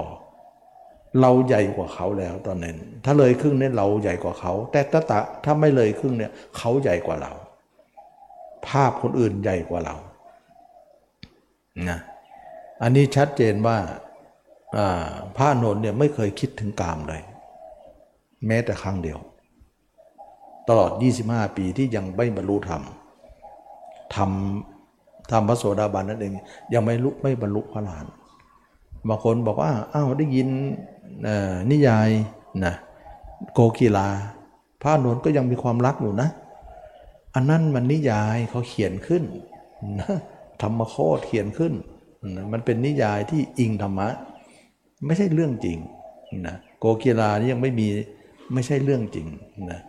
[1.21, 7.31] เราใหญ่กว่าเขาแล้วตอนนั้น ถ้าเลยครึ่งเนี่ยเราใหญ่กว่าเขา แต่ถ้าตะถ้าไม่เลยครึ่งเนี่ยเขาใหญ่กว่าเรา
[8.67, 9.95] ภาพคนอื่นใหญ่กว่าเรา
[11.89, 11.99] นะ
[12.81, 13.77] อันนี้ชัดเจนว่า
[15.37, 17.21] พระนนท์เนี่ยไม่เคยคิดถึงกามเลย
[18.47, 19.19] แม้แต่ครั้งเดียว
[20.69, 20.91] ตลอด
[21.25, 22.81] 25 ปีที่ยังไม่บรรลุธรรม
[24.15, 26.33] ทำทำพระโสดาบันนั่นเอง
[26.73, 28.05] ยังไม่ลุกไม่บรรลุพระหลาน
[29.07, 30.47] บางคนบอกว่าอ้าวได้ยิน
[31.71, 32.09] นิยาย
[32.65, 32.73] นะ
[33.53, 34.07] โกกีลา
[34.81, 36.29] พระนนท์ก็ยังมีความรักอยู่นะ
[37.35, 39.23] อันนั้นมันนิยายเขาเขียนขึ้น
[39.99, 40.13] นะ
[40.63, 41.73] ธรรมโคตเขียนขึ้น
[42.53, 44.07] มันเป็นนิยายที่อิงธรรมะ
[45.05, 45.77] ไม่ใช่เรื่องจริง
[46.47, 47.87] นะโกกีฬานี่ยังไม่มี
[48.53, 49.27] ไม่ใช่เรื่องจริง
[49.71, 49.79] นะ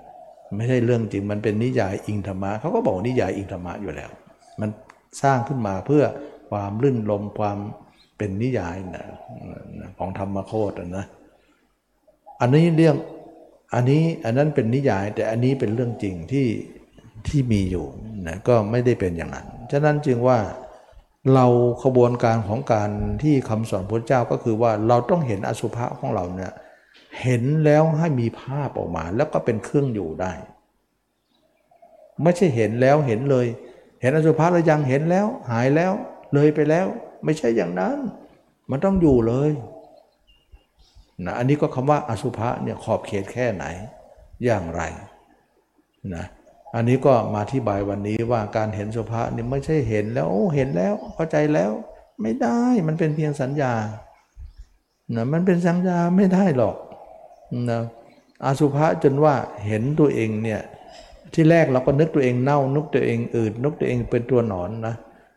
[0.57, 4.11] ไม่ใช่เรื่องจริง มันเป็นนิยายอิงธรรมะเขาก็บอกนิยายอิงธรรมะอยู่แล้ว
[4.61, 4.70] มัน
[5.23, 6.05] สร้างขึ้นมาเพื่อ
[6.51, 7.59] ความลื่นลมความ
[8.18, 9.07] เป็นนิยายนะ
[9.99, 11.07] ของธรรมโคตนะ
[12.40, 12.97] อันนี้เรื่อง
[13.74, 16.47] อันนี้อันนั้นเป็นนิยาย แต่อันนี้เป็นเรื่องจริงที่
[17.28, 17.86] ที่มีอยู่
[18.28, 20.39] นะก็ไม่ได้เป็นอย่างนั้น ฉะนั้นจึงว่า
[21.35, 21.47] เรา
[21.82, 22.90] ขบวนการของการ
[23.23, 26.53] ที่คำสอนพระเจ้าก็คือว่าเราต้องเห็นอสุภะของเราเนี่ย
[27.23, 30.32] เห็นแล้วให้มีภาพออกมา แล้วก็เป็นเครื่องอยู่ได้
[32.23, 33.47] ไม่ใช่เห็นแล้วเห็นเลย
[34.01, 35.93] เห็นอสุภะแล้วยังเห็นแล้ว หายแล้ว
[36.35, 36.86] เลยไปแล้ว
[37.24, 37.99] ไม่ใช่อย่างนั้น
[38.70, 39.51] มันต้องอยู่เลย
[41.24, 43.65] นะอันนี้ก็คำว่าอสุภะเนี่ยขอบเขตแค่ไหน
[44.44, 44.82] อย่างไร
[46.15, 46.24] นะ
[46.74, 51.70] อันนี้ก็มาอธิบายวันนี้ว่าการเห็นสุภานี่ไม่ใช่เห็นแล้วโอ้เห็นแล้วเข้าใจแล้ว
[52.20, 52.59] ไม่ได้
[52.89, 53.73] มันเป็นเพียงสัญญา
[55.15, 56.77] นะมันเป็นสัญญาไม่ได้หรอก
[57.70, 57.82] นะ
[58.44, 59.35] อาสุภะจนว่า
[59.66, 60.61] เห็นตัวเองเนี่ย
[61.35, 64.94] ที่แรกเราก็นึกตัวเองเน่านึกตัวเองอืดนึกตัวเองเป็นตัวหนอนนะ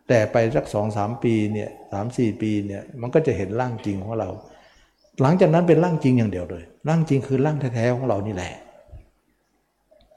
[0.09, 4.29] แต่ไปสักสองสามปีเนี่ยสามสี่ปีเนี่ยมันก็จะเห็นร่างจริงของเรา
[5.21, 8.53] หลังจากนั้นเป็นร่างจริงอย่างเดียวเลยร่างจริงคือร่างแท้ๆของเรานี่แหละ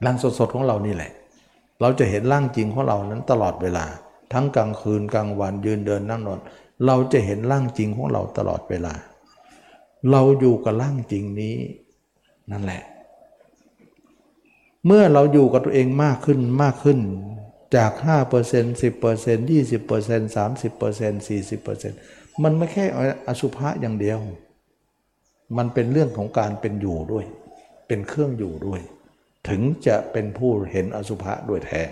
[0.05, 1.11] ร่างสดๆของเรานี่แหละ
[1.81, 3.85] เราจะเห็นร่างจริงของเรานั้นตลอดเวลา
[4.33, 6.39] ทั้งกลางคืนกลางวันยืนเดินนั่งนอน
[6.85, 8.93] เราจะเห็นร่างจริงของเราตลอดเวลา
[10.11, 11.55] เราอยู่กับร่างจริงนี้
[12.51, 12.83] นั่นแหละ
[14.85, 16.99] เมื่อเราอยู่กับตัวเองมากขึ้นมากขึ้น
[17.75, 18.81] จาก 5% 10%
[19.49, 21.93] 20% 30% 40%ม
[22.43, 22.85] มันไม่แค่
[23.27, 24.19] อสุภะอย่างเดียว
[25.57, 27.25] มันเป็นเรื่องของการเป็นอยู่ด้วย
[27.87, 28.81] เป็นเครื่องอยู่ด้วย
[29.47, 31.83] ถึงจะเป็นผู้เห็นอสุภะด้วยแท้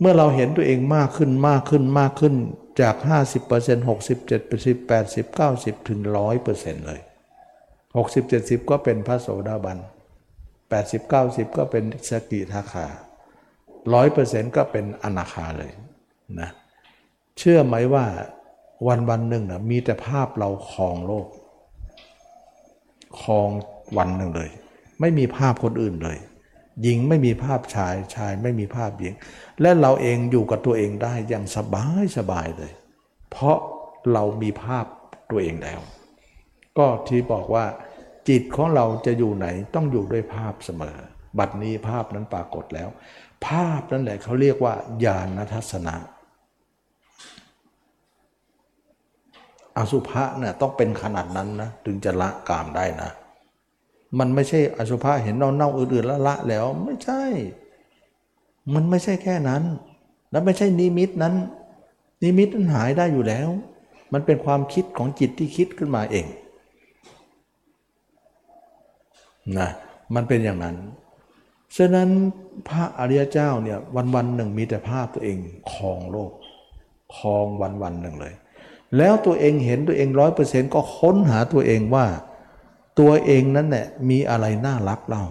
[0.00, 2.34] เมื่อเราเห็นตัวเองมากขึ้นมากขึ้นมากขึ้น
[2.80, 2.96] จาก
[3.42, 6.00] 50% 67% 80 90ถึง
[6.44, 7.00] 100%เลย
[7.66, 9.78] 60 70 ก็เป็นพระโสดาบัน
[10.44, 12.86] 80 90 ก็เป็นสกิทาคา
[13.92, 15.72] 100%ก็เป็นอนาคาเลย
[16.40, 16.50] นะ
[17.38, 18.06] เชื่อไหมว่า
[18.86, 21.26] วันวันหนึ่งนะมีแต่ภาพเราครองโลก
[23.20, 23.48] ครอง
[23.98, 24.50] วันหนึ่งเลย
[25.00, 26.18] ไม่มีภาพคนอื่นเลย
[26.82, 29.14] หญิงไม่มีภาพชายชายไม่มีภาพหญิง
[29.60, 32.72] และเราเองอยู่กับตัวเองได้อย่างสบายสบายเลย
[33.30, 33.58] เพราะ
[34.12, 34.84] เรามีภาพ
[35.30, 35.80] ตัวเองแล้ว
[36.78, 37.64] ก็ที่บอกว่า
[38.28, 40.96] จิตของเราจะอยู่ไหนต้องอยู่ด้วยภาพเสมอ
[41.38, 42.88] บัดนี้ภาพนั้นปรากฏแล้ว
[43.46, 44.74] ภาพนั่นแหละเขาเรียกว่า
[45.04, 45.96] ญาณทัศนะ
[49.76, 53.10] อสุภะเนี่ยต้องเป็นขนาดนั้นนะถึงจะละกามได้นะ
[54.18, 57.22] มันไม่ใช่อสุภะเห็นเน่าๆอื่นๆล้วละแล้วไม่ใช่
[58.74, 59.62] มันไม่ใช่แค่นั้น
[60.30, 61.34] แล้วไม่ใช่นิมิตนั้น
[62.22, 63.48] นิมิตมันหายได้อยู่แล้ว
[64.12, 66.26] มันเป็นความคิดของจิตที่คิดขึ้นมาเอง
[69.58, 69.68] นะ
[70.14, 70.76] มันเป็นอย่างนั้น
[71.76, 72.08] ฉะนั้น
[72.68, 75.38] พระอริยเจ้าเนี่ยวันวันหนึ่งมีแต่ภาพตัวเอง
[75.72, 76.32] ครองโลก
[77.16, 78.34] ครองวันวันหนึ่งเลย
[78.96, 82.06] แล้วตัวเองเห็นตัวเองร้อยเปอร์เซ็นต์ก็ค้นหาตัวเองว่า
[82.98, 85.22] ตัวเองนั้นเนี่ยมีอะไรน่ารักเรา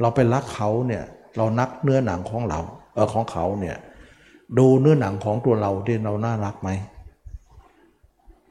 [0.00, 1.04] เราไปรักเขาเนี่ย
[1.36, 2.60] เรานักเนื้อหนังของเรา
[2.94, 3.76] เออของเขาเนี่ย
[4.58, 6.70] ดูเนื้อหนังของตัวเราที่เราน่ารักไหม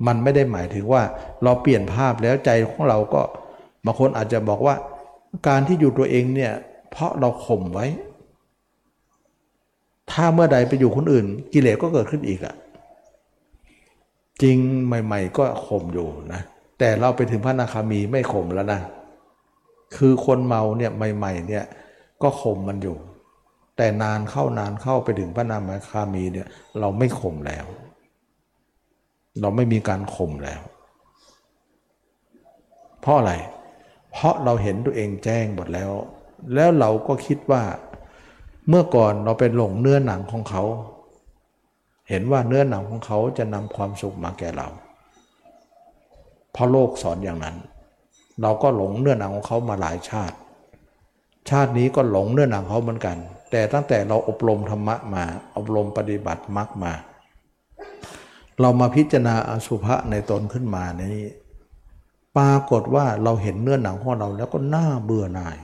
[0.07, 1.03] มันไม่ได้หมายถึงว่า
[1.43, 3.21] เราเปลี่ยนภาพแล้วใจของเราก็
[3.85, 4.75] บางคนอาจจะบอกว่า
[5.47, 6.53] การที่อยู่ตัวเองเนี่ย
[6.91, 7.85] เพราะเราข่มไว้
[10.11, 12.55] ถ้าเมื่อใดไปอยู่คนอื่น กิเลสก็เกิดขึ้นอีกอะ
[14.41, 16.41] จริงใหม่ ๆ ก็ข่มอยู่นะ
[16.79, 18.81] แต่เราไปถึงพระนาคามีไม่ข่มแล้วนะ
[19.95, 21.65] คือคนเมาเนี่ยใหม่ๆเนี่ย
[22.21, 22.97] ก็ข่มมันอยู่
[23.77, 25.57] แต่นานเข้านานเข้าไปถึงพระนา
[25.89, 26.47] คามีเนี่ย
[26.79, 27.65] เราไม่ข่มแล้ว
[29.41, 30.61] เราไม่มีการข่มแล้ว
[33.01, 33.33] เพราะอะไร
[34.11, 35.91] เพราะเราเห็นตัวเองแจ้งหมดแล้ว
[36.53, 37.63] แล้วเราก็คิดว่า
[38.69, 40.63] เมื่อก่อนเราเป็นหลงเนื้อหนังของเขา
[42.09, 44.67] เห็นว่าเนื้อหนังของเขาจะนำความสุขมาแก่เรา
[46.53, 47.55] เพราะโลกสอนอย่างนั้น
[48.41, 50.38] เราก็หลงเนื้อหนังของเขามาหลายชาติ
[51.49, 53.17] ชาตินี้ก็หลงเนื้อหนังเขาเหมือนกัน
[53.51, 55.23] แต่ตั้งแต่เราอบรมธรรมะมา
[55.57, 56.93] อบรมปฏิบัติมรรคมา
[58.61, 61.27] เรามาพิจารณาอสุภะในตนขึ้นมานี้
[62.38, 65.57] ปรากฏว่าเราเห็นเนื้อหนังของเราแล้วก็น่าเบื่อหน่าย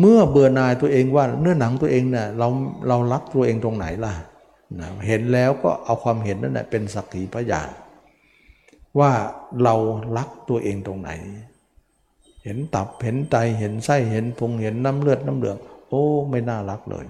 [0.00, 2.48] เมื่อเบื่อหน่ายตัวเองว่าเนื้อหนังตัวเองเนี่ยเรา
[2.88, 4.12] เรารักตัวเองตรงไหนล่ะ
[4.80, 7.68] นะเห็นแล้วก็เอาความเห็นนั่นแหละเป็นสักขีพยาน
[8.98, 9.12] ว่า
[9.62, 9.74] เรา
[10.16, 11.10] รักตัวเองตรงไหน
[12.44, 15.56] เห็นตับเห็นไตเห็นไส้เห็นพุงเห็นน้ำเลือดน้ำเหลือง
[15.88, 17.06] โอ้ไม่น่ารักเลย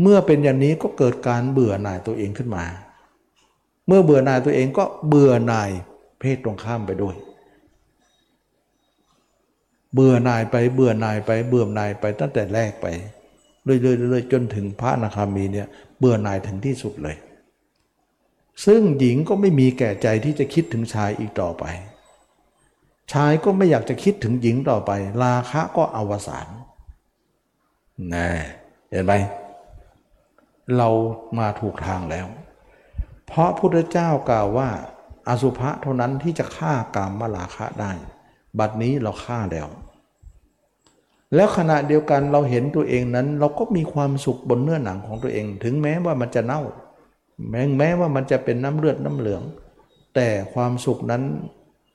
[0.00, 2.64] เมื่อเป็นอย่างนี้ก็เกิดการเบื่อหน่ายตัวเองขึ้นมา
[3.86, 5.70] เมื่อเบื่อหน่ายตัวเองก็เบื่อหน่าย
[6.20, 7.16] เพศตรงข้ามไปด้วย
[9.94, 12.86] เบื่อหน่ายไปเบื่อหน่ายไปเบื่อหน่ายไปตั้งแต่แรกไป
[13.64, 17.16] เรื่อยๆจนถึงพระนาคามีเนี่ยเบื่อหน่ายถึงที่สุดเลย
[18.64, 21.64] ซึ่งหญิงก็ไม่มีแก่ใจที่จะคิดถึงชายอีกต่อไป
[23.12, 24.90] ชายก็ไม่อยากจะคิดถึงหญิงต่อไป
[25.22, 26.46] ราคะก็อวสาน
[28.14, 28.28] น่
[28.90, 29.12] เห็นไหม
[30.76, 30.88] เรา
[31.38, 32.26] มาถูกทางแล้ว
[33.26, 34.68] เพราะพุทธเจ้ากล่าวว่า
[35.28, 37.92] อสุภะเท่านั้นที่จะฆ่ากามมาราคะได้
[38.58, 39.68] บัดนี้เราฆ่าแล้ว
[41.34, 46.60] แล้วขณะเดียวกันเราเห็นตัวเองนั้น เราก็มีความสุขบนเนื้อหนังของตัวเอง ถึงแม้ว่ามันจะเน่า
[47.50, 49.42] แม้แม้ว่ามันจะเป็นน้ำเลือดน้ำเหลือง
[50.14, 51.22] แต่ความสุขนั้น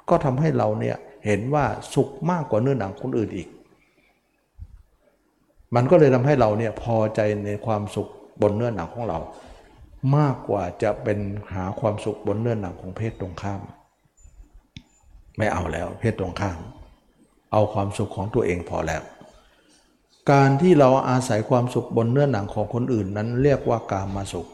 [0.09, 3.47] ก็ทำให้เราเนี่ยเห็นว่าสุขมากกว่าเนื้อหนังคนอื่นอีก
[5.75, 8.09] มันก็เลยทำให้เราเนี่ยพอใจในความสุข
[8.41, 9.19] บนเนื้อหนังของเรา
[10.17, 11.19] มากกว่าจะเป็น
[11.53, 13.61] หาความสุขบนเนื้อหนังของเพศตรงข้าม
[15.37, 16.59] ไม่เอาแล้วเพศตรงข้าม
[17.51, 19.03] เอาความสุขของตัวเองพอแล้ว
[20.31, 24.47] การที่เราอาศัยความสุขบนเนื้อหนังของคนอื่นนั้นเรียกว่ากามาสุข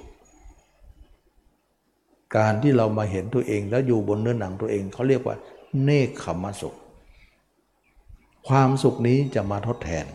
[2.37, 5.35] การที่เรามาเห็นตัวเอง แล้วอยู่บนเนื้อหนังตัวเองเขาเรียกว่า
[5.83, 6.75] เนคขมสุข
[8.47, 10.05] ความสุขนี้จะมาทดแทน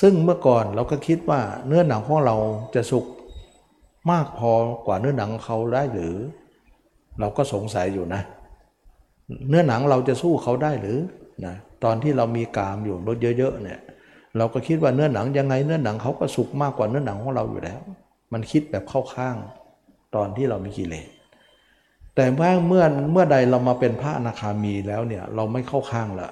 [0.00, 2.36] ซึ่งเมื่อก่อนเราก็คิดว่าเนื้อหนังของเรา
[2.74, 3.06] จะสุข
[4.10, 4.52] มากพอ
[4.86, 6.14] กว่าเนื้อหนังเขาได้หรือ
[7.20, 8.22] เราก็สงสัยอยู่นะ
[9.48, 10.98] เนื้อหนังเราจะสู้เขาได้หรือ
[11.44, 11.54] นะ
[11.84, 13.80] ตอนที่เรามีกามอยู่รถเยอะๆเนี่ย
[14.36, 17.80] เราก็คิดว่าเนื้อหนังยังไงเนื้อหนังเขาก็สุกมากกว่าเนื้อหนังของเราอยู่แล้ว
[18.32, 19.36] มันคิดแบบเข้าข้าง
[20.14, 21.06] ตอนที่เรามีกิเลส
[22.14, 26.28] แต่เมื่อเมื่อเมื่อใดเรามาเป็นพระอนาคามีแล้วเนี่ยเราไม่เข้าข้างละ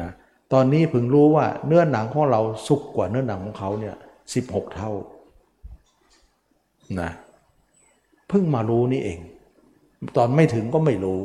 [0.00, 0.10] นะ
[0.52, 3.94] ตอนนี้พึงรู้ว่าเนื้อหนังของเราสุกกว่าเนื้อหนังของเขาเนี่ย
[4.34, 4.92] สิบหกเท่า
[7.00, 7.10] นะ
[8.28, 9.18] เพิ่งมารู้นี่เอง
[10.16, 11.20] ตอนไม่ถึงก็ไม่รู้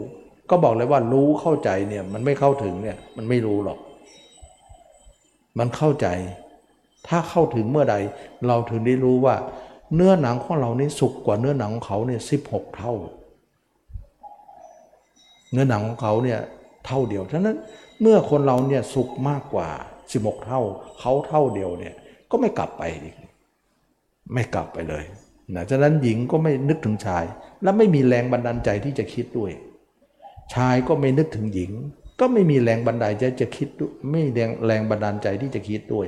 [0.49, 3.80] ก็บอกเลยว่ารู้เข้าใจเนี่ยมันไม่เข้าถึงเนี่ยมันไม่รู้หรอก
[5.60, 6.07] มันเข้าใจ
[7.07, 7.95] ถ้าเข้าถึงเมื่อใด
[8.48, 9.35] เราถึงได้รู้ว่า
[9.96, 12.94] เนื้อหนังของเรานี่สุกกว่าเนื้อหนังของเขาเนี่ยสิบหกเท่า
[15.52, 16.40] เนื้อหนังของเขาเนี่ย
[16.86, 17.58] เท่าเดียวฉะนั้น
[18.02, 19.70] เมื่อคนเราเนี่ยสุขมากกว่า
[20.12, 20.62] สิบหกเท่า
[21.00, 21.94] เขาเท่าเดียวเนี่ย
[22.32, 23.16] ก็ไม่กลับไปอีก
[24.34, 25.04] ไม่กลับไปเลย
[25.56, 27.26] นะฉะนั้นหญิงก็ไม่นึกถึงชาย
[27.64, 29.52] และไม่มีแรงบันดาลใจที่จะคิดด้วย
[30.54, 31.72] ชายก็ไม่นึกถึงหญิง
[32.20, 36.08] ก็ไม่มีแรงบันดาลใจจะคิดด้วยไม่แรงแรงบันดาลใจที่จะคิดด้วย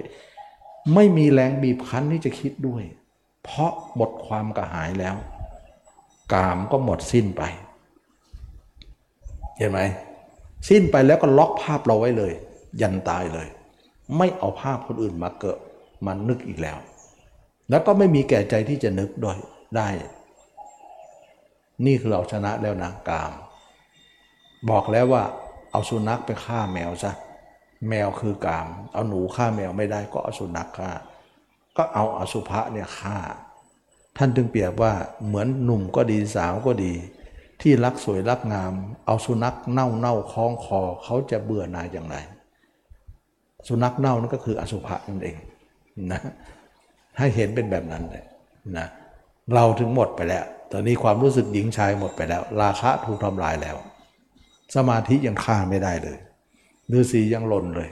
[0.94, 2.84] ไม่มีแรงบีบคั้นที่จะคิดด้วย
[3.44, 5.16] เพราะหมดความกระหายแล้ว
[6.34, 7.44] กามก็หมดสิ้นไป
[9.58, 9.80] เห็นไหม
[10.70, 12.34] สิ้นไปแล้วก็ล็อกภาพเราไว้เลย
[12.82, 13.48] ยันตายเลย
[14.18, 15.60] ไม่เอาภาพคนอื่นมาเกิด
[16.06, 16.78] มานึกอีกแล้ว
[17.70, 19.38] แล้วก็ไม่มีแก่ใจที่จะนึกด้วย
[19.76, 19.88] ได้
[21.86, 23.32] นี่คือเราชนะแล้วนะกาม
[24.70, 25.24] บอกแล้วว่า
[25.72, 27.12] เอาสุนัขไปฆ่าแมวซะ
[27.90, 30.90] แมวคือกาม เอาหนูฆ่าแมวไม่ได้ก็เอาสุนัขฆ่า
[31.78, 33.18] ก็เอาอสุภะเนี่ยฆ่า
[34.18, 34.94] ท่านจึงเปรียบว่า
[35.26, 36.94] เหมือนหนุ่มก็ดีสาวก็ดี
[37.62, 38.74] ที่รักสวยรักงาม
[39.06, 42.16] เอาสุนัขเน่าเน่าคล้องคอเขาจะเบื่อหน่ายอย่างไร
[43.68, 45.38] สุนัขเน่านั่นก็คืออสุภะนั่นเอง
[46.12, 46.22] นะ
[47.18, 48.24] ให้เห็นเป็นแบบนั้นเลย
[48.78, 48.88] นะ
[49.54, 53.78] เราถึงหมดไปแล้ว ตอนนี้ความรู้สึกหญิงชายหมดไปแล้ว ราคะถูกทำลายแล้ว
[54.76, 56.18] สมาธิยังฆ่าไม่ได้เลย
[56.92, 57.90] ฤาษียังหล่นเลย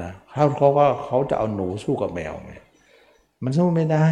[0.00, 2.54] นะเขาเขาก็เขาจะเอาหนูสู้กับแมวไง
[3.44, 4.06] มันสู้ไม่ได้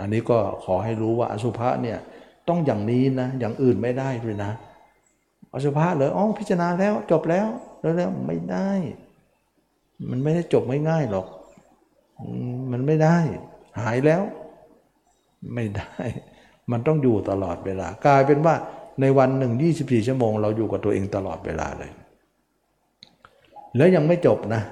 [0.00, 1.98] อันนี้ก็ขอให้รู้ว่าอสุภะเนี่ย
[2.48, 4.50] ต้องอย่างนี้นะ อย่างอื่นไม่ได้ด้วยนะ
[5.54, 7.46] อสุภะเลยอ๋อพิจารณาแล้วจบแล้ว
[7.80, 8.70] แล้วแล้วไม่ได้
[10.10, 11.26] มันไม่ได้จบง่ายๆหรอก
[12.72, 13.18] มันไม่ได้
[13.80, 14.22] หายแล้ว
[15.54, 15.94] ไม่ได้
[16.70, 18.54] มันต้องอยู่ตลอดเวลา กลายเป็นว่า
[19.00, 21.90] ในวันหนึ่ง24 ชั่วโมง เราอยู่กับตัวเองตลอดเวลาเลย
[23.76, 24.62] แล้วยังไม่จบนะ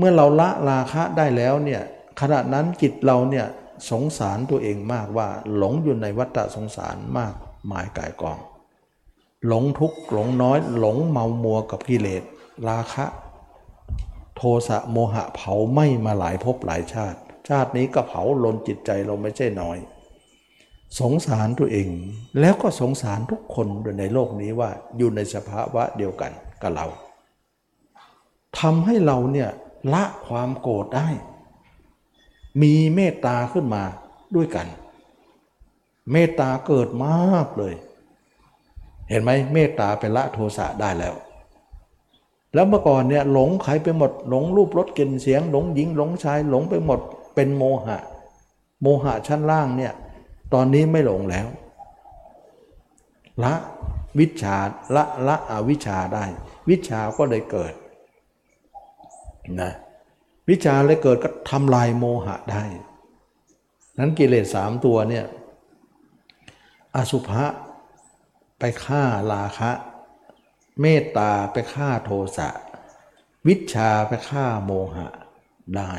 [0.00, 1.82] เมื่อเราละราคะได้แล้วเนี่ย
[2.20, 3.46] ขณะนั้นจิตเราเนี่ย
[3.90, 7.34] สงสารตัวเองมากว่าหลงอยู่ในวัฏสงสารมาก
[7.68, 8.38] หมายกายกอง
[9.46, 12.22] หลงทุกข์หลงน้อย หลงเมามัวกับกิเลส
[12.68, 13.06] ราคะ
[14.36, 17.18] โทสะโมหะเผาไม้มาหลายภพหลายชาติ
[17.48, 19.78] ชาตินี้ก็เผาลนจิตใจเราไม่ใช่น้อย
[21.00, 21.88] สงสารตัวเอง
[22.40, 23.66] แล้วก็สงสารทุกคน
[23.98, 26.32] ในโลกนี้ว่าอยู่ในสภาวะเดียวกัน
[26.62, 26.86] กับเรา
[28.58, 29.50] ทำให้เราเนี่ย
[29.92, 31.08] ละความโกรธได้
[32.62, 33.82] มีเมตตาขึ้นมา
[34.36, 34.66] ด้วยกัน
[36.12, 37.74] เมตตาเกิดมากเลย
[39.08, 41.14] เห็นไหมเมตตาเป็นละโทสะได้แล้ว
[42.54, 47.00] แล้วเมื่อก่อนเนี่ยหลงใครไปหมด หลงรูปรสกลิ่นเสียง หลงหญิงหลงชายหลงไปหมด
[47.34, 47.98] เป็นโมหะ
[48.82, 49.92] โมหะชั้นล่างเนี่ย
[50.52, 51.46] ตอนนี้ไม่หลงแล้ว
[53.44, 53.54] ละ
[54.18, 54.56] วิชา
[54.94, 56.24] ละละอวิชาได้
[56.68, 57.72] วิชาก็เลยเกิด
[59.62, 59.72] นะ
[60.48, 62.64] วิชาเลยเกิดก็ทำลายโมหะได้
[63.98, 65.26] นั้นกิเลสสามตัวเนี่ย
[66.96, 67.44] อสุภะ
[68.58, 69.02] ไปฆ่า
[69.32, 69.70] ราคะ
[70.80, 72.48] เมตตาไปฆ่าโทสะ
[73.48, 75.08] วิชาไปฆ่าโมหะ
[75.76, 75.92] ได้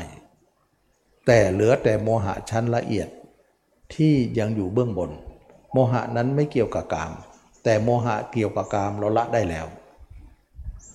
[1.26, 3.08] แต่เหลือแต่โมหะชั้นละเอียด
[3.94, 5.10] ที่ยังอยู่เบื้องบน
[5.72, 7.12] โมหะนั้นไม่เกี่ยวกับกาม
[7.64, 9.66] แต่โมหะเกี่ยวกับกามเราละได้แล้ว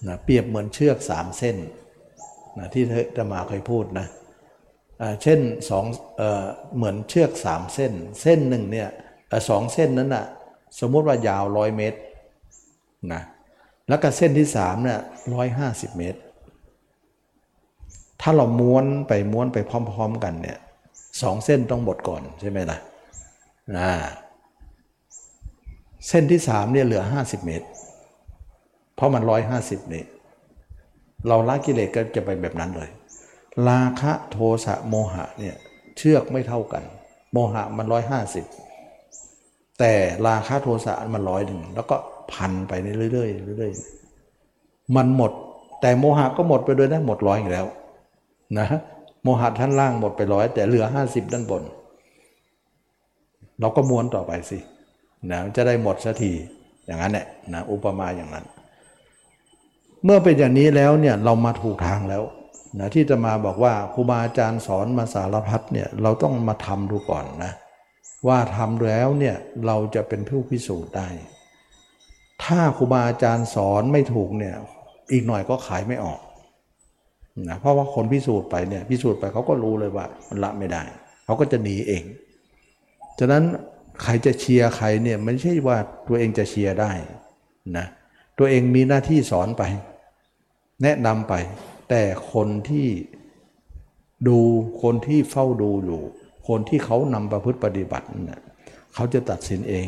[0.08, 1.58] นะเปรียบเหมือนเชือกสามเส้น
[2.60, 2.84] นะที่
[3.18, 4.08] ธรรมาเคยพูดนะ
[5.24, 5.40] เช่น
[5.70, 5.86] สอง
[6.76, 8.90] เหมือนเชือกสามเส้น เส้นหนึ่งเนี่ย
[9.50, 10.26] สองเส้นนั้นนะ่ะ
[10.80, 12.00] สมมติว่ายาวร้อยเมตร
[13.14, 13.22] นะ
[13.90, 15.00] แล้วก็เส้นที่สามเนี่ย
[15.34, 16.20] ร้อยห้าสิบเมตร
[18.22, 20.58] ถ้าเราม้วนไปม้วนไปพร้อม ๆ กันเนี่ย
[21.22, 22.78] สองเส้นต้องหมดก่อนใช่ไหมล่ะ
[23.78, 23.90] นะ
[26.08, 27.68] เส้นที่สามเนี่ยเหลือห้าสิบเมตร
[28.96, 30.10] เพราะมันร้อยห้าสิบเมตร
[31.28, 32.90] เราละกิเลสก็จะไปแบบนั้นเลย
[33.68, 35.56] ราคะโทสะโมหะเนี่ย
[35.98, 36.84] เชือกไม่เท่ากัน
[37.32, 38.46] โมหะมันร้อยห้าสิบ
[39.80, 39.94] แต่
[40.28, 41.96] ราคะโทสะมันร้อยหนึ่งแล้วก็
[42.32, 45.32] พันไปเรื่อยๆเรื่อยๆมันหมด
[45.82, 47.66] แต่โมหะก็หมดไปด้วยนะหมดร้อยอีกแล้ว
[48.58, 48.68] นะ
[49.24, 51.64] โมหะท่านล่างหมดไปร้อยแต่เหลือห้าสิบด้านบน
[53.60, 54.58] เราก็ม้วนต่อไปสิ
[55.32, 56.32] นะจะได้หมดสักที
[56.86, 58.46] อย่างนั้นแหละนะอุปมาอย่างนั้น
[60.04, 62.24] เมื่อเป็นอย่างนี้แล้วเนี่ยเรามาถูกทางแล้ว
[62.80, 67.54] นะที่จะมาบอกว่าครูบาอาจารย์สอนมาสารพัดเนี่ยเราต้องมาทำดูก่อนนะ
[68.28, 71.10] ว่าทำแล้วเนี่ยเราจะเป็นผู้พิสูจน์ได้
[72.44, 74.56] ถ้าครูบาอาจารย์สอนไม่ถูกเนี่ย
[75.12, 76.20] อีกหน่อยก็ขายไม่ออก
[77.50, 80.84] นะเพราะว่าคนพิสูจน์ไปเนี่ยพิสูจน์ไปเขาก็รู้เลยว่ามันละไม่ได้
[81.26, 82.04] เขาก็จะหนีเอง
[83.20, 83.44] ฉะนั้น
[84.04, 86.92] ใครจะเชียร์ใครเนี่ยไม่ใช่ว่าตัวเองจะเชียร์ได้
[87.78, 87.86] นะ
[88.38, 89.64] ตัวเองมีหน้าที่สอนไป
[90.84, 91.34] แนะนำไป
[91.90, 92.02] แต่
[92.34, 92.88] คนที่
[94.28, 94.40] ดู
[94.84, 96.02] คนที่เฝ้าดูอยู่
[96.48, 98.42] คนที่เขานำประพฤติปฏิบัติเนี่ย
[98.94, 99.88] เขาจะตัดสินเอง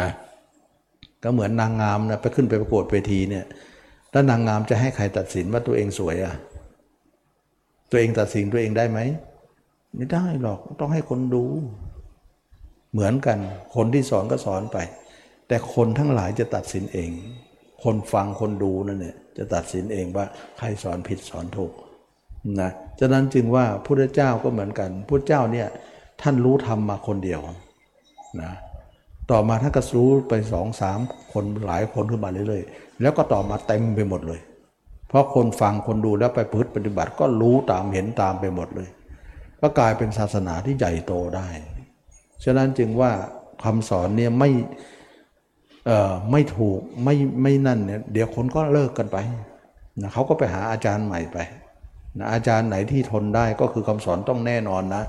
[0.00, 0.10] นะ
[1.22, 3.44] ก็เหมือนนางงามนะไปขึ้นไปประกวดเวทีเนี่ย
[4.10, 6.34] แล้วนางงามจะให้ใครตัดสินว่าตัวเองสวยอะ่ะ
[7.90, 8.98] ตัวเองตัดสินตัวเองได้ไหม
[9.94, 11.44] ไม่ได้หรอกต้องให้คนดู
[12.92, 13.38] เหมือนกัน
[13.74, 14.78] คนที่สอนก็สอนไป
[15.48, 17.10] แต่คนทั้งหลายจะตัดสินเอง
[17.84, 20.24] คนฟังคนดูนั่นเนี่ยจะตัดสินเองว่า
[20.58, 21.72] ใครสอนผิดสอนถูก
[22.60, 22.70] นะ
[23.00, 25.68] ฉะนั้นจึงว่าพุทธเจ้าก็เหมือนกันพุทธเจ้าเนี่ย
[26.22, 27.40] ท่านรู้ธรรมมาคนเดียว
[28.42, 28.52] นะ
[29.30, 30.98] ต่อมาท่านก็รู้ไปสองสาม
[31.32, 34.40] คนหลายคนขึ้นมาเรื่อยๆ แล้วก็ต่อมาเต็มไปหมดเลย
[35.08, 38.88] เพราะคนฟังคนดูแล้วไปพฤติปฏิบัติก็รู้ตามเห็นตามไปหมดเลย
[39.60, 41.48] ก็กลายเป็นศาสนาที่ใหญ่โตได้
[42.44, 43.12] ฉะนั้นจึงว่า
[43.64, 44.50] คำสอนเนี่ยไม่
[46.30, 49.16] ไม่ถูกไม่ไม่นั่นเนี่ยเดี๋ยวคนก็เลิกกันไป
[50.00, 51.38] นะเขาก็ไปหาอาจารย์ใหม่ไป
[52.18, 55.02] นะอาจารย์ไหนที่ทนได้ก็คือคำสอนต้องแน่นอนนะ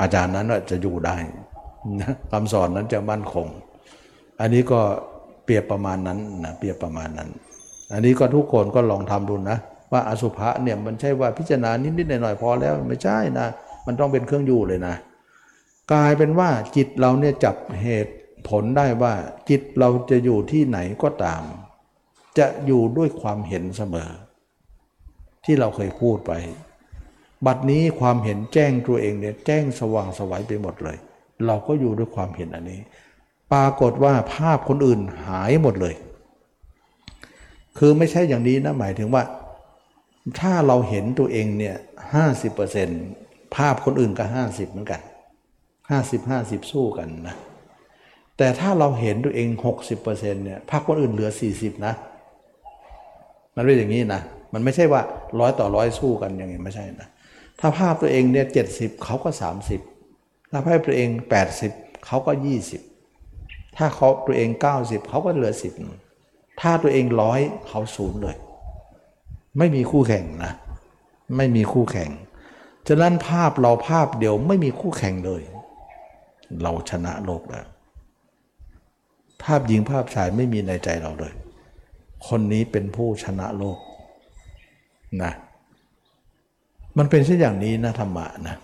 [0.00, 1.16] อาจารย์นั้นจะอยู่ได้
[2.00, 3.46] นะคำสอนนั้นจะมั่นคง
[4.40, 4.80] อันนี้ก็
[5.44, 7.28] เปรียบประมาณนั้นนะเปรียบประมาณนั้น
[7.92, 9.58] อันนี้ก็ทุกคนก็ลองทำดูนะ
[9.92, 13.46] ว่าอสุภะเนี่ยมันใช่ว่าพิจารณานิดๆหน่อยๆพอแล้วไม่ใช่นะ
[13.86, 14.94] มันต้องเป็นเครื่องอยู่เลยนะ
[15.92, 18.12] กลายเป็นว่าจิตเราเนี่ยจับเหตุ
[18.48, 19.14] ผลได้ว่า
[19.48, 21.42] จิตเราจะอยู่ที่ไหนก็ตาม
[22.38, 24.10] จะอยู่ด้วยความเห็นเสมอ
[25.44, 26.32] ที่เราเคยพูดไป
[27.46, 30.96] บัดนี้ความเห็นแจ้งตัวเองเนี่ยแจ้งสว่างสวัยไปหมดเลย
[31.46, 32.80] เราก็อยู่ด้วยความเห็นอันนี้
[33.52, 35.94] ปรากฏว่าภาพคนอื่นหายหมดเลย
[37.78, 39.22] คือไม่ใช่อย่างนี้นะหมายถึงว่า
[40.40, 41.76] ถ้าเราเห็นตัวเองเนี่ย
[42.14, 43.02] ห้าสิบเปอร์เซ็นต์
[43.56, 45.00] ภาพคนอื่นก็ห้าสิบเหมือนกัน
[45.90, 47.36] ห้าสิบห้าสิบสู้กันนะ
[48.38, 49.48] แต่ถ้าเราเห็นตัวเอง
[49.92, 51.94] 60%เนี่ยภาคคนอื่นเหลือ 40 นะ
[53.56, 55.00] มันเป็นอย่างนี้นะ มันไม่ใช่ว่า
[55.40, 57.08] ร้อยต่อร้อยสู้กันอย่างนี้ไม่ใช่นะ
[57.60, 59.30] ถ้าภาพตัวเองเนี่ยเจ็ดสิบเขาก็
[59.90, 61.08] 30 ถ้าภาพตัวเอง
[61.56, 62.32] 80 เขาก็
[63.04, 64.50] 20 ถ้าเขาตัวเอง
[64.80, 65.52] 90 เขาก็เหลือ
[66.06, 68.36] 10 ถ้าตัวเองร้อยเขาศูนย์เลย
[69.58, 70.52] ไม่มีคู่แข่งนะ
[71.36, 72.10] ไม่มีคู่แข่ง
[72.88, 75.42] ฉะนั้นภาพเราภาพเดียวไม่มีคู่แข่งเลย
[76.62, 77.66] เราชนะโลกแล้ว
[79.42, 81.32] ภาพหญิงภาพชายไม่มีในใจเราเลย
[82.28, 83.78] คนนี้เป็นผู้ชนะโลก
[85.22, 85.32] นะ
[86.98, 88.56] มันเป็นเช่นอย่างนี้นะธรรมะนะ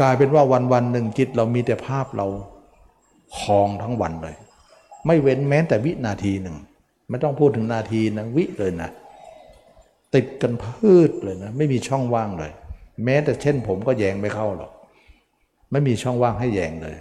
[0.00, 2.26] กลายเป็นว่าวันวันหนึ่งจิตเรามีแต่ภาพเรา
[3.38, 4.36] คลองทั้งวันเลย
[5.06, 6.56] ไม่เว้นแม้แต่วินาทีหนึ่ง
[7.08, 8.90] ไม่ต้องพูดถึงนาทีนะวิเลยนะ
[10.14, 12.52] ติดกันพืชเลยนะ ไม่มีช่องว่างเลย
[13.04, 14.72] แม้แต่เช่นผมก็แยงไม่เข้าหรอก
[15.70, 16.96] ไม่มีช่องว่างให้แยงเลย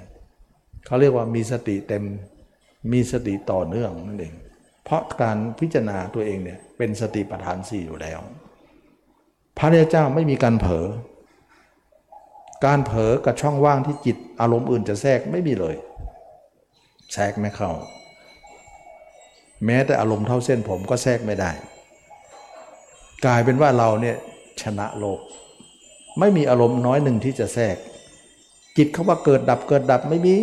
[0.86, 2.04] เขาเรียกว่ามีสติเต็ม
[2.92, 4.34] มีสติต่อเนื่องนั่นเอง
[4.84, 8.20] เพราะการพิจารณาตัวเองเนี่ยเป็นสติปัฏฐานสี่อยู่แล้ว
[9.58, 10.88] พระเจ้าไม่มีการเผลอ
[12.66, 15.76] การเผลอกับช่องว่างที่จิตอารมณ์อื่นจะแทรกไม่มีเลย
[17.14, 17.72] แทรกไม่เข้า
[19.66, 21.52] แม้แต่อารมณ์เท่าเส้นผมก็แทรกไม่ได้
[23.26, 24.16] กลายเป็นว่าเราเนี่ย
[24.62, 25.20] ชนะโลก
[26.20, 27.78] ไม่มีอารมณ์น้อยหนึ่งที่จะแทรก
[28.78, 30.36] จิตเขาว่าเกิดดับเกิดดับไม่มี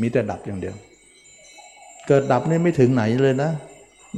[0.00, 0.76] มีแต่ดับอย่างเดียว
[2.08, 3.50] เกิดดับนี่ไม่ถึงไหนเลยนะ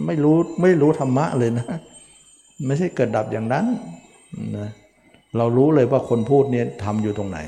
[0.07, 1.67] ไม่รู้ไม่รู้ธรรมะเลยนะ
[2.67, 3.65] ไม่ใช่เกิดดับอย่างนั้น
[4.57, 4.69] นะ
[5.37, 7.39] เรารู้เลยว่าคนพูดเนี่ยทำอยู่ตรงไหน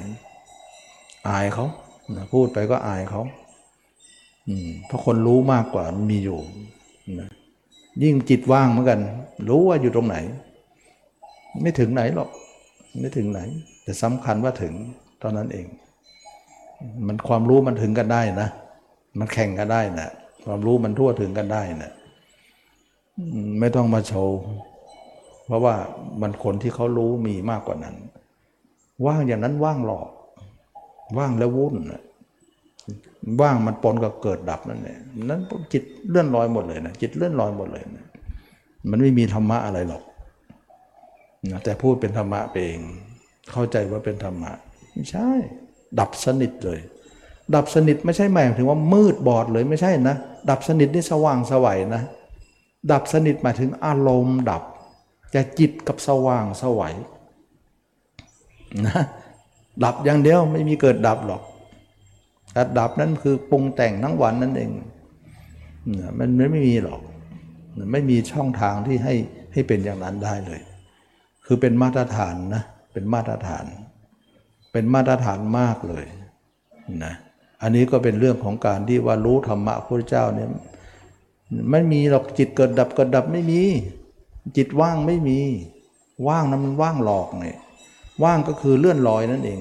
[1.29, 1.67] อายเขา
[2.17, 3.23] นะพูดไปก็อายเขา
[4.87, 6.39] เพราะคนรู้มากกว่ามีอยู่
[7.21, 7.29] นะ
[8.03, 9.01] ยิ่งจิตว่างเหมือนกัน
[9.49, 10.17] รู้ว่าอยู่ตรงไหน
[11.63, 12.31] ไม่ถึงไหนหรอก
[13.01, 13.41] ไม่ถึงไหน
[13.83, 14.73] แต่สำคัญว่าถึง
[15.23, 15.67] ตอนนั้นเอง
[17.07, 18.49] มันความรู้มันถึงกันได้นะ
[19.19, 20.09] มันแข่งกันได้นะ
[20.45, 21.93] ความรู้มันทั่วถึงกันได้นะ
[23.61, 24.39] ไม่ต้องมาโชว์
[25.47, 25.75] เพราะว่า
[26.23, 27.97] มันคนที่เขารู้มีมากกว่านั้น
[29.07, 30.09] ว่างอย่างนั้นว่างหลอก
[31.19, 31.77] ว่างแล้ววุ่น
[33.41, 35.01] ว่างมันปนกับเกิดดับนั่นเอง
[35.31, 35.41] นั้น
[35.73, 38.07] จิตเลื่อนลอยหมดเลยนะจิตเลื่อนลอยหมดเลยนะ
[38.91, 40.03] มันไม่มีธรรมะอะไรหรอก
[41.51, 42.81] นะแต่พูดเป็นธรรมะไปเอง
[43.53, 44.53] เข้าใจว่าเป็นธรรมะ
[44.93, 45.29] ไม่ใช่
[46.01, 46.81] ดับสนิทเลย
[47.55, 50.17] ดับสนิทไม่ใช่หมายถึงว่ามืดบอดเลยไม่ใช่นะ
[50.51, 52.03] ดับสนิทนี่สว่างสวัยนะ
[52.93, 54.63] ดับสนิทหมายถึงอารมณ์ดับ
[55.35, 56.95] จะจิตกับสว่างสวัย
[58.87, 59.03] นะ
[59.85, 61.43] ดับอย่างเดียวไม่มีเกิดดับหรอก
[62.53, 64.71] แต่ดับนั้นคือปรุงแต่งทั้งวันนั่นเอง
[66.19, 67.01] มันไม่มีหรอก
[67.93, 69.15] ไม่มีช่องทางที่ให้
[69.53, 70.61] ให้เป็นอย่างนั้นได้เลย
[71.47, 72.63] คือเป็นมาตรฐานนะ
[72.93, 73.65] เป็นมาตรฐาน
[74.73, 76.07] เป็นมาตรฐานมากเลย
[77.05, 77.15] นะ
[77.63, 80.49] อันนี้ก็เป็นเรื่องของการที่ว่ารู้ธรรมะพระเจ้าเนี่ย
[81.71, 83.63] ไม่มีหรอกจิตเกิดดับเกิดดับไม่มี
[84.57, 85.39] จิตว่างไม่มี
[86.29, 87.59] ว่างนั้นมันว่างหลอกเนี่ย
[88.25, 89.59] ว่างก็คือเลื่อนลอยนั่นเอง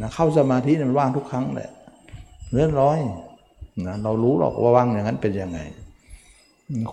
[0.00, 1.70] นะเข้าสมาธิมันว่างทุกครั้งแหละ
[2.52, 2.98] เลื่อนลอย
[3.86, 5.58] นะเรารู้หรอกว่าว่างอย่างนั้นเป็นยังไง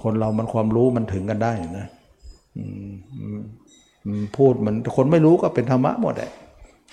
[0.02, 1.88] คนเรามันความรู้มันถึงกันได้นะ
[4.38, 6.32] พูดมันคนไม่รู้ก็เป็นธรรมะหมดแหละ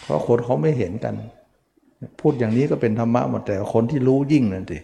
[0.02, 1.14] เพราะคนเขาไม่เห็นกัน
[2.20, 4.78] พูดอย่างนี้ก็เป็นธรรมะหมดแต่คนที่รู้ยิ่งนั่นสิ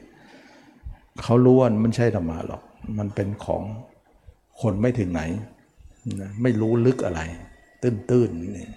[1.24, 2.62] เขารู้ว่ามันใช่ธรรมะหรอก
[2.98, 3.62] มันเป็นของ
[4.60, 5.22] คนไม่ถึงไหน
[6.20, 7.20] นะไม่รู้ลึกอะไร
[7.82, 8.68] ตื้นๆนี่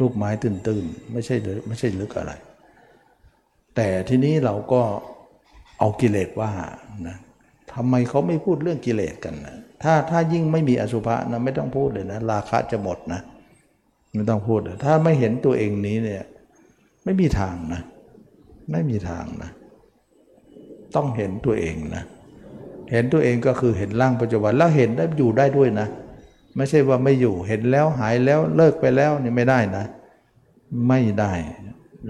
[0.00, 1.36] ลูกไม้ตื้นๆไม่ใช่
[1.68, 2.32] ไม่ใช่ลึกอะไร
[3.76, 4.82] แต่ทีนี้เราก็
[5.78, 6.50] เอากิเลสว่า
[7.08, 7.16] นะ
[7.72, 13.20] ทำไมเขาไม่พูดเรื่องกิเลสกันนะถ้าถ้ายิ่งไม่มีอสุภะนะไม่ต้องพูดเลยนะ ราคะจะหมดนะ
[14.14, 16.24] ไม่ต้องพูด ถ้าไม่เห็นตัวเองนี้เนี่ย
[17.04, 17.82] ไม่มีทางนะ
[18.70, 19.50] ไม่มีทางนะ
[20.96, 22.04] ต้องเห็นตัวเองนะ
[22.90, 25.88] เห็นตัวเองก็คือเห็นร่างปัจจุบันแล้วเห็นได้อยู่ได้ด้วยนะ
[26.56, 29.84] ไม่ใช่ว่าไม่อยู่เห็นแล้วหายแล้วเลิกไปแล้วนี่ไม่ได้นะ
[30.88, 31.32] ไม่ได้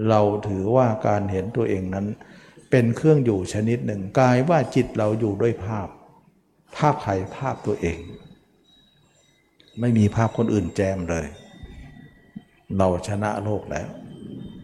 [0.09, 2.05] เราถือว่าการเห็นตัวเองนั้น
[2.71, 5.87] เป็นเครื่องอยู่ชนิดหนึ่งกายว่าจิตเราอยู่ด้วยภาพ
[6.77, 7.99] ภาพใครภาพตัวเอง
[9.79, 11.25] ไม่มีภาพคนอื่นแจมเลย
[12.77, 13.87] เราชนะโลกแล้ว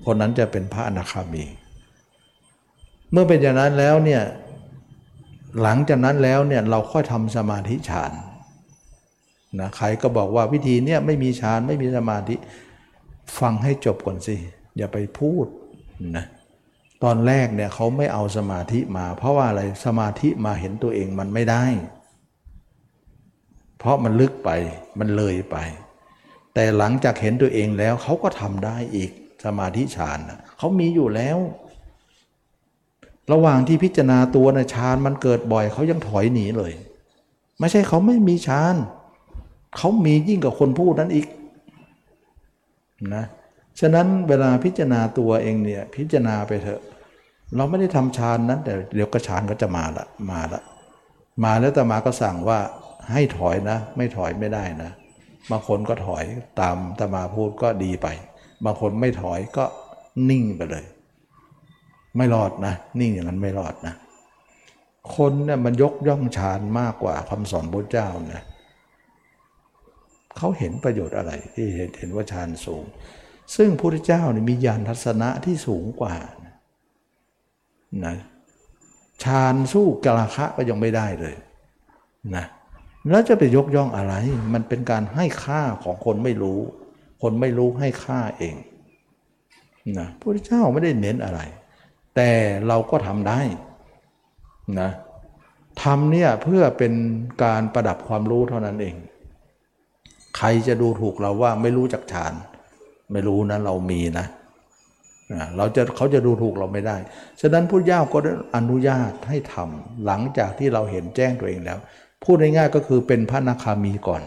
[0.08, 1.46] คนนั้นจะเป็นพระอนาคามี
[3.12, 4.22] เมื่อเป็นอย่างนั้นแล้วเนี่ย
[5.62, 8.12] หลังจากนั้นแล้วเนี่ยเราค่อยทำสมาธิฌาน
[9.60, 12.36] นะใครก็บอกว่าวิธีเนี่ยไม่มีฌานไม่มีสมาธิ
[13.40, 14.36] ฟังให้จบก่อนสิ
[14.78, 15.46] อย่าไปพูด
[16.18, 16.26] นะ
[17.04, 21.64] ตอนแรกเนี่ยเขาไม่เอาสมาธิมา เพราะว่าอะไรสมาธิมาเห็นตัวเองมันไม่ได้
[23.78, 24.50] เพราะมันลึกไป
[25.00, 25.58] มันเลยไป
[26.54, 29.12] แต่หลังจากเห็นตัวเองแล้วเขาก็ทำได้อีก
[29.48, 30.20] สมาธิฌาน
[30.58, 31.38] เขามีอยู่แล้ว
[33.32, 36.72] ระหว่างที่พิจารณาตัวนะฌานมันเกิดบ่อยเขายังถอยหนีเลย
[37.60, 38.76] ไม่ใช่เขาไม่มีฌาน
[39.78, 41.28] เขามียิ่งกว่าคนพูดนั้นอีก
[43.16, 43.26] นะ
[43.80, 46.82] ฉะนั้นเวลาพิจารณาตัวเองเนี่ยพิจารณาไปเถอะ
[47.56, 50.62] เราไม่ได้ทำฌานนั้นแต่เดี๋ยวก็ฌานก็จะมาละมาละ
[51.44, 52.60] มาแล้วแต่มาก็สั่งว่า
[53.12, 54.92] ให้ถอยนะ ไม่ถอยไม่ได้นะ
[55.52, 56.24] บางคนก็ถอย
[56.60, 58.08] ตามตมาพูดก็ดีไป
[58.66, 59.66] บางคนไม่ถอยก็
[60.30, 60.86] นิ่งไปเลย
[62.18, 63.94] ไม่รอดนะ นิ่งอย่างนั้นไม่รอดนะ
[65.16, 68.42] คนเนี่ยมันยกย่องฌานมากกว่าคำสอนพระเจ้านะ
[70.38, 72.84] เขาเห็นประโยชน์อะไรที่เห็นเห็นว่าฌานสูง
[73.56, 76.16] ซึ่งพระพุทธเจ้าเนี่ยมีญาณทัศนะที่สูงกว่า
[78.06, 78.16] นะ
[79.24, 81.36] ฌานสู้กราคะก็ยังไม่ได้เลย
[82.36, 82.46] นะ
[83.10, 84.14] แล้วจะไปยกย่องอะไร
[84.54, 86.60] มันเป็นการให้ค่าของคนไม่รู้
[87.22, 88.56] คนไม่รู้ให้ค่าเอง
[90.00, 91.40] นะพระพุทธเจ้าไม่ได้เน้นอะไร
[92.16, 92.30] แต่
[92.68, 93.42] เราก็ทำได้
[94.80, 94.90] นะ
[95.84, 96.94] ทำเนี่ยเพื่อเป็น
[97.44, 98.96] การประดับความรู้เท่านั้นเอง
[100.38, 102.34] ใครจะดูถูกเราว่าไม่รู้จักฌาน
[103.12, 104.28] ไม่รู้นะเรามีนะ
[105.58, 106.98] เราจะเขาจะดูถูกเราไม่ได้
[107.42, 108.18] ฉะนั้นพุทธเจ้าก็
[108.56, 111.78] อนุญาตให้ทำหลังจากที่เราเห็นแจ้งตัวเองแล้ว
[112.24, 114.22] พูดง่ายๆก็คือเป็นพระนาคามีก่อน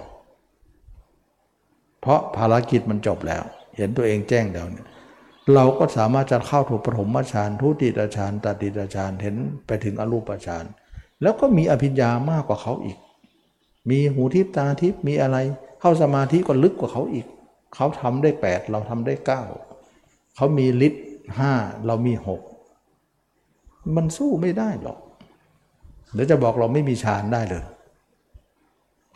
[2.00, 3.42] เพราะภารกิจมันจบแล้ว
[3.76, 4.86] เห็นตัวเองแจ้งแล้วเนี่ย
[5.54, 9.36] เราก็สามารถจะเข้าถูกปฐมฌานทุติยฌานตติยฌานเห็น
[9.66, 10.64] ไปถึงอรูปฌาน
[11.22, 12.98] แล้วก็มีอภิญญามากกว่าเขาอีก
[13.90, 15.36] มีหูทิพตาทิพมีอะไร
[15.80, 17.26] เข้าสมาธิก็ลึกกว่าเขาอีก
[17.74, 19.42] เขาทำได้แปดเราทำได้เก้า
[20.36, 21.04] เขามีฤทธิ์
[21.38, 21.52] ห้า
[21.86, 22.40] เรามีหก
[23.96, 24.98] มันสู้ไม่ได้หรอก
[26.14, 27.64] เดี๋ยวจะบอกเราไม่มีฌานได้เลย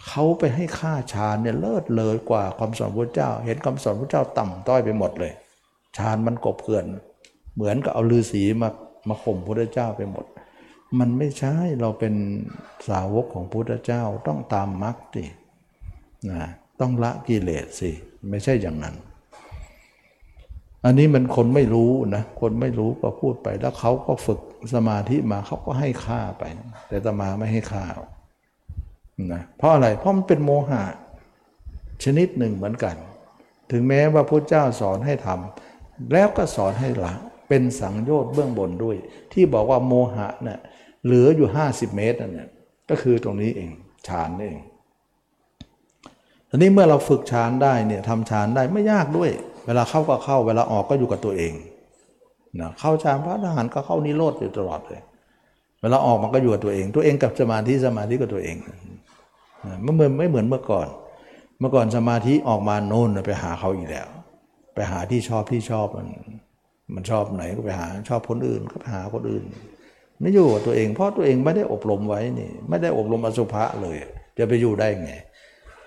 [0.08, 5.32] เขาไปให้ค่าฌานเนี่ยเลิศเลยกว่าคำสอนพระเจ้า เห็นคำสอนพระเจ้าต่ำต้อยไปหมดเลย
[5.96, 6.84] ฌานมันกบเกลื่อน
[7.54, 8.68] เหมือนกับเอาลือศีมา
[9.08, 10.24] มาข่มพระเจ้าไปหมด
[10.98, 12.14] มันไม่ใช่เราเป็น
[12.88, 15.24] สาวกของพระเจ้าต้องตามมรรคสิ
[16.30, 16.48] นะ
[16.80, 17.90] ต้องละกิเลสสิ
[18.30, 18.94] ไม่ใช่อย่างนั้น
[20.84, 24.40] อันนี้มันคนไม่รู้นะ คนไม่รู้ก็พูดไปแล้วเขาก็ฝึก
[24.74, 26.44] สมาธิมาเขาก็ให้ค่าไป
[26.88, 27.84] แต่ตมาไม่ให้ค่า
[29.32, 30.82] นะเพราะอะไร เพราะมันเป็นโมหะ
[32.04, 32.96] ชนิดหนึ่งเหมือนกัน
[33.70, 37.12] ถึงแม้ว่าพระเจ้าสอนให้ทำแล้วก็สอนให้ละ
[37.48, 38.96] เป็นสังโยชน์เบื้องบนด้วย
[39.32, 40.58] ที่บอกว่าโมหะเนี่ย
[41.04, 42.48] เหลืออยู่ 50 เมตรนั่นเนี่ย
[42.90, 43.70] ก็คือตรงนี้เอง
[44.08, 44.62] ฌานนี่เอง
[46.48, 49.30] ทีนี้เมื่อเราฝึกฌานได้เนี่ยทำฌานได้ไม่ยากด้วย
[49.66, 51.52] เวลาเข้าก็เข้า เวลาออกก็อยู่กับตัวเอง
[52.60, 55.00] นะเข้าฌานพระอรหันต์ก็เข้านิโรธอยู่ตลอดเลย
[55.80, 58.56] เวลาออกมันก็อยู่กับตัวเอง ตัวเองกับสมาธิสมาธิกับตัวเอง
[59.82, 60.88] ไม่เหมือนไม่เหมือนเมื่อก่อน
[61.60, 64.08] เมื่อก่อนสมาธิออกมาโน่นไปหาเขาอีกแล้ว
[64.74, 66.08] ไปหาที่ชอบที่ชอบมัน
[66.94, 69.44] มันชอบไหนก็ไปหาชอบคนอื่นก็ไปหาคนอื่น
[70.20, 73.96] ไม่อยู่กับตัวเองเพราะตัวเองไม่ได้อบรมไว้นี่ ไม่ได้อบรมอสุภะเลย
[74.38, 75.12] จะไปอยู่ได้ไง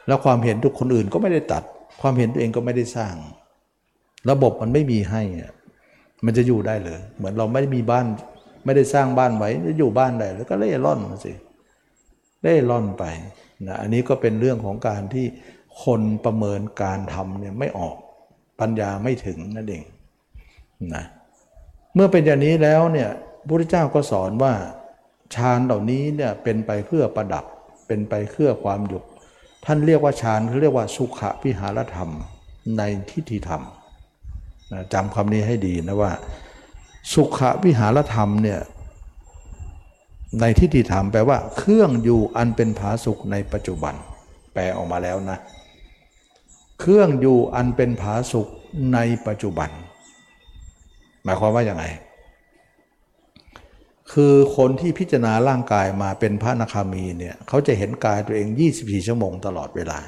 [0.07, 1.63] แล้วความเห็นทุกคนอื่นก็ไม่ได้ตัด
[2.01, 3.15] ความเห็นตัวเองก็ไม่ได้สร้าง
[4.29, 5.21] ระบบมันไม่มีให้
[6.25, 8.05] มันจะอยู่ได้เลย เหมือนเราไม่ได้มีบ้าน
[8.65, 11.33] ไม่ได้สร้างบ้านไว้จะอยู่บ้านได้แล้วก็เล่ร่อนมาสิ
[12.43, 13.03] เล่ร่อนไป
[13.67, 15.25] นะอันนี้ก็เป็นเรื่องของการที่
[15.83, 17.95] คนประเมินการทำเนี่ยไม่ออก
[18.59, 19.83] ปัญญาไม่ถึงนั่นเอง
[20.95, 21.03] นะ
[21.93, 24.53] เมื่อเป็นอย่างนี้แล้วเนี่ยพระพุทธเจ้าก็สอนว่า
[25.35, 27.45] ฌานเหล่านี้เนี่ยเป็นไปเพื่อประดับ
[27.87, 29.03] เป็นไปเพื่อความหยุด
[29.65, 32.11] ท่านเรียกว่าฌานเขาเรียกว่าสุขวิหารธรรม
[32.77, 33.63] ในทิฏฐิธรรม
[34.71, 36.11] นะจำคำนี้ให้ดีนะว่า
[37.13, 38.59] สุขวิหารธรรมเนี่ย
[40.39, 43.95] ในทิฏฐิธรรมแปลว่า เครื่องอยู่อันเป็นผาสุขในปัจจุบัน
[44.53, 45.37] แปลออกมาแล้วนะ
[46.79, 48.47] เครื่องอยู่อันเป็นผาสุข
[48.93, 49.69] ในปัจจุบัน
[51.23, 51.85] หมายความว่าอย่างไร
[54.11, 58.47] คือคนที่พิจารณาร่างกายมาเป็นพระนาคามีเนี่ยเขาจะเห็นกายตัวเอง
[58.77, 59.99] 24 ชั่วโมงตลอดเวลา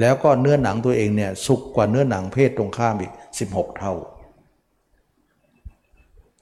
[0.00, 3.12] แล้วก็เนื้อหนังตัวเองเนี่ยสุกกว่าเนื้อหนังเพศตรงข้ามอีก
[3.46, 3.94] 16 เท่า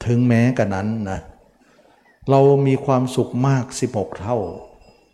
[0.05, 4.37] ถึงแม้กันนั้นนะเเรามีความสุขมาก 16 เท่า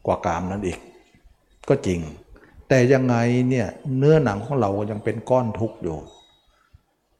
[0.05, 0.79] กว่ากามนั้นอีก
[1.69, 1.99] ก็จริง
[2.67, 3.15] แต่ยังไง
[3.49, 3.67] เนี่ย
[3.97, 5.97] เนื้อหนังของเรายังเป็นก้อนทุกข์อยู่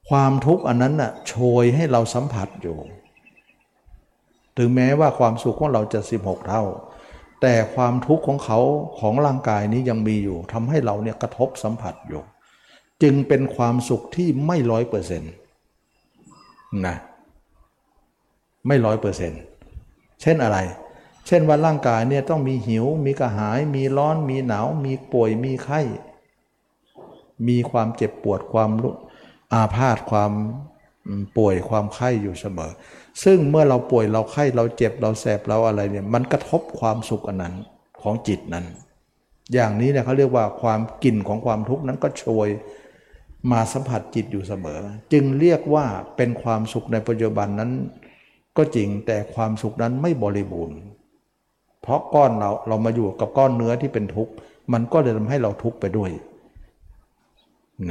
[0.09, 2.77] ความทุกข์อันนั้นน่ะโชยให้เราสัมผัสอยู่
[4.57, 6.63] ถึงแม้ว่าความสุขของเราจะ 16 เท่า
[7.41, 8.59] แต่ความทุกข์ของเขา
[8.99, 12.21] ของร่างกายนี้ยังมีอยู่ทำให้เราเนี่ยกระทบสัมผัสอยู่
[13.03, 15.33] จึงเป็นความสุขที่ไม่ร้อยเปอร์เซ็นต์
[16.85, 16.95] นะ
[18.67, 19.41] ไม่ร้อยเปอร์เซ็นต์
[20.25, 20.59] เช่นอะไร
[21.27, 25.81] เช่นว่าร่างกายเนี่ยต้องมีหิว มีกระหาย มีร้อน มีหนาว มีป่วย มีไข้
[27.47, 28.69] มีความเจ็บปวด ความ
[29.53, 30.31] อาพาธ ความ
[31.37, 32.71] ป่วย ความไข้อยู่เสมอ
[33.23, 37.53] ซึ่งเมื่อเราป่วยเราไข้เราเจ็บเราแสบเราอะไรเนี่ยมันกระทบความสุขอันนั้น
[38.01, 38.65] ของจิตนั้น
[39.53, 42.47] อย่างนี้เนี่ยเขาเรียกว่าความกลิ่นของความทุกข์นั้นก็โชย
[43.51, 44.79] มาสัมผัสจิตอยู่เสมอ
[45.11, 45.85] จึงเรียกว่า
[46.15, 47.71] เป็นความสุขในปัจจุบันนั้น
[48.57, 50.77] ก็จริงแต่ความสุขนั้นไม่บริบูรณ์
[51.81, 54.33] เพราะก้อนเราเรามาอยู่กับก้อนเนื้อที่เป็นทุกข์
[54.73, 56.11] มันก็เลยทำให้เราทุกข์ไปด้วย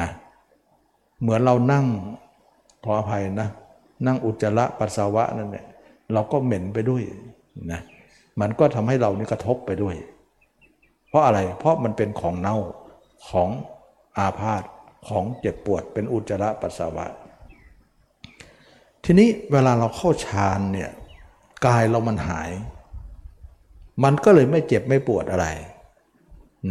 [0.01, 0.11] นะ
[1.21, 1.85] เหมือนเรานั่ง
[2.85, 3.49] ขออภัยนะ
[4.07, 5.67] นั่งอุจจาระปัสสาวะนั่นเนี่ย
[6.13, 7.03] เราก็เหม็นไปด้วย
[7.73, 7.81] นะ
[8.41, 9.97] มันก็ทำให้เรานี่กระทบไปด้วย
[11.09, 12.57] เพราะอะไรเพราะมันเป็นของเน่า
[13.31, 13.51] ของ
[14.19, 14.63] อาพาธ
[15.09, 17.07] ของเจ็บปวดเป็นอุจจาระปัสสาวะ
[19.05, 20.91] ทีนี้เวลาเราเข้าฌานเนี่ย
[21.67, 22.51] กายเรามันหาย
[24.05, 25.47] มันก็เลยไม่เจ็บไม่ปวดอะไร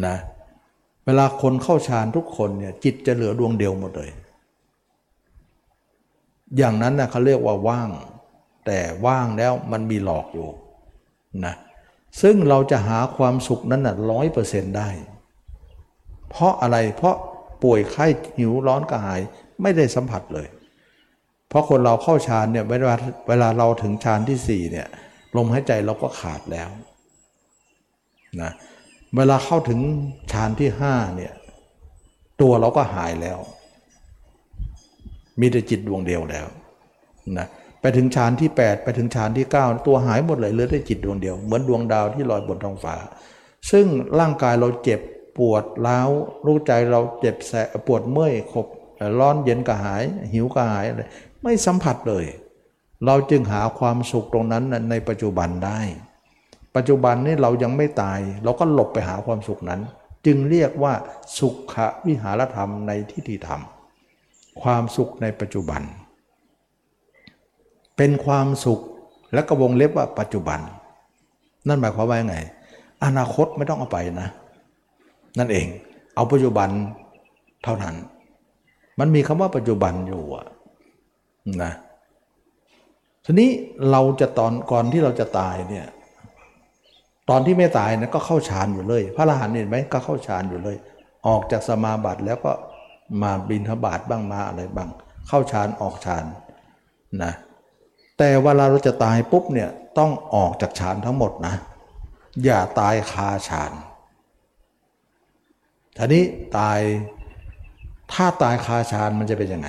[0.05, 0.15] นะ
[1.05, 4.11] เวลาคนเข้าฌานทุกคนเนี่ยจิตจะเหลือดวงเดียวหมดเลย
[6.57, 7.89] อย่างนั้นนะเขาเรียกว่าว่าง
[8.65, 10.49] แต่ว่างแล้วมันมีหลอกอยู่
[11.45, 11.55] นะ
[12.21, 14.89] ซึ่งเราจะหาความสุขนั้นนะร้อยเปอร์เซ็นต์ได้
[16.29, 17.15] เพราะอะไรเพราะ
[17.63, 18.05] ป่วยไข้
[18.37, 19.21] หิวร้อนกระหาย
[19.61, 20.47] ไม่ได้สัมผัสเลย
[21.53, 22.95] เพราะคนเราเข้าฌานเนี่ยเวลา
[23.29, 24.87] เวลาเราถึงฌานที่สี่เนี่ย
[25.37, 26.69] ลมหายใจเราก็ขาดแล้ว
[28.41, 28.51] นะ
[29.15, 29.79] เวลาเข้าถึง
[30.31, 31.33] ฌานที่ห้าเนี่ย
[32.41, 33.39] ตัวเราก็หายแล้ว
[35.39, 36.47] มีแต่จิตดวงเดียวแล้ว
[37.37, 37.47] นะ
[37.81, 42.95] ไปถึงฌานที่ 8 ไปถึงฌานที่ 9 ตัวหายหมดเลยเหลือแต่จิตดวงเดียว เหมือนดวงดาวที่ลอยบนท้องฟ้า
[43.71, 43.85] ซึ่ง
[44.19, 44.99] ร่างกายเราเจ็บ
[45.37, 46.09] ปวดล้าว
[46.45, 47.53] รู้ใจเราเจ็บแส
[47.87, 48.67] ปวดเมื่อยขบ
[49.19, 50.03] ร้อนเย็นกระหาย
[50.33, 51.03] หิวกระหายอะไร
[51.43, 52.25] ไม่สัมผัสเลย
[53.05, 55.79] เราจึงหาความสุขตรงนั้นในปัจจุบันได้
[56.75, 59.81] ปัจจุบันนี้เรายังไม่ตาย เราก็หลบไปหาความสุขนั้น
[60.25, 60.93] จึงเรียกว่า
[61.39, 61.55] สุข
[62.05, 63.61] วิหารธรรมในทิฏฐิธรรม
[64.61, 65.81] ความสุขในปัจจุบัน
[67.97, 68.79] เป็นความสุข
[69.33, 70.59] และก็วงเล็บว่าปัจจุบัน
[71.67, 72.37] นั่นหมายความว่าไง
[73.03, 74.29] อนาคตไม่ต้องเอาไปนะ
[75.39, 75.67] นั่นเอง
[76.15, 76.69] เอาปัจจุบัน
[77.63, 77.95] เท่านั้น
[78.99, 80.45] มันมีคำว่าปัจจุบันอยู่อะ
[81.63, 81.73] นะ
[83.25, 83.49] ทีนี้
[83.91, 85.87] เราจะตอนก่อนที่เราจะตายเนี่ย
[87.29, 90.77] ตอนที่ไม่ตายนะก็เข้าฌานอยู่เลย พระอรหันต์เห็นไหมก็เข้าฌานอยู่เลย
[91.27, 92.51] ออกจากสมาบัติแล้วก็
[93.21, 94.89] มาบินทบาทบ้างมาอะไรบ้าง
[95.27, 96.25] เข้าฌานออกฌาน
[97.23, 97.33] นะ
[98.17, 101.55] แต่เวลาเราจะตายปุ๊บเนี่ยต้องออกจากฌานทั้งหมดนะ
[102.43, 103.71] อย่าตายคาฌาน
[105.97, 106.23] ทีนี้
[106.57, 106.79] ตาย
[108.13, 109.67] ถ้าตายคาฌานมันจะเป็นยังไง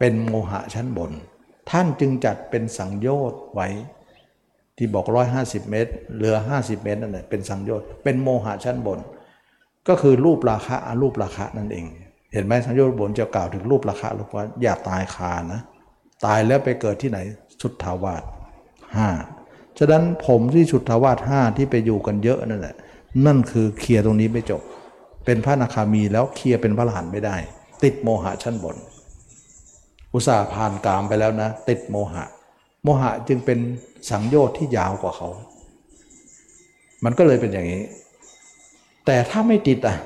[0.00, 1.10] เป็นโมหะชั้นบน
[1.70, 3.68] ท่านจึงจัดเป็นสังโยชน์ไว้
[4.76, 8.98] ที่บอกร้อยห้าสิบเมตร เหลือห้าสิบเมตรนั่นแหละเป็นสังโยชน์เป็นโมหะชั้นบน
[9.88, 11.86] ก็คือรูปราคะอรูปราคะนั่นเอง
[12.32, 15.60] เห็นไหมสังโยชน์บนจะกล่าวถึงรูปราคะรูปว่าอย่าตายคานะ
[16.26, 17.18] ตายแล้วไปเกิดที่ไหน
[17.60, 18.22] สุทธาวาส
[18.96, 19.08] ห้า
[19.78, 22.74] ฉะนั้นผมที่สุทธาวาสห้าที่ไปอยู่กันเยอะนั่นแหละ
[23.26, 24.62] นั่นคือเคลียร์ตรงนี้ไม่จบ
[25.24, 27.36] เป็นพระนาคามีแล้วเคลียร์เป็นพระหลานไม่ได้
[27.82, 28.76] ติดโมหะชั้นบน
[30.14, 32.24] อุตส่าห์ผ่านกามไปแล้วนะ ติดโมหะ
[32.82, 33.58] โมหะจึงเป็น
[34.10, 35.28] สังโยชน์ที่ยาวกว่าเขา
[37.04, 37.82] มันก็เลยเป็นอย่างนี้
[39.06, 39.96] แต่ถ้าไม่ติดอะ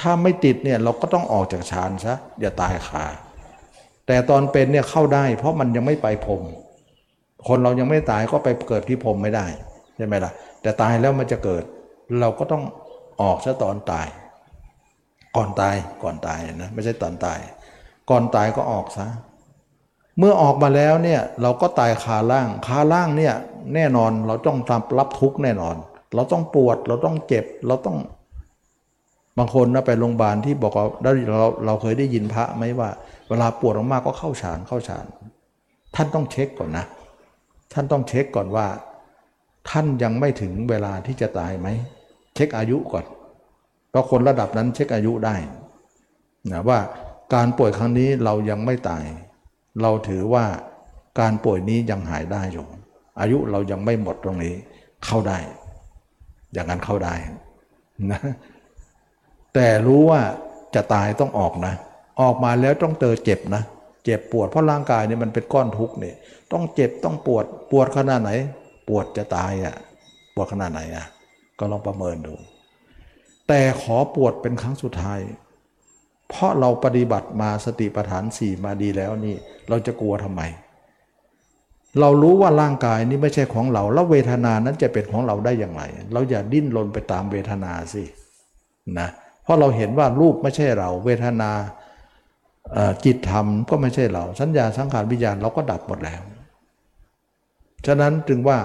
[0.00, 3.04] ถ้าไม่ติดเนี่ยเราก็ต้องออกจากฌานซะอย่าตายคา
[4.06, 6.42] แต่ตอนเป็นเนี่ยเข้าได้ เพราะมันยังไม่ไปพรม
[7.48, 9.46] คนเรายังไม่ตายก็ไปเกิดที่พรมไม่ได้
[9.96, 10.32] ใช่ไหมล่ะ
[10.62, 11.62] แต่ตายแล้วมันจะเกิด
[12.20, 12.62] เราก็ต้อง
[13.22, 14.06] ออกซะตอนตาย
[15.36, 17.38] ก่อนตายก่อนตายนะไม่ใช่ตอนตาย
[18.10, 19.06] ก่อนตายก็ออกซะ
[20.18, 23.34] เมื่อออกมาแล้วเนี่ยเราก็ตายคาล่างคาล่างเนี่ย
[23.74, 24.58] แน่นอนเราต้อง
[24.98, 25.76] รับทุกข์แน่นอน
[26.14, 27.96] เราต้องปวดเราต้องเจ็บเราต้อง
[29.38, 32.88] บางคนนะไปโรงพยาบาลที่บอกว่าเราเราเคยได้ยินพระไหมว่า
[33.28, 35.06] เวลาปวดมากๆก็เข้าฌานเข้าฌาน
[35.94, 36.84] ท่านต้องเช็คก่อนนะ
[37.72, 38.66] ท่านต้องเช็คก่อนว่า
[39.70, 41.68] ท่านยังไม่ถึงเวลาที่จะตายไหม
[42.34, 43.04] เช็คอายุก่อน
[43.90, 45.36] เพราะคนระดับนั้นเช็คอายุได้
[46.52, 46.78] นะว่า
[47.34, 49.04] การป่วยครั้งนี้เรายังไม่ตาย
[49.82, 50.44] เราถือว่า
[51.20, 52.66] การป่วยนี้ยังหายได้อยู่
[53.20, 54.54] อายุเรายังไม่หมดตรงนี้
[55.04, 55.38] เข้าได้
[56.52, 57.14] อย่างนั้นเข้าได้
[58.10, 58.20] นะ
[59.54, 60.20] แต่รู้ว่า
[60.74, 61.74] จะตายต้องออกนะ
[62.20, 63.62] ออกมาแล้วต้องเจอเจ็บนะ
[64.04, 66.16] เจ็บปวดเพราะร่างกายเนี่ยมันเป็นก้อนทุกข์เนี่ย
[66.52, 68.30] ต้องเจ็บต้องปวดปวดขนาดไหน
[68.88, 69.74] ปวดจะตายอะ่ะ
[70.34, 71.04] ปวดขนาดไหนอะ่ะ
[71.58, 72.34] ก็ลองประเมินดู
[73.48, 75.20] แต่ขอปวดเป็นครั้งสุดท้าย
[76.28, 79.34] เพราะเราปฏิบัติมาสติปัฏฐานสี่มาดีแล้วนี่
[79.68, 80.42] เราจะกลัวทำไม
[82.00, 85.82] เรารู้ว่าร่างกายนี้ไม่ใช่ของเรา แล้วเวทนานั้นจะเป็นของเราได้อย่างไร
[86.12, 88.02] เราอย่าดิ้นรนไปตามเวทนาสิ
[88.98, 89.08] นะ
[89.42, 91.50] เพราะเราเห็นว่ารูปไม่ใช่เรา เวทนา
[93.04, 96.22] จิตธรรมก็ไม่ใช่เรา สัญญาสังขารวิญญาณเราก็ดับหมดแล้ว
[97.86, 98.58] ฉะนั้นจึงว่า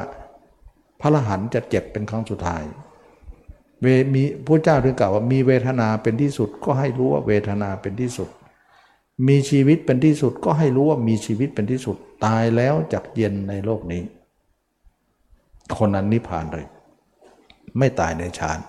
[1.01, 2.63] พระรหันจะเจ็บเป็นครั้งสุดท้าย
[3.81, 8.29] เวมีพระเจ้าถึงกล่าวว่ามีเวทนาเป็นที่สุดก็ให้รู้ว่าเวทนาเป็นที่สุด
[9.27, 11.95] มีชีวิตเป็นที่สุดก็ให้รู้ว่ามีชีวิตเป็นที่สุด
[12.25, 14.01] ตายแล้วจากเย็นในโลกนี้
[15.77, 16.65] คนนั้นนิพพานเลย
[17.77, 18.59] ไม่ตายในฌาน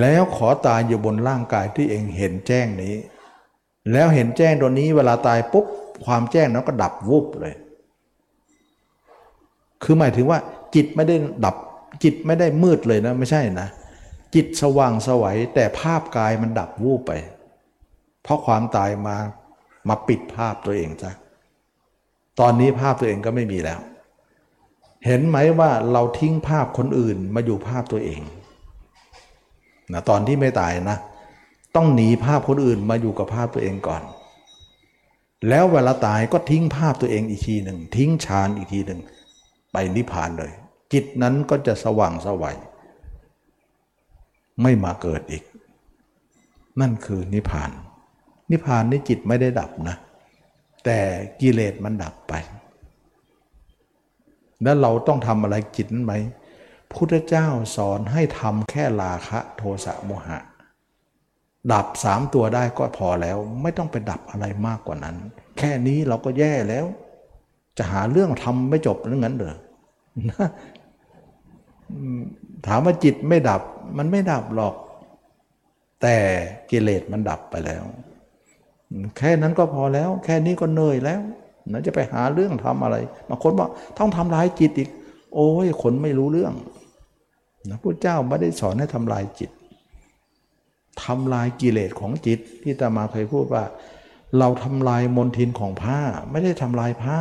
[0.00, 2.94] แล้วขอตายอยู่บนร่างกายที่เองเห็นแจ้งนี้
[3.92, 5.66] แล้วเห็นแจ้งตัวนี้เวลาตายปุ๊บ
[6.04, 7.54] ความแจ้งนั้นก็ดับวุบเลย
[9.82, 10.38] คือหมายถึงว่า
[10.74, 11.56] จิตไม่ได้ดับ
[12.02, 13.68] จิตไม่ได้มืดเลยนะไม่ใช่นะ
[14.34, 17.12] จิตสว่างสวัยแต่ภาพกายมันดับวูบไป
[18.22, 19.16] เพราะความตายมา
[19.88, 21.10] มาปิดภาพตัวเองจ้ะ
[22.40, 23.80] ตอนนี้ภาพตัวเองก็ไม่มีแล้ว
[25.06, 28.22] เห็นไหมว่าเราทิ้งภาพคนอื่นมาอยู่ภาพตัวเอง
[29.92, 30.98] นะตอนที่ไม่ตายนะ
[31.76, 34.02] ต้องหนีภาพคนอื่นมาอยู่กับภาพตัวเองก่อน
[35.48, 39.00] แล้วเวลาตายก็ทิ้งภาพตัวเองอีกทีหนึ่งทิ้งฌานอีกทีหนึ่ง
[39.72, 40.52] ไปนิพพานเลย
[40.92, 42.56] จิตนั้นก็จะสว่างสวัย
[44.62, 45.42] ไม่มาเกิดอีก
[46.80, 47.70] นั่นคือนิพพาน
[48.50, 49.96] นิพพานนี่จิตไม่ได้ดับนะ
[50.84, 50.98] แต่
[51.40, 52.34] กิเลสมันดับไป
[54.62, 56.14] แล้วเราต้องทำอะไรจิตนั้นไหม
[56.92, 57.46] พุทธเจ้า
[57.76, 60.38] สอนให้ทำแค่ราคะโทสะโมหะ
[61.72, 65.16] ดับสามตัวได้ก็พอแล้ว ไม่ต้องไปดับอะไรมากกว่านั้น
[65.58, 66.86] แค่นี้เราก็แย่แล้ว
[67.78, 69.56] จะหาเรื่องทำไม่จบเรื่องั้นเหรอ
[72.66, 73.62] ถามว่าจิตไม่ดับ
[73.98, 74.74] มันไม่ดับหรอก
[76.02, 76.16] แต่
[76.70, 77.84] กิเลสมันดับไปแล้ว
[79.16, 81.20] แค่นั้นก็พอแล้ว แค่นี้ก็เหนื่อยแล้ว
[81.72, 82.96] นะจะไปหาเรื่องทำอะไร
[83.28, 83.68] บางคนบอก
[83.98, 84.90] ต้องทำร้ายจิตอีก
[85.34, 86.54] โอ้ยคนไม่รู้เรื่อง
[87.68, 89.50] นะพระเจ้าไม่ได้สอนให้ทำลายจิต
[91.04, 93.64] ทำลายกิเลสของจิตที่ตามาเคยพูดว่า
[94.38, 97.20] เราทำลายมลทินของผ้า ไม่ได้ทำลายผ้า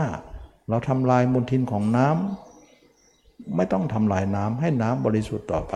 [0.70, 2.51] เราทำลายมลทินของน้ำ
[3.56, 5.76] ไม่ต้องทำลายน้ำให้น้ำบริสุทธิ์ต่อไป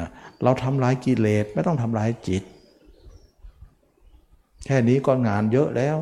[0.00, 0.08] นะ
[0.42, 2.42] เราทำลายกิเลสไม่ต้องทำลายจิต
[4.66, 5.96] แค่นี้ก็งานเยอะแล้ว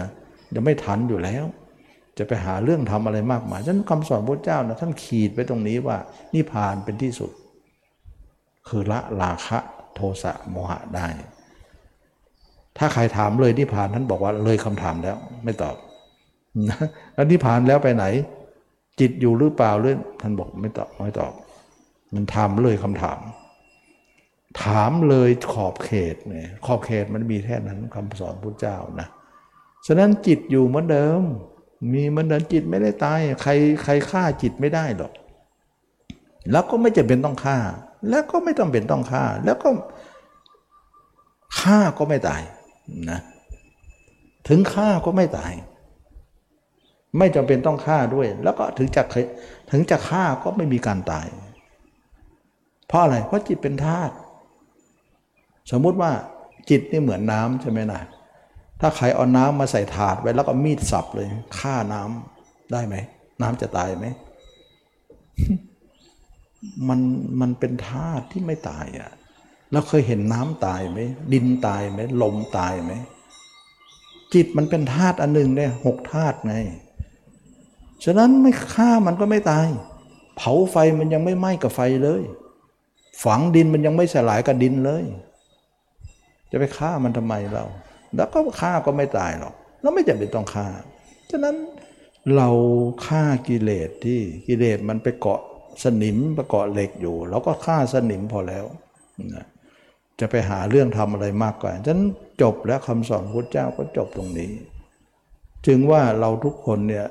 [0.00, 0.08] นะ
[0.54, 1.44] ยังไม่ทันอยู่แล้ว
[2.18, 5.96] จะไปหาเรื่องทำอะไรมากมายฉะนั้นคำสอนพระเจ้านะท่านขีดไว้ตรงนี้ว่า
[6.34, 7.30] นิพพานเป็นที่สุด
[8.68, 9.58] คือละราคะ
[9.94, 11.06] โทสะโมหะได้
[12.78, 15.76] ถ้าใครถามเลยนิพพานท่านบอกว่าเลยคำถามแล้วไม่ตอบ
[17.14, 18.04] แล้วนิพพานแล้วไปไหน
[19.00, 21.32] จิตอยู่หรือเปล่าเรื่องท่านบอกไม่ตอบไม่ตอบ
[22.14, 23.18] มันถามเลยคำถาม
[24.62, 29.08] ถามเลยขอบเขตเนี่ยขอบเขตมันมีแค่นั้นคำสอนพุทธเจ้านะ
[29.86, 31.22] ฉะนั้นจิตอยู่เหมือนเดิม
[31.92, 33.50] มีเหมือนเดิมจิตไม่ได้ตาย ใคร
[33.84, 35.12] ใครฆ่าจิตไม่ได้หรอก
[36.50, 37.58] แล้วก็ไม่จำเป็นต้องฆ่า
[38.08, 39.68] แล้วก็ไม่จำเป็นต้องฆ่า แล้วก็
[41.60, 42.42] ฆ่าก็ไม่ตาย
[43.10, 43.20] นะ
[44.48, 45.52] ถึงฆ่าก็ไม่ตาย
[47.18, 49.02] ไม่จำเป็นต้องฆ่าด้วย แล้วก็ถึงจะ
[49.70, 51.26] ถึงจะฆ่าก็ไม่มีการตาย
[52.88, 54.14] เพราะอะไร เพราะจิตเป็นธาตุ
[55.70, 56.12] สมมุติว่า
[56.70, 58.02] จิตนี่เหมือนน้ำใช่ไหมนะ
[58.80, 61.28] ถ้าใครเอาน้ำมาใส่ถาดไว้แล้วก็มีดสับเลย
[61.58, 62.94] ฆ่าน้ำได้ไหม
[63.42, 64.06] น้ำจะตายไหม
[66.88, 67.00] มัน
[67.40, 69.10] มันเป็นธาตุที่ไม่ตายอะ่ะ
[69.72, 70.98] เราเคยเห็นน้ำตายไหม
[71.32, 72.92] ดินตายไหมลมตายไหม
[74.34, 76.54] จิตมันเป็นธาตุอันหนึ่งเนี่ยหกธาตุไง
[78.04, 79.68] ฉะนั้นไม่ฆ่ามันก็ไม่ตาย
[80.36, 82.22] เผาไฟมันยังไม่ไหม้กับไฟเลย
[83.24, 85.04] ฝังดินมันยังไม่สลายกับดินเลย
[86.50, 87.64] จะไปฆ่ามันทำไมเรา
[88.16, 90.66] แล้วก็ฆ่าก็ไม่ตายหรอก แล้วไม่จำเป็นต้องฆ่า
[91.30, 91.56] ฉะนั้น
[92.36, 92.48] เรา
[93.06, 95.40] ฆ่ากิเลสที่กิเลสมันไปเกาะ
[95.84, 98.64] สนิมไปเกาะเหล็กอยู่เราก็ฆ่าสนิมพอแล้ว
[99.34, 99.46] นะ
[100.20, 102.08] จะไปหาเรื่องทำอะไรมากกว่าฉะนั้น
[102.42, 104.52] จบแล้วคำสอนพระเจ้าก็จบตรงนี้
[105.66, 107.06] จึงว่าเราทุกคนเนี่ย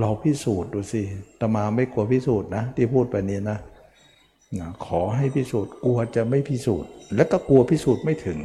[0.00, 1.02] เราพิสูจน์ดูสิ
[1.40, 3.58] ตมาไม่กลัวพิสูจน์นะ ที่พูดไปนี้นะ
[4.58, 8.38] นะ ขอให้พิสูจน์กลัวจะไม่พิสูจน์ และก็กลัวพิสูจน์ไม่ถึง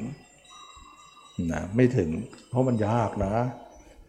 [1.51, 2.09] นะไม่ถึง
[2.49, 3.33] เพราะมันยากนะ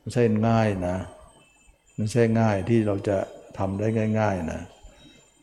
[0.01, 0.97] ไม่ใช่ง่ายนะ
[1.97, 3.17] ไม่ใช่ง่ายที่เราจะ
[3.59, 3.87] ทำได้
[4.21, 4.61] ง่าย ๆ นะ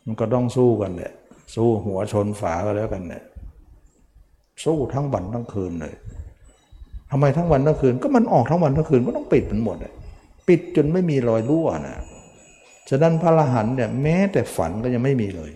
[0.05, 1.13] มันก็ต้องสู้กันเนี่ย
[1.55, 3.23] สู้หัวชนฝาก็แล้วกันเนี่ย
[4.63, 5.95] สู้ทั้งวันทั้งคืนเลย
[7.11, 9.93] ทำไมทั้งวันทั้งคืน ก็มันออกทั้งวันทั้งคืนก็ต้องปิดมันหมดเลย
[10.47, 11.97] ปิดจนไม่มีรอยรั่วนะ
[12.89, 15.51] ฉะนั้นพระอรหันต์เนี่ยแม้แต่ฝันก็ยังไม่มีเลย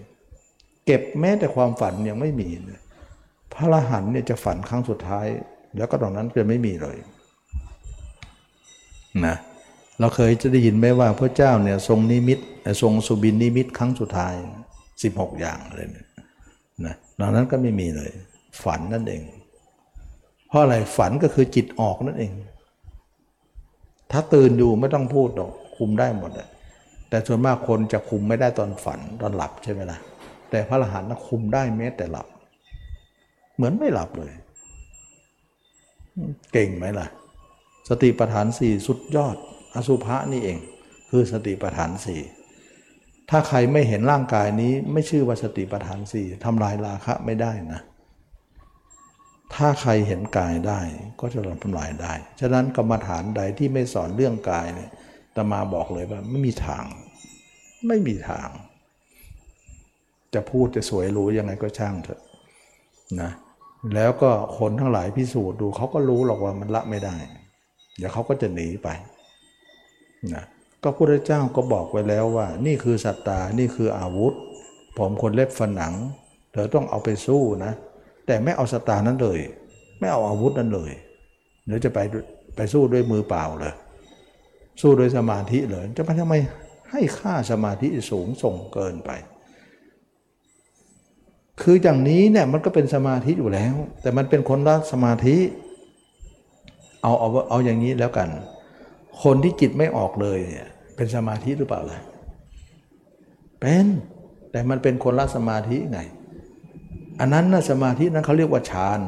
[0.86, 2.80] เก็บแม้แต่ความฝันยังไม่มีเลย
[3.54, 5.28] พระอรหันต์เนี่ยจะฝันครั้งสุดท้าย
[5.78, 6.98] แล้วก็ตรงนั้นจะไม่มีเลย
[9.26, 9.36] นะ
[10.00, 12.40] เราเคยจะได้ยินไหมว่าพระเจ้าเนี่ยทรงนิมิต
[12.82, 14.34] ทรงสุบินนิมิตครั้งสุดท้าย
[14.88, 15.88] 16 อย่างเลย
[16.86, 18.12] นะตอนนั้นก็ไม่มีเลย
[18.64, 19.22] ฝันนั่นเอง
[20.48, 22.32] เพราะอะไรฝันก็คือจิตออกนั่นเอง
[24.12, 26.32] ถ้าตื่นอยู่ไม่ต้องพูดหรอกคุมได้หมด
[27.10, 30.00] แต่ส่วนมากคนจะคุมไม่ได้ตอนฝันตอนหลับใช่ไหมล่ะ
[30.50, 32.28] แต่พระอรหันต์คุมได้แม้แต่หลับ
[33.56, 34.34] เหมือนไม่หลับเลย
[36.54, 37.08] เก่งไหมล่ะ
[37.90, 39.36] สติปัฏฐานสี่สุดยอด
[39.76, 40.58] อสุภะนี่เอง
[41.10, 42.22] คือสติปัฏฐานสี่
[43.30, 47.82] ถ้าใครไม่เห็นร่างกายนี้ ไม่ชื่อว่าสติปัฏฐานสี่ทำลายราคะไม่ได้นะ
[49.56, 50.80] ถ้าใครเห็นกายได้
[51.20, 54.90] ก็จะทำลายได้ ฉะนั้นกรรมฐานใดที่ไม่สอนเรื่องกายเนี่ย
[55.36, 56.86] ตมาบอกเลยว่าไม่มีทาง
[57.88, 58.50] ไม่มีทาง
[60.34, 62.22] จะพูดจะสวยรู้ยังไงก็ช่างเถอะ
[63.22, 63.32] นะ
[63.96, 67.16] แล้วก็คนทั้งหลายพิสูจน์ดูเขาก็รู้หรอกว่ามันละไม่ได้
[67.98, 68.88] เดี๋ยวเขาก็จะหนีไป
[70.34, 70.44] นะ
[70.84, 74.34] ก็พระพุทธเจ้าก็บอกไว้แล้วว่า นี่คือสัตตา นี่คืออาวุธ
[74.98, 75.94] ผมคนเล็บฝันหนัง
[76.54, 77.74] เธอต้องเอาไปสู้นะ
[78.30, 79.40] แต่ไม่เอาสตานั้นเลย
[80.00, 80.92] ไม่เอาอาวุธนั้นเลย
[81.68, 82.00] เดี๋ยวจะไป
[82.56, 83.74] ไปสู้ด้วยมือเปล่าเลย
[84.82, 86.36] สู้ด้วยสมาธิเลยจะไปทำไม
[86.92, 89.10] ให้ค่าสมาธิสูงส่งเกินไป
[91.62, 95.38] คืออย่างนี้เนี่ยมันก็เป็นสมาธิอยู่แล้ว แต่มันเป็นคนละสมาธิ
[97.02, 98.30] เอาเอาเอาอย่างนี้แล้วกัน
[99.24, 102.00] คนที่จิตไม่ออกเลยเนี่ยเป็นสมาธิหรือเปล่าล่ะ
[103.60, 103.86] เป็น
[104.52, 106.00] แต่มันเป็นคนละสมาธิไง
[107.20, 109.00] อันนั้นนะสมาธินั้นเขาเรียกว่าฌาน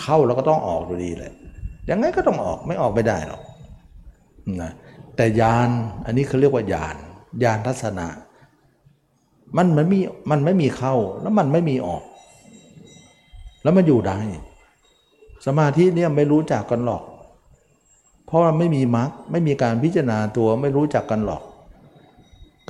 [0.00, 1.32] เข้าแล้วก็ต้องออกอยู่ดีเลย
[1.90, 3.42] ยังไงก็ต้องออกไม่ออกไม่ได้หรอก
[4.62, 4.72] นะ
[5.16, 5.68] แต่ญาณ
[6.06, 6.96] อันนี้เขาเรียกว่าญาณ
[7.44, 8.08] ญาณทัศนะ
[9.56, 9.98] มันมันมี
[10.30, 12.02] มันไม่มีเข้าแล้วมันไม่มีออก
[13.62, 14.18] แล้วมันอยู่ได้
[15.46, 17.02] สมาธิเนี่ยไม่รู้จักกันหรอก
[18.26, 21.42] เพราะว่าไม่มีมรรคไม่มีการพิจารณาตัวไม่รู้จักกันหรอก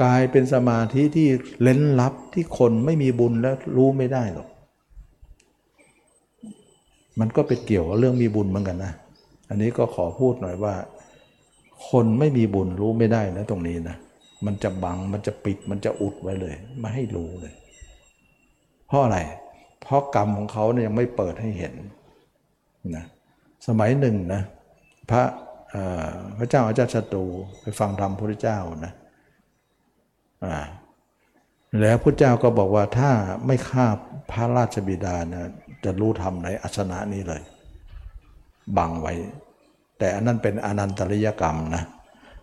[0.02, 1.28] กลายเป็นสมาธิที่
[1.62, 4.48] เล้นลับที่คนไม่มีบุญแล้วรู้ไม่ได้หรอก
[7.20, 8.92] มันก็เป็นเกี่ยวเรื่องมีบุญเหมือนกันนะ
[9.48, 10.74] อันนี้ก็ขอพูดหน่อยว่า
[11.88, 13.96] คนไม่มีบุญรู้ไม่ได้นะตรงนี้นะ
[14.46, 17.54] มันจะบัง มันจะปิด มันจะอุดไว้เลย ไม่ให้รู้เลย
[18.86, 19.18] เพราะอะไร
[19.82, 21.74] เพราะกรรมของเขาเนี่ยยังไม่เปิดให้เห็น
[22.96, 23.04] นะ
[23.66, 24.42] สมัยหนึ่งนะ
[25.10, 25.22] พระ
[26.38, 27.24] พระเจ้าอาจารย์ศัตรู
[27.60, 28.92] ไปฟังธรรมพระเจ้านะ
[31.80, 33.10] แล้วพระเจ้าก็บอกว่าถ้า
[33.46, 33.86] ไม่ฆ่า
[34.30, 35.44] พระราชบิดานะ
[35.84, 37.42] จะรู้ธรรมในอัศนะนี้เลย
[38.76, 39.14] บังไว้
[39.98, 41.84] แต่อันนั้นเป็นอนันตริยกรรมนะ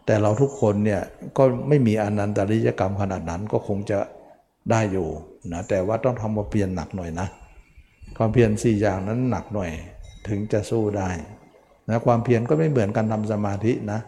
[0.05, 1.01] แต่เราทุกคนเนี่ย
[1.37, 3.99] ก็ไม่มีอนันตริยกรรมขนาดนั้นก็คงจะ
[4.71, 5.07] ได้อยู่
[5.53, 7.27] นะแต่ว่าต้องทำมามเปลี่ยนหนักหน่อยนะ
[8.17, 9.71] ความเพียรสี่อย่างนั้นหนักหน่อย
[10.27, 11.09] ถึงจะสู้ได้
[11.89, 13.99] นะความเพียรก็ไม่เหมือนการทำสมาธินะ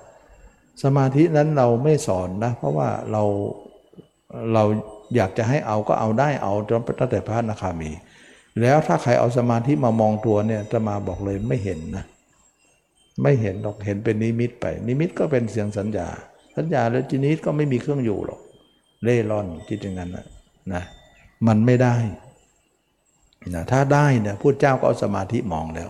[0.83, 3.23] สมาธินั้นเราไม่สอนนะ เพราะว่าเรา
[4.53, 4.63] เรา
[5.15, 7.91] อยากจะให้เอาก็เอาได้เอาจนตั้งแต่พระนาคามี
[8.61, 12.05] แล้วถ้าใครเอาสมาธิมามองตัวเนี่ยจะมาบอกเลยไม่เห็นนะ
[13.23, 16.07] ไม่เห็นหรอกเห็นเป็นนิมิตไป นิมิตก็เป็นเสียงสัญญา
[16.57, 18.41] สัญญาแล้วจินิตก็ไม่มีเครื่องอยู่หรอก
[19.03, 20.25] เล่ร่อนคิดอย่างนั้นนะ
[20.73, 20.83] นะ
[21.47, 21.95] มันไม่ได้
[23.55, 25.89] นะถ้าได้เนี่ยพุทธเจ้าก็เอาสมาธิมองแล้ว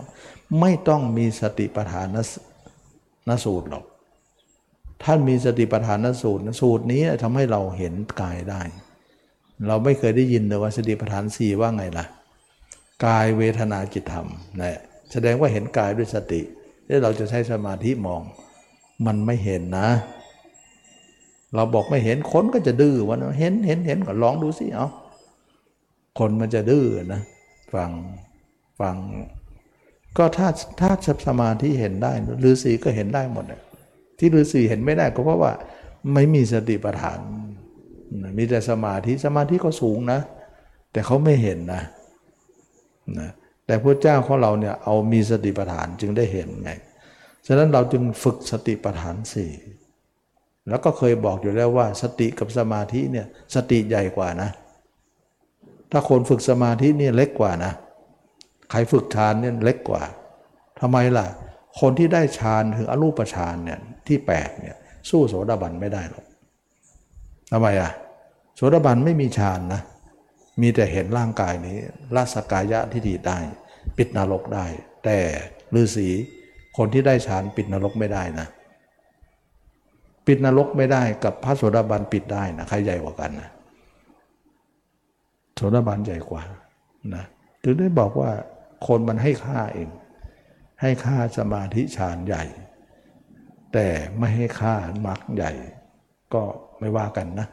[0.60, 2.06] ไม่ต้องมีสติปัฏฐาน
[3.28, 3.84] นสูตรหรอก
[5.04, 8.60] ท่านมีสติปัฏฐานสูตรสูตรนี้ทำให้เราเห็นกายได้
[9.68, 12.06] เราไม่เคยได้ยินเลยว่าสติปัฏฐานสี่ว่าไงล่ะ
[13.06, 14.26] กายเวทนาจิตธรรม
[14.60, 14.78] นะ
[15.12, 16.42] แสดงว่าเห็นกายด้วยสติ
[16.86, 18.22] แล้วเราจะใช้สมาธิมอง
[19.06, 19.88] มันไม่เห็นนะ
[21.54, 24.88] เราบอกไม่เห็นคนก็จะดื้อวันเห็นเห็นเห็นก็ลองดูสิเอา
[26.18, 27.22] คนมันจะดื้อนะ
[27.74, 27.90] ฟัง
[28.80, 28.96] ฟัง
[30.16, 30.48] ก็ถ้า
[30.80, 30.90] ถ้า
[31.28, 32.12] สมาธิเห็นได้
[32.44, 33.44] ฤาษีก็เห็นได้หมด
[34.18, 35.52] ที่ฤาษีเห็นไม่ได้ก็เพราะว่า
[36.14, 37.18] ไม่มีสติปัฏฐาน
[38.38, 40.20] มีแต่สมาธิสมาธิก็สูงนะ
[40.92, 41.82] แต่เขาไม่เห็นนะ
[43.20, 43.30] นะ
[43.66, 46.70] แต่พระเจ้าของเราเนี่ยเอามีสติปัฏฐานจึงได้เห็นไง
[47.46, 49.50] ฉะนั้นเราจึงฝึกสติปัฏฐานสี่
[50.68, 54.50] แล้วก็เคยบอกอยู่แล้วว่า สติกับสมาธิเนี่ยสติใหญ่กว่านะ
[55.90, 57.72] ถ้าคนฝึกสมาธินี่เล็กกว่านะ
[58.70, 60.02] ใครฝึกฌานเนี่ยเล็กกว่า
[60.80, 61.26] ทำไมล่ะ
[61.80, 63.78] คนที่ได้ฌานถึงอรูปฌานเนี่ย
[64.08, 64.76] ที่แปดเนี่ย
[65.10, 66.24] สู้โสดาบันไม่ได้หรอก
[67.52, 67.90] ทำไมอะ
[68.56, 69.80] โสดาบันไม่มีฌานนะ
[70.60, 71.78] มีแต่เห็นร่างกายนี้
[72.14, 73.38] ละสกายะที่ดีได้
[73.96, 74.66] ปิดนรกได้
[75.04, 75.18] แต่
[75.74, 76.08] ฤาษี
[76.76, 78.46] คนที่ได้ฌานปิดนรกไม่ได้นะ
[80.26, 83.48] ปิดนรกไม่ได้กับพระโสดาบันปิดได้นะใครใหญ่กว่ากันนะ
[85.56, 86.42] โสดาบันใหญ่กว่า
[87.14, 87.24] นะ
[87.62, 88.30] ถึงได้บอกว่า
[88.86, 89.88] คนมันให้ค่าเอง
[90.80, 92.44] ให้ค่าสมาธิฌานใหญ่
[93.72, 93.86] แต่
[94.18, 94.74] ไม่ให้ค่า
[95.06, 95.52] มรรคใหญ่
[96.34, 96.42] ก็
[96.78, 97.48] ไม่ว่ากันนะ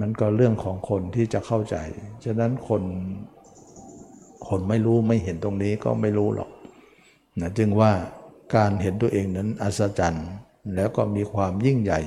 [0.00, 1.76] มันก็เรื่องของคนที่จะเข้าใจ
[2.24, 2.82] ฉะนั้นคน
[4.48, 6.50] คนไม่รู้ไม่เห็นตรงนี้ก็ไม่รู้หรอก
[7.40, 7.90] นะจึงว่า
[8.56, 10.28] การเห็นตัวเองนั้นอัศจรรย์
[10.74, 12.00] แล้วก็มีความยิ่งใหญ่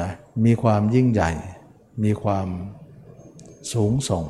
[0.00, 0.08] นะ
[0.44, 1.30] มีความยิ่งใหญ่
[2.04, 2.48] มีความ
[3.72, 4.24] สูงส่ง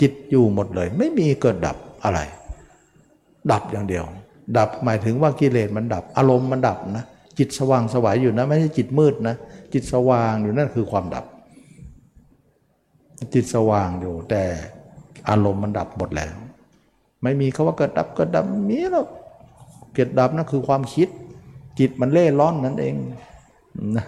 [0.00, 2.20] จิตอยู่หมดเลย ไม่มีเกิดดับอะไร
[3.52, 4.04] ดับอย่างเดียว
[4.58, 7.04] ดับหมายถึงว่ากิเลสมันดับ อารมณ์มันดับนะ
[7.38, 9.34] จิตสว่างสวายอยู่นะ ไม่ใช่จิตมืดนะ
[9.72, 11.24] จิตสว่างอยู่นั่นคือความดับ
[13.34, 14.42] จิตสว่างอยู่ แต่
[15.28, 16.32] อารมณ์มันดับหมดแล้ว
[17.22, 19.06] ไม่มีคาว่าเกิดดับเกิดดับมีแล้ว
[19.94, 21.08] เกิดดับนั่นคือความคิด
[21.78, 22.94] จิตมันเล่ร่อนนั่นเอง
[23.96, 24.06] นะ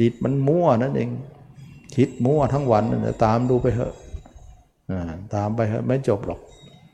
[0.00, 1.10] จิตมันมั่วนั่นเอง
[1.96, 3.92] คิดมั่วทั้งวันนั่นตามดูไปเถอะ
[5.34, 6.40] ตามไปเถอะไม่จบหรอก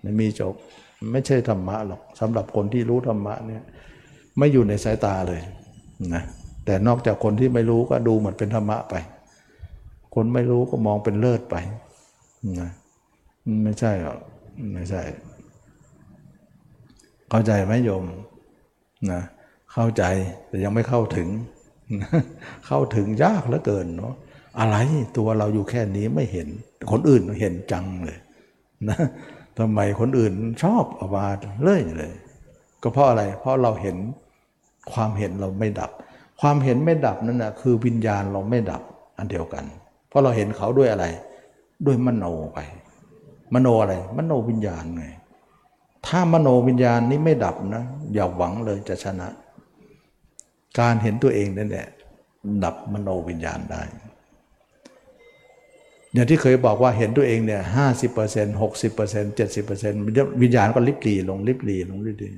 [0.02, 0.54] ไม่มีจบ
[1.12, 3.62] ไม่ใช่ธรรมะหรอกสำหรับคนที่รู้ธรรมะเนี่ย
[4.38, 5.40] ไม่อยู่ในสายตาเลย
[6.14, 6.22] นะ
[6.64, 8.94] แต่นอกจากคนที่ไม่รู้ก็ดูเหมือนเป็นธรรมะไป
[10.14, 11.56] คนไม่รู้ก็มองเป็นเลิศไป
[12.60, 12.70] นะ
[13.64, 14.18] ไม่ใช่หรอก
[14.74, 15.02] ไม่ใช่
[17.30, 18.04] เข้าใจไหมโยม
[19.12, 19.22] นะ
[19.72, 20.04] เข้าใจ
[20.48, 21.28] แต่ยังไม่เข้าถึง
[22.66, 24.14] เข้าถึงยากเหลือเกินเนาะ
[24.60, 24.76] อะไร
[25.16, 26.48] ตัวเราอยู่แค่นี้ไม่เห็น
[26.90, 28.18] คนอื่นเห็นจังเลย
[28.88, 28.98] นะ
[29.58, 31.26] ทำไมคนอื่นชอบอาวา
[31.62, 32.12] เลื่อยเลย
[32.82, 33.96] ก็เพราะอะไร เพราะเราเห็น
[34.92, 35.90] ความเห็นเราไม่ดับ
[36.40, 38.82] ความเห็นไม่ดับนั่นนะคือวิญญาณเราไม่ดับ
[39.18, 39.64] อันเดียวกัน
[40.10, 41.06] เพราะเราเห็นเขาด้วยอะไร
[41.86, 42.24] ด้วยมโน
[42.54, 42.58] ไป
[43.54, 45.04] มโนอะไร มโนวิญญาณไง
[46.06, 47.84] ถ้ามโนวิญญาณนี้ไม่ดับนะ
[48.14, 49.28] อย่าหวังเลยจะชนะ
[50.78, 51.86] การเห็นตัวเองนั่นแหละ
[52.64, 53.82] ดับมโนวิญญาณได้
[56.12, 60.00] อย่างที่เคยบอกว่าเห็นตัวเองเนี่ยห้าสิบเปอร์เซ็นต์หกสิบเปอร์เซ็นต์เจ็ดสิบเปอร์เซ็นต์
[60.42, 62.28] วิญญาณก็ลิบหลีลงลิบหลีลงลิบหลี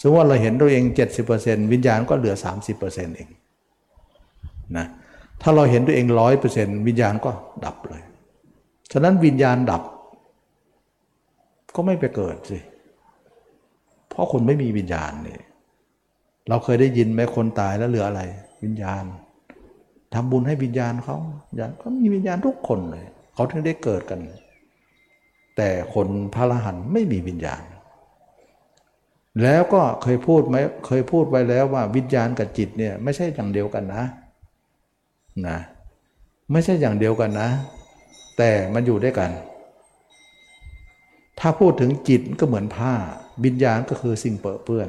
[0.00, 3.28] สมมติว่าเราเห็นตัวเองเจ็ดสิบเปอร์เซ็นต์วิญญาณก็เหลือสามสิบเปอร์เซ็นต์เอง
[4.76, 4.86] นะ
[5.42, 7.30] ถ้าเราเห็นตัวเองร้อยเปอร์เซ็นต์วิญญาณก็
[7.64, 8.02] ดับเลย
[8.92, 9.82] ฉะนั้นวิญญาณดับ
[11.74, 12.58] ก็ไม่ไปเกิดสิ
[14.08, 15.42] เพราะคนไม่มีวิญญาณเนี่ย
[16.48, 18.22] เราเคยได้ยินไหมคนตายแล้วเหลืออะไร
[18.64, 19.04] วิญญาณ
[20.14, 21.16] ทำบุญให้วิญญาณเขา
[21.58, 23.04] ญาณเขามีวิญญาณทุกคนเลย
[23.34, 24.20] เขาถึงได้เกิดกัน
[25.56, 27.62] แต่คนพระรหันไม่มีวิญญาณ
[29.42, 30.56] แล้วก็เคยพูดไหม
[30.86, 34.04] เคยพูดไว้แล้วว่าวิญญาณกับจิตเนี่ยไม่ใช่อย่างเดียวกันนะ
[35.46, 35.58] นะ
[36.52, 37.50] ไม่ใช่อย่างเดียวกันนะ
[38.38, 39.30] แต่มันอยู่ด้วยกัน
[41.40, 42.92] ถ้าพูดถึงจิตก็เหมือนผ้า
[43.44, 44.88] วิญญาณก็คือสิ่งเปื้อน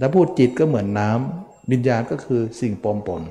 [0.00, 3.22] ถ้าพูดจิตก็เหมือนน้ำวิญญาณก็คือสิ่งปลอมปน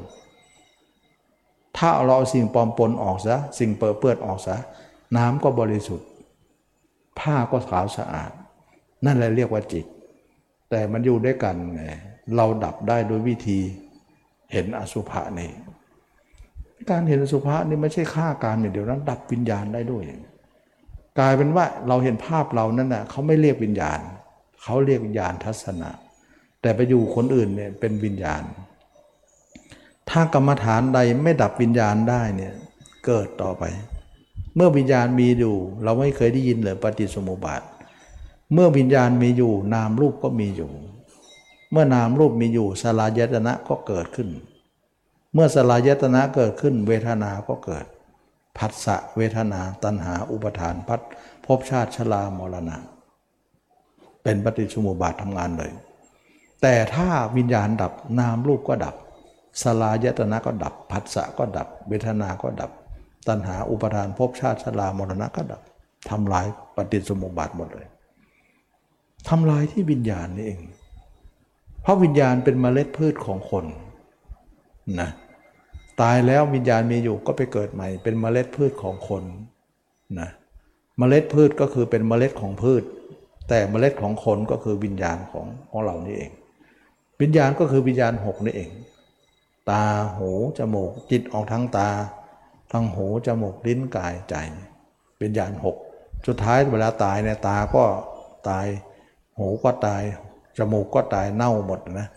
[1.78, 4.56] ถ้าเราเอาสิ่งปลอมปนออกซะสิ่งเปื้อนออกซะ
[5.18, 6.07] น้ำก็บริสุทธิ์
[7.19, 8.32] ผ้าก็ขาวสะอาด
[9.06, 9.86] นั่นแหละเรียกว่าจิต
[10.69, 11.82] แต่มันอยู่ด้วยกันไง
[12.36, 13.60] เราดับได้โดยวิธี
[14.52, 15.52] เห็นอสุภะนี่
[16.90, 20.03] การเห็นอสุภะนี่ไม่ใช่ฆ่าการอย่างเดียวนั้นดับวิญญาณได้ด้วย
[21.19, 23.99] กลายเป็นว่าเราเห็นภาพเรานั่นนะเขาไม่เรียกวิญญาณ
[24.64, 25.90] เขาเรียกวิญญาณทัศนะ
[26.61, 28.44] แต่ไปอยู่คนอื่นเนี่ยเป็นวิญญาณ
[30.10, 32.53] ถ้ากรรมฐานใดไม่ดับวิญญาณได้เนี่ย
[33.06, 33.64] เกิดต่อไป
[34.56, 37.61] เมื่อวิญญาณมีอยู่ เราไม่เคยได้ยินเลยปฏิสมุบาท
[38.53, 40.72] เมื่อวิญญาณมีอยู่นามรูปก็มีอยู่
[41.72, 44.30] เมื่อนามรูปมีอยู่สลายตนะก็เกิดขึ้น
[45.34, 47.85] เมื่อสลายตนะเกิดขึ้น เวทนาก็เกิด
[48.57, 51.02] ผัสสะเวทนาตัณหาอุปทานพัด
[51.45, 52.77] ภพชาติชรามรณะ
[54.23, 55.72] เป็นปฏิสมุบาททำงานเลย
[56.61, 58.95] แต่ถ้าวิญญาณดับนามรูปก็ดับ
[59.64, 62.72] สลายตนะก็ดับผัสสะก็ดับ เวทนาก็ดับ
[63.27, 65.61] ตัณหาอุปทานภพชาติชรามรณะก็ดับ
[66.10, 66.45] ทำลาย
[66.76, 67.88] ปฏิสมุบาทหมดเลย
[69.30, 70.60] ทำลายที่วิญญาณนี่เอง
[71.89, 73.65] พราะวิญญาณเป็นเมล็ดพืชของคน
[74.99, 75.09] นะ
[76.01, 79.23] ตายแล้ววิญญาณมีอยู่ก็ไปเกิดใหม่ เป็นเมล็ดพืชของคน
[80.19, 80.30] นะ
[80.97, 82.84] เมล็ดพืชก็คือเป็นเมล็ดของพืช
[83.49, 86.31] แต่เมล็ดของคนก็คือวิญญาณของของเรานี่เอง
[87.22, 88.69] วิญญาณก็คือวิญญาณหกนี่เอง
[89.69, 89.84] ตา
[90.18, 91.89] หูจมูกจิตออกทั้งตา
[92.72, 94.35] ทั้งหูจมูกลิ้นกายใจ
[95.18, 95.76] เป็นญาณหก
[96.27, 97.84] สุดท้ายเวลาตายเนี่ยตาก็
[98.49, 98.65] ตาย
[99.38, 100.03] หูก็ตาย
[100.58, 102.08] จมูกก็ตายเน่าหมดนะ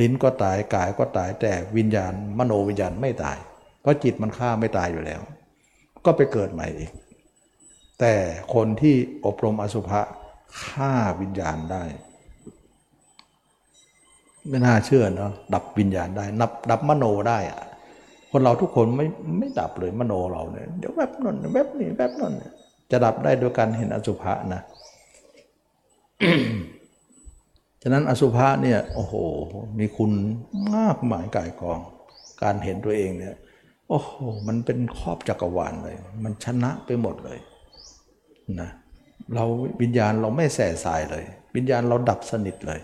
[0.00, 3.38] ลิ้นก็ตายกายก็ตายแต่วิญญาณ มโนวิญญาณไม่ตาย
[3.80, 5.20] เพราะจิตมันฆ่าไม่ตายอยู่แล้ว
[6.06, 6.90] ก็ไปเกิดใหม่อีก
[8.00, 8.14] แต่
[8.54, 8.94] คนที่
[9.26, 10.00] อบรมอสุภะ
[10.64, 11.84] ฆ่าวิญญาณได้
[14.48, 17.62] ไม่น่าเชื่อเนาะดับวิญญาณได้ นับดับมโนได้อะ
[18.30, 19.06] คนเราทุกคนไม่
[19.38, 22.32] ไม่ดับเลยมโนเราเนี่ยเดี๋ยวแวบนั่นแวบนี้แวบนั่น
[22.90, 24.62] จะดับได้โดยการเห็นอสุภะนะ
[27.82, 29.14] ฉะนั้นอสุภะเนี่ยโอ้โห
[29.78, 30.12] มีคุณ
[30.74, 31.80] มากหมายกายกอง
[32.42, 33.36] การเห็นตัวเองเนี่ย
[33.88, 34.10] โอ้โห
[34.48, 37.38] มันเป็นครอบจักรวาลเลย มันชนะไปหมดเลย
[38.60, 38.70] นะ
[39.34, 39.44] เรา
[39.82, 41.24] วิญญาณเราไม่แส่สายเลย
[41.56, 42.80] วิญญาณเราดับสนิทเลย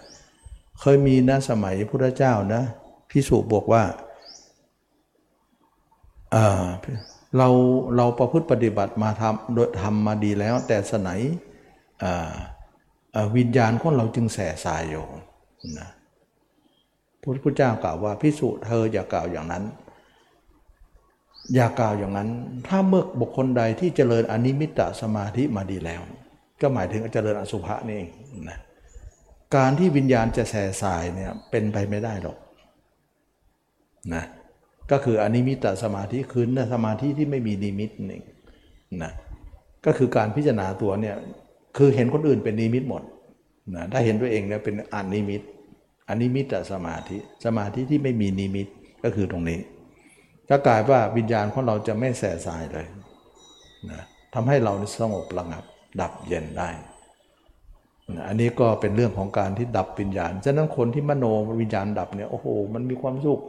[0.81, 2.63] เคยมีนะสมัยพุทธเจ้านะ
[3.11, 3.83] พิสุบอกว่า
[7.39, 7.49] เรา
[7.97, 11.21] เราประพฤติปฏิบัติมาทำโดยทำมาดีแล้ว แต่สนัย
[13.37, 15.05] วิญญาณของเราจึงแส่สายอยู่
[15.79, 15.89] นะ
[17.21, 19.65] พระพุทธเจ้ากล่าวว่าภิกษุเธออย่ากล่าวอย่างนั้น
[21.55, 22.29] อย่ากล่าวอย่างนั้น
[22.69, 26.01] ถ้าเมื่อบุคคลใดที่เจริญอนิมิตตสมาธิมาดีแล้ว
[26.61, 28.09] ก็หมายถึงเจริญอสุภะนี่เอง
[28.49, 28.59] นะ
[29.57, 32.39] การที่วิญญาณจะแส่สายเนี่ยเป็นไปไม่ได้หรอก
[34.15, 34.25] นะ
[34.91, 38.21] ก็คืออนิมิตสมาธิคือสมาธิที่ไม่มีนิมิตนี่
[39.03, 39.13] นะ
[39.87, 41.17] ก็คือการพิจารณาตัวเนี่ย
[41.77, 43.03] คือเห็นคนอื่นเป็นนิมิตหมด
[43.75, 45.43] นะถ้าเห็นตัวเองเนี่ยเป็นอนิมิต
[46.09, 48.67] อนิมิตสมาธิสมาธิที่ไม่มีนิมิต
[49.05, 49.59] ก็คือตรงนี้
[50.51, 52.87] ก็กลายว่าวิญญาณของเราจะไม่แส่สายเลย
[53.91, 54.03] นะ
[54.35, 55.65] ทำให้เราสงบระงับ
[56.01, 56.71] ดับเย็นได้
[58.29, 61.25] อันนี้ก็เป็นเรื่องของการที่ดับวิญญาณฉะนั้นคนที่มโน
[61.61, 63.43] วิญญาณดับเนี่ยโอ้โห มันมีความสุข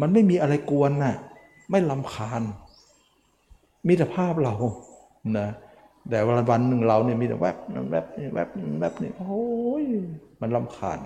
[0.00, 1.16] มันไม่มีอะไรกวนนะ่ะ
[1.70, 2.42] ไม่รำคาญ
[3.86, 4.54] มีแต่ภาพเรา
[5.38, 5.48] นะ
[6.10, 7.56] แต่วันวันหนึ่งเราเนี่ยมีแต่แวบ
[7.90, 8.48] แวบแวบ
[8.80, 9.44] แวบนี่โอ้
[9.82, 9.84] ย
[10.40, 10.98] มันลำคาญ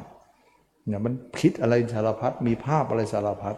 [0.87, 3.57] เนี่ยมันคิดอะไรสารพัดมีภาพอะไรสารพัด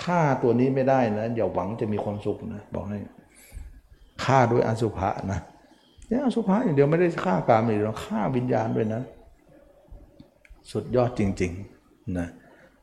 [0.00, 2.98] ฆ่าตัวนี้ไม่ได้นะอย่าหวังจะมีความสุขนะบอกให้
[4.24, 5.40] ฆ่าด้วยอสุภะนะ
[6.08, 9.02] เนี่ยสุภาอย่างเดียวไม่ได้ฆ่ากามอย่างเดียวฆ่าวิญญาณด้วยนะ
[10.72, 12.28] สุดยอดจริงๆนะ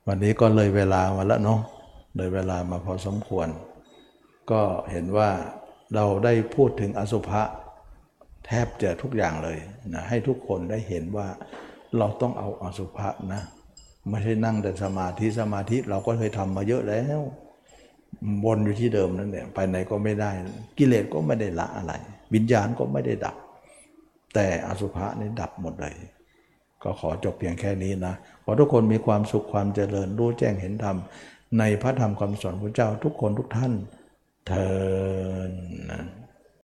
[0.08, 1.60] วันนี้ก็เลยเวลามาแล้วเนาะ
[2.16, 3.48] เลยเวลามาพอสมควร
[4.52, 4.62] ก็
[4.92, 5.30] เห็นว่า
[5.96, 7.42] เราได้พูดถึงอสุภะ
[8.46, 9.58] แทบจะทุกอย่างเลย
[9.94, 11.28] นะให้ทุกคนได้เห็นว่า
[11.98, 13.42] เราต้องเอาอสุภะนะ
[14.10, 17.20] ไม่ใช่นั่งแต่สมาธิสมาธิเราก็เคยทำมาเยอะแล้ว
[18.46, 20.32] วนอยู่ที่เดิมนั่นแหละไปไหนก็ไม่ได้
[20.78, 21.94] กิเลสก็ไม่ได้ละอะไร
[22.34, 23.36] วิญญาณก็ไม่ได้ดับ
[24.34, 25.96] แต่อสุภะนี่ดับหมดเลย
[26.84, 30.98] ก็ขอจบเพียงแค่นี้นะขอทุกคนมีความสุขความเจริญรู้แจ้งเห็นธรรม
[31.60, 33.74] ในพระธรรมคำสอนพระเจ้าทุกคนทุกท่าน
[34.48, 36.27] Turn.